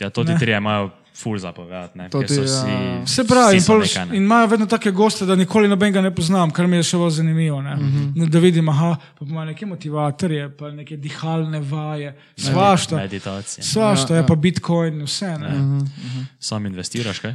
Ja, 0.00 0.10
to 0.10 0.24
ti 0.24 0.32
trije 0.38 0.56
imajo 0.56 0.90
ful 1.14 1.38
zapovedati, 1.38 1.98
ne. 1.98 2.08
Ti, 2.08 2.16
ja. 2.16 2.22
vsi- 2.22 3.06
Se 3.06 3.24
pravi, 3.24 3.56
in, 3.56 3.62
pol, 3.64 3.78
nekaj, 3.80 4.06
ne. 4.06 4.16
in 4.16 4.22
imajo 4.22 4.46
vedno 4.46 4.66
take 4.66 4.90
goste, 4.90 5.26
da 5.26 5.34
nikoli 5.34 5.68
nobenega 5.68 6.00
ne 6.00 6.10
poznam, 6.10 6.50
kar 6.50 6.66
mi 6.66 6.76
je 6.76 6.82
še 6.84 6.96
bolj 6.96 7.10
zanimivo. 7.12 7.62
Ne? 7.62 7.76
Mm 7.76 7.80
-hmm. 8.14 8.28
Da 8.28 8.38
vidim, 8.40 8.68
aha, 8.68 8.96
pa 9.14 9.24
imajo 9.24 9.44
neke 9.46 9.66
motivatorje, 9.66 10.50
pa 10.50 10.70
neke 10.70 10.96
dihalne 10.96 11.60
vaje, 11.60 12.16
svašta. 12.36 12.96
Meditacija. 12.96 13.64
Svašta 13.64 14.12
Ja, 14.12 14.16
je 14.16 14.22
ja. 14.22 14.26
pa 14.26 14.34
Bitcoin, 14.36 15.02
vse. 15.02 15.38
Ne? 15.38 15.80
Sam 16.38 16.66
investiraš, 16.66 17.18
kaj? 17.18 17.34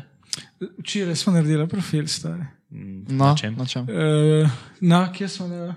Včeraj 0.79 1.15
smo 1.15 1.33
naredili 1.33 1.67
profil, 1.67 2.07
stari. 2.07 2.43
No, 2.69 3.25
Na 3.25 3.35
čem? 3.35 3.55
na 3.55 3.65
čem? 3.65 3.83
Uh, 3.83 4.49
na, 4.81 5.11
kje 5.13 5.27
smo 5.27 5.47
na 5.47 5.75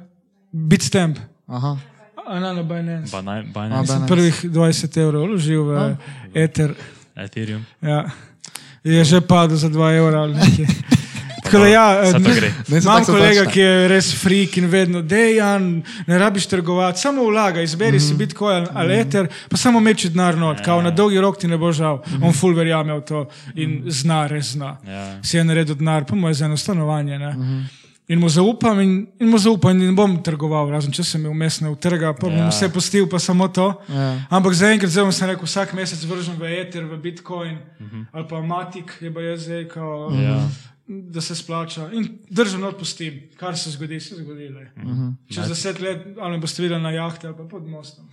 Bitstamp, 0.53 1.19
Aha. 1.47 1.79
a 2.27 2.41
na, 2.41 2.53
na 2.53 2.63
Binance. 2.63 3.17
Binance, 3.17 3.43
Sem 3.45 3.53
Binance. 3.53 4.07
prvih 4.09 4.45
20 4.45 4.97
evrov 4.99 5.23
vložil 5.23 5.63
v 5.63 5.97
Ether. 6.35 6.75
Ethereum. 7.17 7.65
Ja. 7.83 8.05
Je 8.85 9.05
že 9.05 9.21
padel 9.21 9.57
za 9.57 9.69
2 9.69 9.97
evra 9.99 10.19
ali 10.21 10.35
nekaj. 10.35 10.67
Tako 11.45 11.59
da 11.59 11.67
ja, 11.67 12.03
ne- 12.13 12.79
Imam 12.79 13.05
kolega, 13.05 13.45
ki 13.45 13.61
je 13.61 13.89
res 13.89 14.15
freak 14.15 14.57
in 14.57 14.67
vedno, 14.67 15.03
dejan, 15.03 15.67
ne 16.07 16.19
rabiš 16.19 16.47
trgovati, 16.47 17.01
samo 17.01 17.25
vlaga, 17.25 17.61
izberi 17.63 17.91
mm 17.91 17.95
Mhm. 17.95 18.05
-hmm. 18.05 18.09
si 18.09 18.17
Bitcoin 18.17 18.67
ali 18.75 18.95
Ether, 18.95 19.29
pa 19.49 19.57
samo 19.57 19.81
meči 19.81 20.09
denar 20.09 20.39
not, 20.39 20.59
Ja. 20.59 20.65
kao 20.65 20.83
na 20.83 20.91
dolgi 20.91 21.21
rok 21.21 21.39
ti 21.39 21.49
ne 21.49 21.59
bo 21.59 21.73
žal. 21.73 21.97
Mm 21.97 22.03
Mhm. 22.07 22.17
-hmm. 22.17 22.27
On 22.27 22.33
full 22.33 22.55
verjame 22.55 22.95
v 22.95 23.01
to 23.01 23.27
in 23.55 23.83
zna, 23.87 24.27
res 24.27 24.45
zna. 24.47 24.77
Ja. 24.87 25.23
Si 25.23 25.37
je 25.37 25.45
naredil 25.45 25.75
denar, 25.75 26.05
pa 26.05 26.15
mu 26.15 26.29
je 26.29 26.35
za 26.35 26.45
eno 26.45 26.57
stanovanje. 26.57 27.19
Ne? 27.19 27.31
Mhm. 27.31 27.61
In 28.09 28.19
mu 28.19 28.29
zaupam, 28.29 28.81
in, 28.81 29.07
in 29.21 29.29
mu 29.31 29.39
zaupam, 29.39 29.79
in 29.83 29.95
bom 29.95 30.17
trgoval, 30.23 30.71
razen 30.71 30.93
če 30.93 31.05
se 31.05 31.19
mi 31.19 31.29
vmes 31.31 31.61
ne 31.63 31.69
utrga, 31.71 32.13
pa 32.13 32.27
bom 32.27 32.37
Ja. 32.37 32.49
vse 32.51 32.69
pustil, 32.69 33.07
pa 33.09 33.19
samo 33.19 33.49
to. 33.49 33.69
Ja. 33.89 34.27
Ampak 34.31 34.53
zaenkrat 34.55 34.91
zelo 34.91 35.13
sem 35.13 35.29
rekel, 35.29 35.45
vsak 35.45 35.73
mesec 35.73 36.03
vržem 36.05 36.35
v 36.37 36.43
Ether, 36.61 36.85
v 36.85 36.99
Bitcoin 36.99 37.55
uh 37.55 37.81
Mhm. 37.81 37.89
-huh. 37.93 38.07
ali 38.13 38.29
pa 38.29 38.41
Matic, 38.43 38.85
je 39.01 39.15
pa 39.15 39.21
jaz 39.21 39.41
zdaj, 39.43 39.69
kao, 39.69 40.11
Ja. 40.13 40.49
da 40.89 41.21
se 41.21 41.35
splača. 41.35 41.91
In 41.93 42.19
držim 42.31 42.65
odpustim, 42.65 43.23
kar 43.37 43.57
se 43.59 43.71
zgodi, 43.71 44.01
se 44.01 44.15
zgodi. 44.17 44.49
Uh 44.49 44.83
Mhm. 44.85 44.91
-huh. 44.93 45.15
Čez 45.35 45.49
deset 45.49 45.81
let 45.81 45.99
ali 46.21 46.31
me 46.33 46.39
boste 46.39 46.63
videli 46.63 46.83
na 46.83 46.91
jahti 46.91 47.27
ali 47.27 47.37
pa 47.37 47.45
pod 47.45 47.67
mostom. 47.67 48.05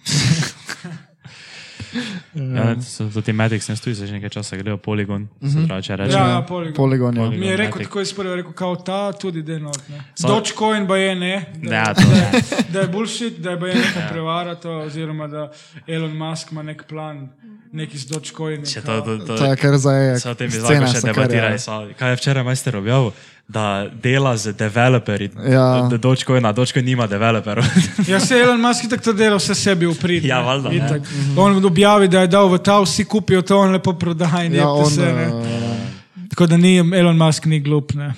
Ja, 2.36 2.82
so 2.82 3.10
to 3.10 3.22
ti 3.22 3.34
Madix 3.34 3.70
ne 3.70 3.76
stoji, 3.76 3.96
že 3.98 4.12
nekaj 4.12 4.30
časa 4.32 4.56
grejo 4.56 4.78
poligon, 4.80 5.28
se 5.44 5.66
pravi, 5.66 5.84
če 5.84 5.96
rečemo. 5.96 6.20
Ja, 6.20 6.30
ja, 6.30 6.42
poligon. 6.44 6.74
Poligon, 6.76 7.18
ja. 7.18 7.30
Mi 7.32 7.46
je 7.46 7.58
rekel, 7.58 7.72
Matic. 7.74 7.88
tako 7.88 8.02
iz 8.02 8.14
prve, 8.14 8.36
rekel, 8.36 8.52
kao 8.54 8.76
ta, 8.78 9.12
tudi 9.14 9.42
denot. 9.44 9.78
Samo- 10.16 10.28
Dogecoin 10.30 10.88
pa 10.88 10.98
je 10.98 11.16
ne. 11.18 11.34
Da, 11.58 11.76
Ja, 11.76 11.94
to 11.94 12.02
ne. 12.04 12.42
da 12.70 12.80
je 12.80 12.88
bullshit, 12.90 13.38
da 13.38 13.52
je 13.52 13.60
pa 13.60 13.68
je 13.68 13.76
neka 13.82 14.08
prevara 14.10 14.56
to, 14.56 14.72
oziroma 14.80 15.28
da 15.28 15.52
Elon 15.88 16.12
Musk 16.14 16.52
ima 16.52 16.64
nek 16.64 16.84
plan, 16.86 17.30
neki 17.72 17.98
z 17.98 18.06
Dogecoin. 18.08 18.66
Če 18.66 18.82
to, 18.82 19.02
to, 19.02 19.18
to, 19.20 19.36
To 19.36 19.46
je 19.46 19.56
kar 19.58 19.78
zdaj. 19.78 20.20
Se 20.20 20.30
o 20.30 20.36
tem 20.36 20.50
bi 20.50 20.58
lahko 20.60 20.88
še 20.90 21.02
debatirali. 21.04 21.54
ja. 21.54 21.60
so- 21.60 21.90
Kaj 21.96 22.10
je 22.10 22.16
včeraj 22.16 22.44
majster 22.44 22.76
objavil? 22.76 23.12
Da 23.50 23.88
dela 24.04 24.38
z 24.38 24.54
developerji. 24.54 25.30
Ja. 25.50 25.88
Da 25.90 25.98
Dogecoin, 25.98 26.44
Dogecoin 26.56 26.86
nima 26.86 27.08
developerov. 27.08 27.66
Ja, 28.08 28.20
se 28.20 28.36
Elon 28.38 28.62
Musk 28.62 28.86
tako 28.90 29.04
to 29.04 29.14
dela, 29.14 29.38
vse 29.38 29.56
sebi 29.56 29.88
uprit. 29.88 30.24
Ja, 30.24 30.38
ne. 30.40 30.46
valjda, 30.46 30.70
ne. 30.70 30.76
Itak. 30.76 31.02
On 31.38 31.66
objavi, 31.66 32.08
da 32.08 32.22
je 32.22 32.28
dal 32.28 32.50
v 32.50 32.60
ta, 32.62 32.78
vsi 32.82 33.06
kupijo 33.06 33.42
to, 33.42 33.58
on 33.58 33.72
lepo 33.74 33.94
prodaja 33.94 34.44
in 34.46 34.54
Ja, 34.54 34.62
ja, 34.62 34.70
on. 34.70 34.94
Ne. 34.98 35.28
uh, 35.34 36.30
Tako 36.30 36.46
da 36.46 36.58
ni 36.58 36.78
Elon 36.78 37.18
Musk 37.18 37.46
ni 37.46 37.60
glup. 37.60 37.94
Ne. 37.94 38.14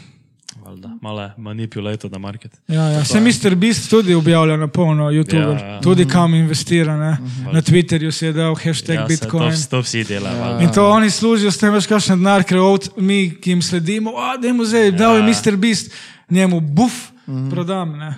Malo 1.02 1.32
manipulator 1.38 2.12
na 2.12 2.18
market. 2.18 2.52
Ja, 2.68 2.84
ja. 2.84 3.06
Se 3.06 3.20
Mr. 3.20 3.56
Beast 3.56 3.90
tudi 3.90 4.14
objavlja 4.14 4.58
na 4.58 4.68
polno, 4.68 5.10
YouTube, 5.12 5.58
Ja, 5.58 5.66
ja. 5.68 5.80
tudi 5.82 6.06
kam 6.06 6.34
investira. 6.36 6.98
Ne. 6.98 7.18
Na 7.52 7.62
Twitterju 7.62 8.12
si 8.12 8.26
je 8.26 8.34
dal 8.34 8.56
hashtag 8.56 8.96
Ja, 8.96 9.08
se 9.08 9.14
Bitcoin. 9.14 9.52
to, 9.52 9.68
to 9.70 9.82
vsi 9.82 10.04
delajo. 10.04 10.38
Ja. 10.38 10.60
In 10.62 10.72
to 10.72 10.90
oni 10.90 11.10
služijo 11.10 11.52
s 11.52 11.58
tem, 11.58 11.74
veš, 11.74 11.88
kakšen 11.88 12.20
denar, 12.20 12.44
ker 12.44 12.58
mi, 12.98 13.32
ki 13.34 13.50
jim 13.50 13.62
sledimo, 13.62 14.12
da 14.38 14.48
dal 14.92 15.16
je 15.18 15.22
Ja. 15.22 15.26
Mr. 15.26 15.58
Beast, 15.58 15.92
njemu 16.30 16.60
buf, 16.62 17.10
prodam. 17.50 17.98
Ne. 17.98 18.14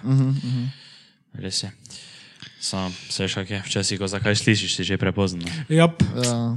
Res 1.33 1.63
je. 1.63 1.71
Sam, 2.59 2.91
vse 3.09 3.27
še 3.27 3.45
kaj, 3.45 3.61
včasih, 3.65 3.99
ko 3.99 4.07
zakaj 4.07 4.35
slišiš, 4.35 4.75
si 4.75 4.83
že 4.83 4.97
prepozno. 4.97 5.43
Jap. 5.69 6.03
ja. 6.19 6.55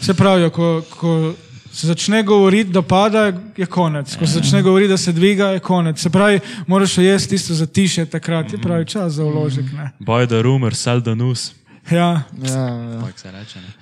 Se 0.00 0.14
pravi, 0.14 0.50
ko, 0.50 0.84
ko 0.90 1.34
se 1.72 1.86
začne 1.86 2.22
govoriti, 2.22 2.70
da 2.70 2.82
pada, 2.82 3.22
je 3.56 3.66
konec. 3.66 4.16
Ko 4.16 4.26
se 4.26 4.32
začne 4.34 4.62
govoriti, 4.62 4.88
da 4.88 4.96
se 4.96 5.12
dviga, 5.12 5.46
je 5.48 5.60
konec. 5.60 5.98
Se 5.98 6.10
pravi, 6.10 6.40
moraš 6.66 6.98
jesti 6.98 7.28
tisto 7.30 7.54
za 7.54 7.66
tiše, 7.66 8.06
takrat 8.06 8.52
je 8.52 8.58
pravi 8.58 8.86
čas 8.86 9.12
za 9.12 9.24
vložek. 9.24 9.72
Ne? 9.72 9.90
Buy 10.00 10.26
the 10.26 10.42
rumor, 10.42 10.74
sell 10.74 11.00
the 11.00 11.14
news. 11.14 11.52
Ja, 11.90 12.22
Ja, 12.38 12.50
ja. 12.50 13.00
Tako 13.00 13.18
se 13.18 13.30
reče. 13.30 13.58
Ne? 13.58 13.72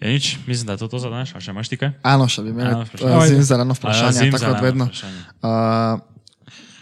Ja, 0.00 0.08
nič, 0.08 0.38
mislim, 0.46 0.66
da 0.66 0.72
je 0.72 0.78
to, 0.78 0.88
to 0.88 0.98
za 0.98 1.08
danes. 1.08 1.30
A 1.30 1.40
še 1.40 1.50
imaš 1.50 1.68
ti 1.68 1.76
kaj? 1.76 1.90
Eno 2.04 2.26
še 2.26 2.42
bi 2.42 2.50
imel, 2.50 2.84
vprašanje. 2.84 3.14
Ajde. 3.14 3.34
zim 3.34 3.42
zeleno 3.44 3.70
A 3.70 3.74
vprašanje, 3.74 4.06
ja, 4.08 4.12
zim 4.14 4.32
tako 4.32 4.52
kot 4.52 4.62
vedno. 4.62 4.84
vprašanje. 4.84 5.20
Uh, 5.38 6.00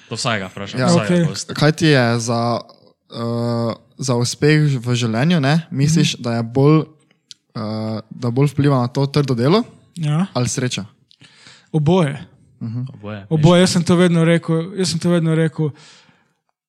To 0.07 0.15
vsakega 0.15 0.47
vprašam. 0.47 0.81
Ja, 0.81 0.87
vsakega 0.87 1.25
gosta. 1.25 1.55
kaj 1.55 1.73
ti 1.73 1.87
je 1.87 2.05
za, 2.21 2.61
uh, 3.11 3.73
za 3.99 4.15
uspeh 4.15 4.77
v 4.77 4.95
življenju, 4.95 5.41
ne? 5.41 5.67
misliš, 5.71 6.15
Mhm. 6.15 6.23
da 6.23 6.31
je 6.33 6.43
bolj, 6.45 6.79
uh, 7.55 7.63
da 8.09 8.31
bolj 8.31 8.47
vpliva 8.49 8.79
na 8.79 8.89
to 8.89 9.07
trdo 9.07 9.35
delo 9.35 9.65
ja. 9.97 10.27
ali 10.33 10.49
sreča? 10.49 10.85
oboje. 11.73 12.25
Oboje. 12.95 13.27
Oboje, 13.31 13.61
jaz 13.61 13.71
sem 13.71 13.85
to 13.85 13.97
vedno 13.97 14.25
rekel. 14.25 14.73
Jaz 14.79 14.91
sem 14.91 15.01
to 15.01 15.11
vedno 15.11 15.35
rekel. 15.35 15.71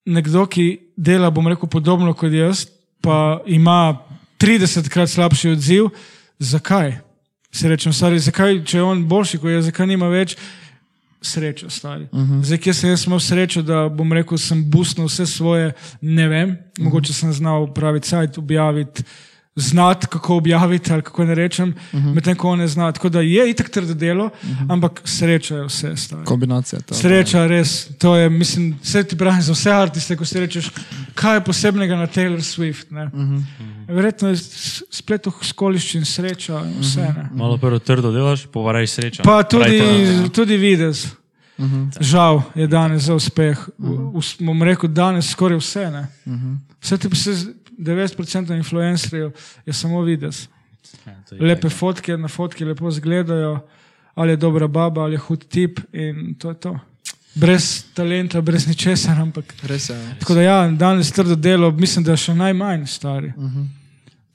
Nekdo, 0.06 0.46
ki 0.46 0.80
dela, 0.98 1.32
bom 1.32 1.48
rekel, 1.48 1.70
podobno 1.70 2.14
kot 2.14 2.32
jaz, 2.32 2.66
pa 3.04 3.42
ima 3.46 3.98
30krat 4.40 5.12
slabši 5.12 5.56
odziv, 5.56 5.90
zakaj? 6.40 7.00
Se 7.52 7.68
rečem, 7.68 7.94
stari, 7.94 8.20
zakaj, 8.20 8.62
če 8.68 8.78
je 8.78 8.84
on 8.84 9.04
boljši 9.08 9.40
kot 9.42 9.52
jaz, 9.52 9.68
zakaj 9.68 9.88
nima 9.88 10.08
več 10.12 10.38
srečo, 11.22 11.70
stari. 11.70 12.08
Uh 12.12 12.20
-huh. 12.20 12.44
Zdaj, 12.44 12.58
kje 12.58 12.74
sem 12.74 12.90
jaz 12.90 13.06
imel 13.08 13.20
srečo, 13.20 13.62
da 13.62 13.90
bom 13.90 14.14
rekel, 14.14 14.38
sem 14.38 14.64
busnil 14.72 15.08
vse 15.08 15.26
svoje, 15.26 15.74
ne 16.02 16.28
vem, 16.28 16.50
uh 16.50 16.56
-huh. 16.56 16.84
mogoče 16.84 17.14
sem 17.14 17.34
znal 17.34 17.74
pravi 17.74 18.00
sajt 18.04 18.38
objaviti. 18.38 19.04
Znati, 19.60 20.08
kako 20.08 20.36
objaviti, 20.36 20.94
ali 20.94 21.02
kako 21.02 21.26
ne 21.26 21.36
rečem, 21.36 21.70
uh 21.70 22.00
-huh. 22.00 22.14
medtem 22.14 22.36
ko 22.36 22.56
ne 22.56 22.68
zna. 22.68 22.92
Tako 22.92 23.10
da 23.10 23.22
je 23.22 23.50
itak 23.50 23.70
trdo 23.70 23.94
delo, 23.94 24.26
uh 24.26 24.32
-huh. 24.50 24.66
ampak 24.70 25.02
sreča 25.06 25.56
je 25.56 25.66
vse. 25.66 25.96
Stari. 25.96 26.26
Kombinacija. 26.26 26.80
To, 26.80 26.94
Sreča, 26.94 27.48
res. 27.48 27.88
To 27.98 28.16
je, 28.16 28.30
mislim, 28.30 28.76
vse 28.84 29.04
ti 29.04 29.18
pravim 29.18 29.42
za 29.42 29.54
vse 29.54 29.72
artiste, 29.72 30.16
ko 30.16 30.26
si 30.26 30.40
rečeš, 30.40 30.70
kaj 31.16 31.36
je 31.36 31.44
posebnega 31.44 31.96
na 31.96 32.08
Taylor 32.08 32.42
Swift. 32.42 32.92
Uh 32.92 32.98
-huh. 32.98 33.44
Verjetno 33.88 34.30
je 34.30 34.38
splet 34.92 35.28
okoliščin, 35.28 36.06
sreča 36.06 36.62
in 36.66 36.80
vse. 36.82 37.02
Ne? 37.02 37.30
Malo 37.34 37.58
prvo 37.58 37.80
trdo 37.80 38.12
delaš, 38.12 38.46
povaraj 38.46 38.88
srečo. 38.88 39.24
Pa 39.24 39.44
tudi, 39.44 39.82
tudi 40.34 40.58
videz. 40.58 41.06
Uh 41.58 41.66
-huh. 41.66 41.92
Žal 42.00 42.42
je 42.56 42.68
danes 42.68 43.04
za 43.04 43.16
uspeh. 43.16 43.70
Uh 43.78 43.90
-huh. 43.90 44.46
Bom 44.46 44.64
rekel, 44.64 44.90
danes 44.90 45.30
skoraj 45.30 45.58
vse. 45.58 45.92
Ne? 45.92 46.08
Uh 46.26 46.34
-huh. 46.34 46.58
Vse 46.82 46.98
ti 46.98 47.16
se 47.16 47.54
90% 47.78 48.56
influencerjev 48.58 49.32
je 49.66 49.74
samo 49.74 50.02
videz. 50.02 50.48
Ja, 51.06 51.16
Lepe 51.40 51.70
fotke, 51.70 52.18
na 52.18 52.28
fotki 52.28 52.66
lepo 52.66 52.88
izgledajo, 52.90 53.60
ali 54.16 54.32
je 54.32 54.38
dobra 54.38 54.68
baba, 54.68 55.02
ali 55.02 55.14
je 55.14 55.18
hud 55.18 55.48
tip 55.48 55.80
in 55.94 56.36
to 56.40 56.50
je 56.50 56.60
to. 56.60 56.80
Brez 57.36 57.84
talenta, 57.94 58.42
brez 58.42 58.68
ničesar, 58.68 59.20
ampak. 59.22 59.54
Res 59.64 59.90
je. 59.90 59.96
ja. 59.96 60.16
Tako 60.20 60.34
da 60.34 60.42
ja, 60.42 60.72
danes 60.72 61.12
trdo 61.12 61.36
delo, 61.36 61.72
mislim, 61.72 62.06
da 62.06 62.12
je 62.12 62.18
še 62.18 62.34
najmanj 62.36 62.86
stari. 62.86 63.34
Uh 63.38 63.44
-huh. 63.44 63.68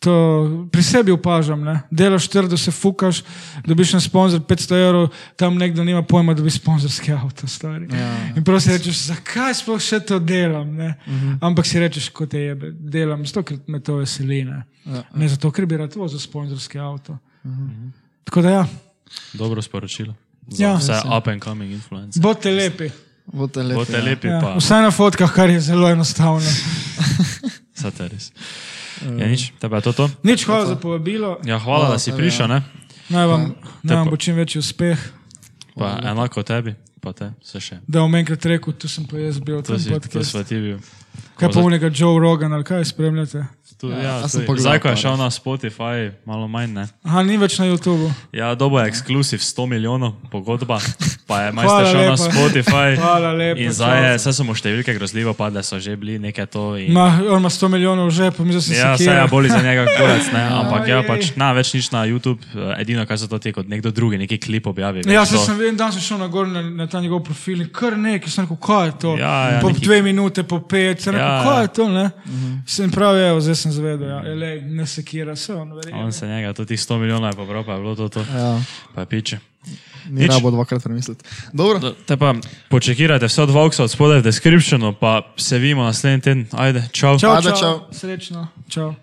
To 0.02 0.66
pri 0.72 0.82
sebi 0.82 1.12
opažam, 1.14 1.60
ne? 1.62 1.76
delaš 1.90 2.26
trdo, 2.28 2.56
se 2.58 2.70
fukaš, 2.70 3.22
dobiš 3.66 3.92
na 3.92 4.00
sponzor 4.00 4.40
500 4.40 4.74
evrov, 4.86 5.08
tam 5.36 5.54
nekdo 5.54 5.84
nima 5.84 6.02
pojma, 6.02 6.34
da 6.34 6.42
bi 6.42 6.50
sponzorski 6.50 7.12
avto 7.12 7.46
stari. 7.46 7.86
Ja. 7.92 8.08
In 8.36 8.44
prav 8.44 8.58
si 8.60 8.72
rečeš, 8.74 8.96
zakaj 9.06 9.54
sploh 9.54 9.78
še 9.80 10.00
to 10.00 10.18
delam? 10.18 10.68
Uh 10.74 10.90
-huh. 11.06 11.38
Ampak 11.40 11.66
si 11.66 11.78
rečeš, 11.78 12.08
kot 12.08 12.30
te 12.30 12.38
jebe, 12.38 12.70
delam 12.74 13.26
zato, 13.26 13.42
ker 13.42 13.58
me 13.66 13.80
to 13.80 13.96
veseli. 13.96 14.44
Ne, 14.44 14.62
Ja. 14.84 15.02
ne 15.14 15.28
zato, 15.28 15.50
ker 15.50 15.66
bi 15.66 15.76
rad 15.76 15.94
vozil 15.94 16.18
sponzorski 16.18 16.78
avto. 16.78 17.12
Uh 17.44 17.50
-huh. 17.50 17.90
Tako 18.24 18.42
da 18.42 18.50
ja, 18.50 18.66
Dobro 19.32 19.62
sporočilo. 19.62 20.14
Za 20.48 20.64
Ja. 20.64 20.74
vse 20.76 20.92
up 21.18 21.26
and 21.28 21.42
coming 21.42 21.72
influence. 21.72 22.20
bodite 22.20 22.50
lepi. 22.50 22.90
Bote 23.32 23.62
lepi. 23.62 23.74
Bote 23.74 23.92
ja. 23.92 24.04
lepi, 24.04 24.26
Ja. 24.28 24.40
pa 24.40 24.56
Vsaj 24.56 24.82
na 24.82 24.90
fotkah, 24.90 25.32
kar 25.32 25.50
je 25.50 25.60
zelo 25.60 25.88
enostavno. 25.88 26.40
vse 27.74 27.90
res. 29.04 29.18
Ja, 29.18 29.26
nič, 29.26 29.42
tebe 29.58 29.76
je 29.76 29.82
to 29.82 29.92
to? 29.94 30.04
Nič, 30.22 30.44
hvala 30.44 30.66
za 30.66 30.76
povabilo. 30.76 31.38
Ja, 31.42 31.58
hvala, 31.58 31.90
da 31.90 31.98
si 31.98 32.12
prišel, 32.12 32.48
ne? 32.48 32.62
Naj 33.08 33.26
vam, 33.26 33.42
naj 33.82 33.96
vam 33.96 34.06
pa- 34.06 34.10
bo 34.10 34.16
čim 34.16 34.34
večji 34.34 34.58
uspeh. 34.58 34.98
Pa 35.74 35.98
enako 36.02 36.42
tebi, 36.42 36.72
pa 37.00 37.12
te, 37.12 37.32
vse 37.40 37.60
še. 37.60 37.76
Da 37.84 38.00
bom 38.00 38.14
enkrat 38.14 38.44
rekel, 38.46 38.72
tu 38.72 38.88
sem 38.88 39.04
pa 39.04 39.16
jaz 39.18 39.38
bil, 39.38 39.58
To 39.58 39.72
tam 39.72 39.78
si 39.78 39.90
podcast. 39.90 40.32
posvetil. 40.32 40.78
Kaj 41.34 41.48
pa 41.48 41.60
unega 41.60 41.90
Joe 41.90 42.16
Rogan 42.16 42.52
ali 42.52 42.64
kaj 42.64 42.84
spremljate? 42.84 43.44
Tu, 43.82 43.90
Ja, 43.90 43.98
ja, 43.98 44.14
jaz 44.22 44.30
sem 44.30 44.46
pogledal 44.46 44.62
Zdaj, 44.62 44.78
ko 44.78 44.88
je 44.88 44.96
šel 44.96 45.16
na 45.18 45.26
Spotify, 45.26 46.14
malo 46.22 46.46
manj, 46.46 46.70
ne? 46.70 46.84
Aha, 47.02 47.22
ni 47.22 47.34
več 47.34 47.58
na 47.58 47.66
YouTubu. 47.66 48.12
Ja, 48.30 48.54
dobo 48.54 48.78
je 48.78 48.86
ekskluziv 48.86 49.42
100 49.42 49.66
milijonov 49.66 50.12
pogodba, 50.30 50.78
pa 51.26 51.40
je 51.42 51.50
Hvala 51.50 51.56
majster 51.58 51.86
šel 51.90 52.02
na 52.04 52.14
lepa. 52.14 52.28
Spotify. 52.30 52.88
Hvala 53.02 53.32
lepa, 53.32 53.58
In 53.58 53.72
zdaj 53.74 53.98
je, 53.98 54.12
vse 54.20 54.32
so 54.32 54.46
mu 54.46 54.54
številke 54.54 54.94
grozljivo 54.94 55.34
padle, 55.34 55.66
so 55.66 55.82
že 55.82 55.96
bili 55.98 56.14
nekaj 56.22 56.46
to. 56.46 56.78
In... 56.78 56.94
Ma, 56.94 57.08
on 57.26 57.42
ima 57.42 57.50
100 57.50 57.68
milijonov 57.68 58.06
v 58.06 58.14
žepu, 58.14 58.46
mi 58.46 58.54
se 58.54 58.70
Ja, 58.70 58.94
vse 58.94 59.10
je 59.10 59.26
boli 59.26 59.50
za 59.50 59.58
njega 59.58 59.82
konec, 59.98 60.30
ne? 60.30 60.44
ampak 60.62 60.86
ja, 60.86 61.02
pač 61.02 61.32
na 61.34 61.50
več 61.50 61.74
nič 61.74 61.90
na 61.90 62.06
YouTube, 62.06 62.38
eh, 62.54 62.78
edino 62.78 63.02
kar 63.02 63.18
so 63.18 63.26
to 63.26 63.42
ti 63.42 63.50
kot 63.50 63.66
nekdo 63.66 63.90
drugi, 63.90 64.14
neki 64.16 64.38
klip 64.38 64.70
objavi. 64.70 65.02
Ja, 65.10 65.26
se 65.26 65.34
to- 65.34 65.42
sem 65.42 65.58
en 65.58 65.74
dan 65.76 65.90
sem 65.90 65.98
šel 66.00 66.22
na, 66.22 66.30
gor 66.30 66.46
na, 66.46 66.62
na 66.62 66.86
ta 66.86 67.02
njegov 67.02 67.26
profil 67.26 67.66
in 67.66 67.68
kar 67.74 67.98
nekaj, 67.98 68.30
sem 68.30 68.46
rekel, 68.46 68.62
kaj 68.62 68.86
je 68.86 68.94
to? 69.00 69.10
Ja, 69.18 69.34
ja, 69.50 69.60
po 69.60 69.74
neki- 69.74 69.82
dve 69.82 69.98
minute, 70.02 70.46
po 70.46 70.62
pet, 70.62 71.02
sem 71.02 71.18
rekel, 71.18 71.26
Ja, 71.26 71.42
kaj 71.42 71.58
ja. 71.58 71.62
je 71.62 71.74
to? 71.74 71.88
Ne? 71.90 72.06
-huh. 72.14 72.54
Sem 72.62 72.90
pravi, 72.90 73.20
evo, 73.26 73.40
zdaj 73.42 73.56
sem 73.56 73.71
zvedel, 73.72 74.08
ja, 74.08 74.22
Elej, 74.26 74.60
ne 74.62 74.86
sekira 74.86 75.36
se, 75.36 75.54
on 75.54 75.72
verjetno. 75.72 76.00
On 76.00 76.12
se 76.12 76.26
njega, 76.26 76.52
to 76.52 76.64
tih 76.64 76.80
100 76.80 76.98
milijonov 76.98 77.30
je 77.30 77.36
pobral, 77.36 77.64
pa 77.64 77.72
je 77.72 77.80
bilo 77.80 77.94
to, 77.96 78.08
to. 78.08 78.20
Ja. 78.20 78.60
pa 78.94 79.00
je 79.00 79.06
piče. 79.08 79.38
Ni 80.08 80.26
rabo 80.26 80.50
dvakrat 80.50 80.82
premisliti. 80.82 81.24
Dobro, 81.52 81.78
Do- 81.78 81.94
Te 82.06 82.16
pa 82.16 82.34
počekirajte 82.68 83.26
vse 83.26 83.42
od 83.42 83.50
Vauxa 83.50 83.82
od 83.82 83.90
spodaj 83.90 84.18
v 84.18 84.22
descriptionu, 84.22 84.92
pa 84.92 85.22
se 85.36 85.58
vidimo 85.58 85.82
naslednji 85.82 86.20
teden. 86.20 86.46
Ajde, 86.52 86.88
čau. 86.92 87.18
Čau, 87.18 87.30
Ajde, 87.32 87.48
čau. 87.50 87.58
čau. 87.58 87.80
Srečno, 87.92 88.48
čau. 88.68 88.94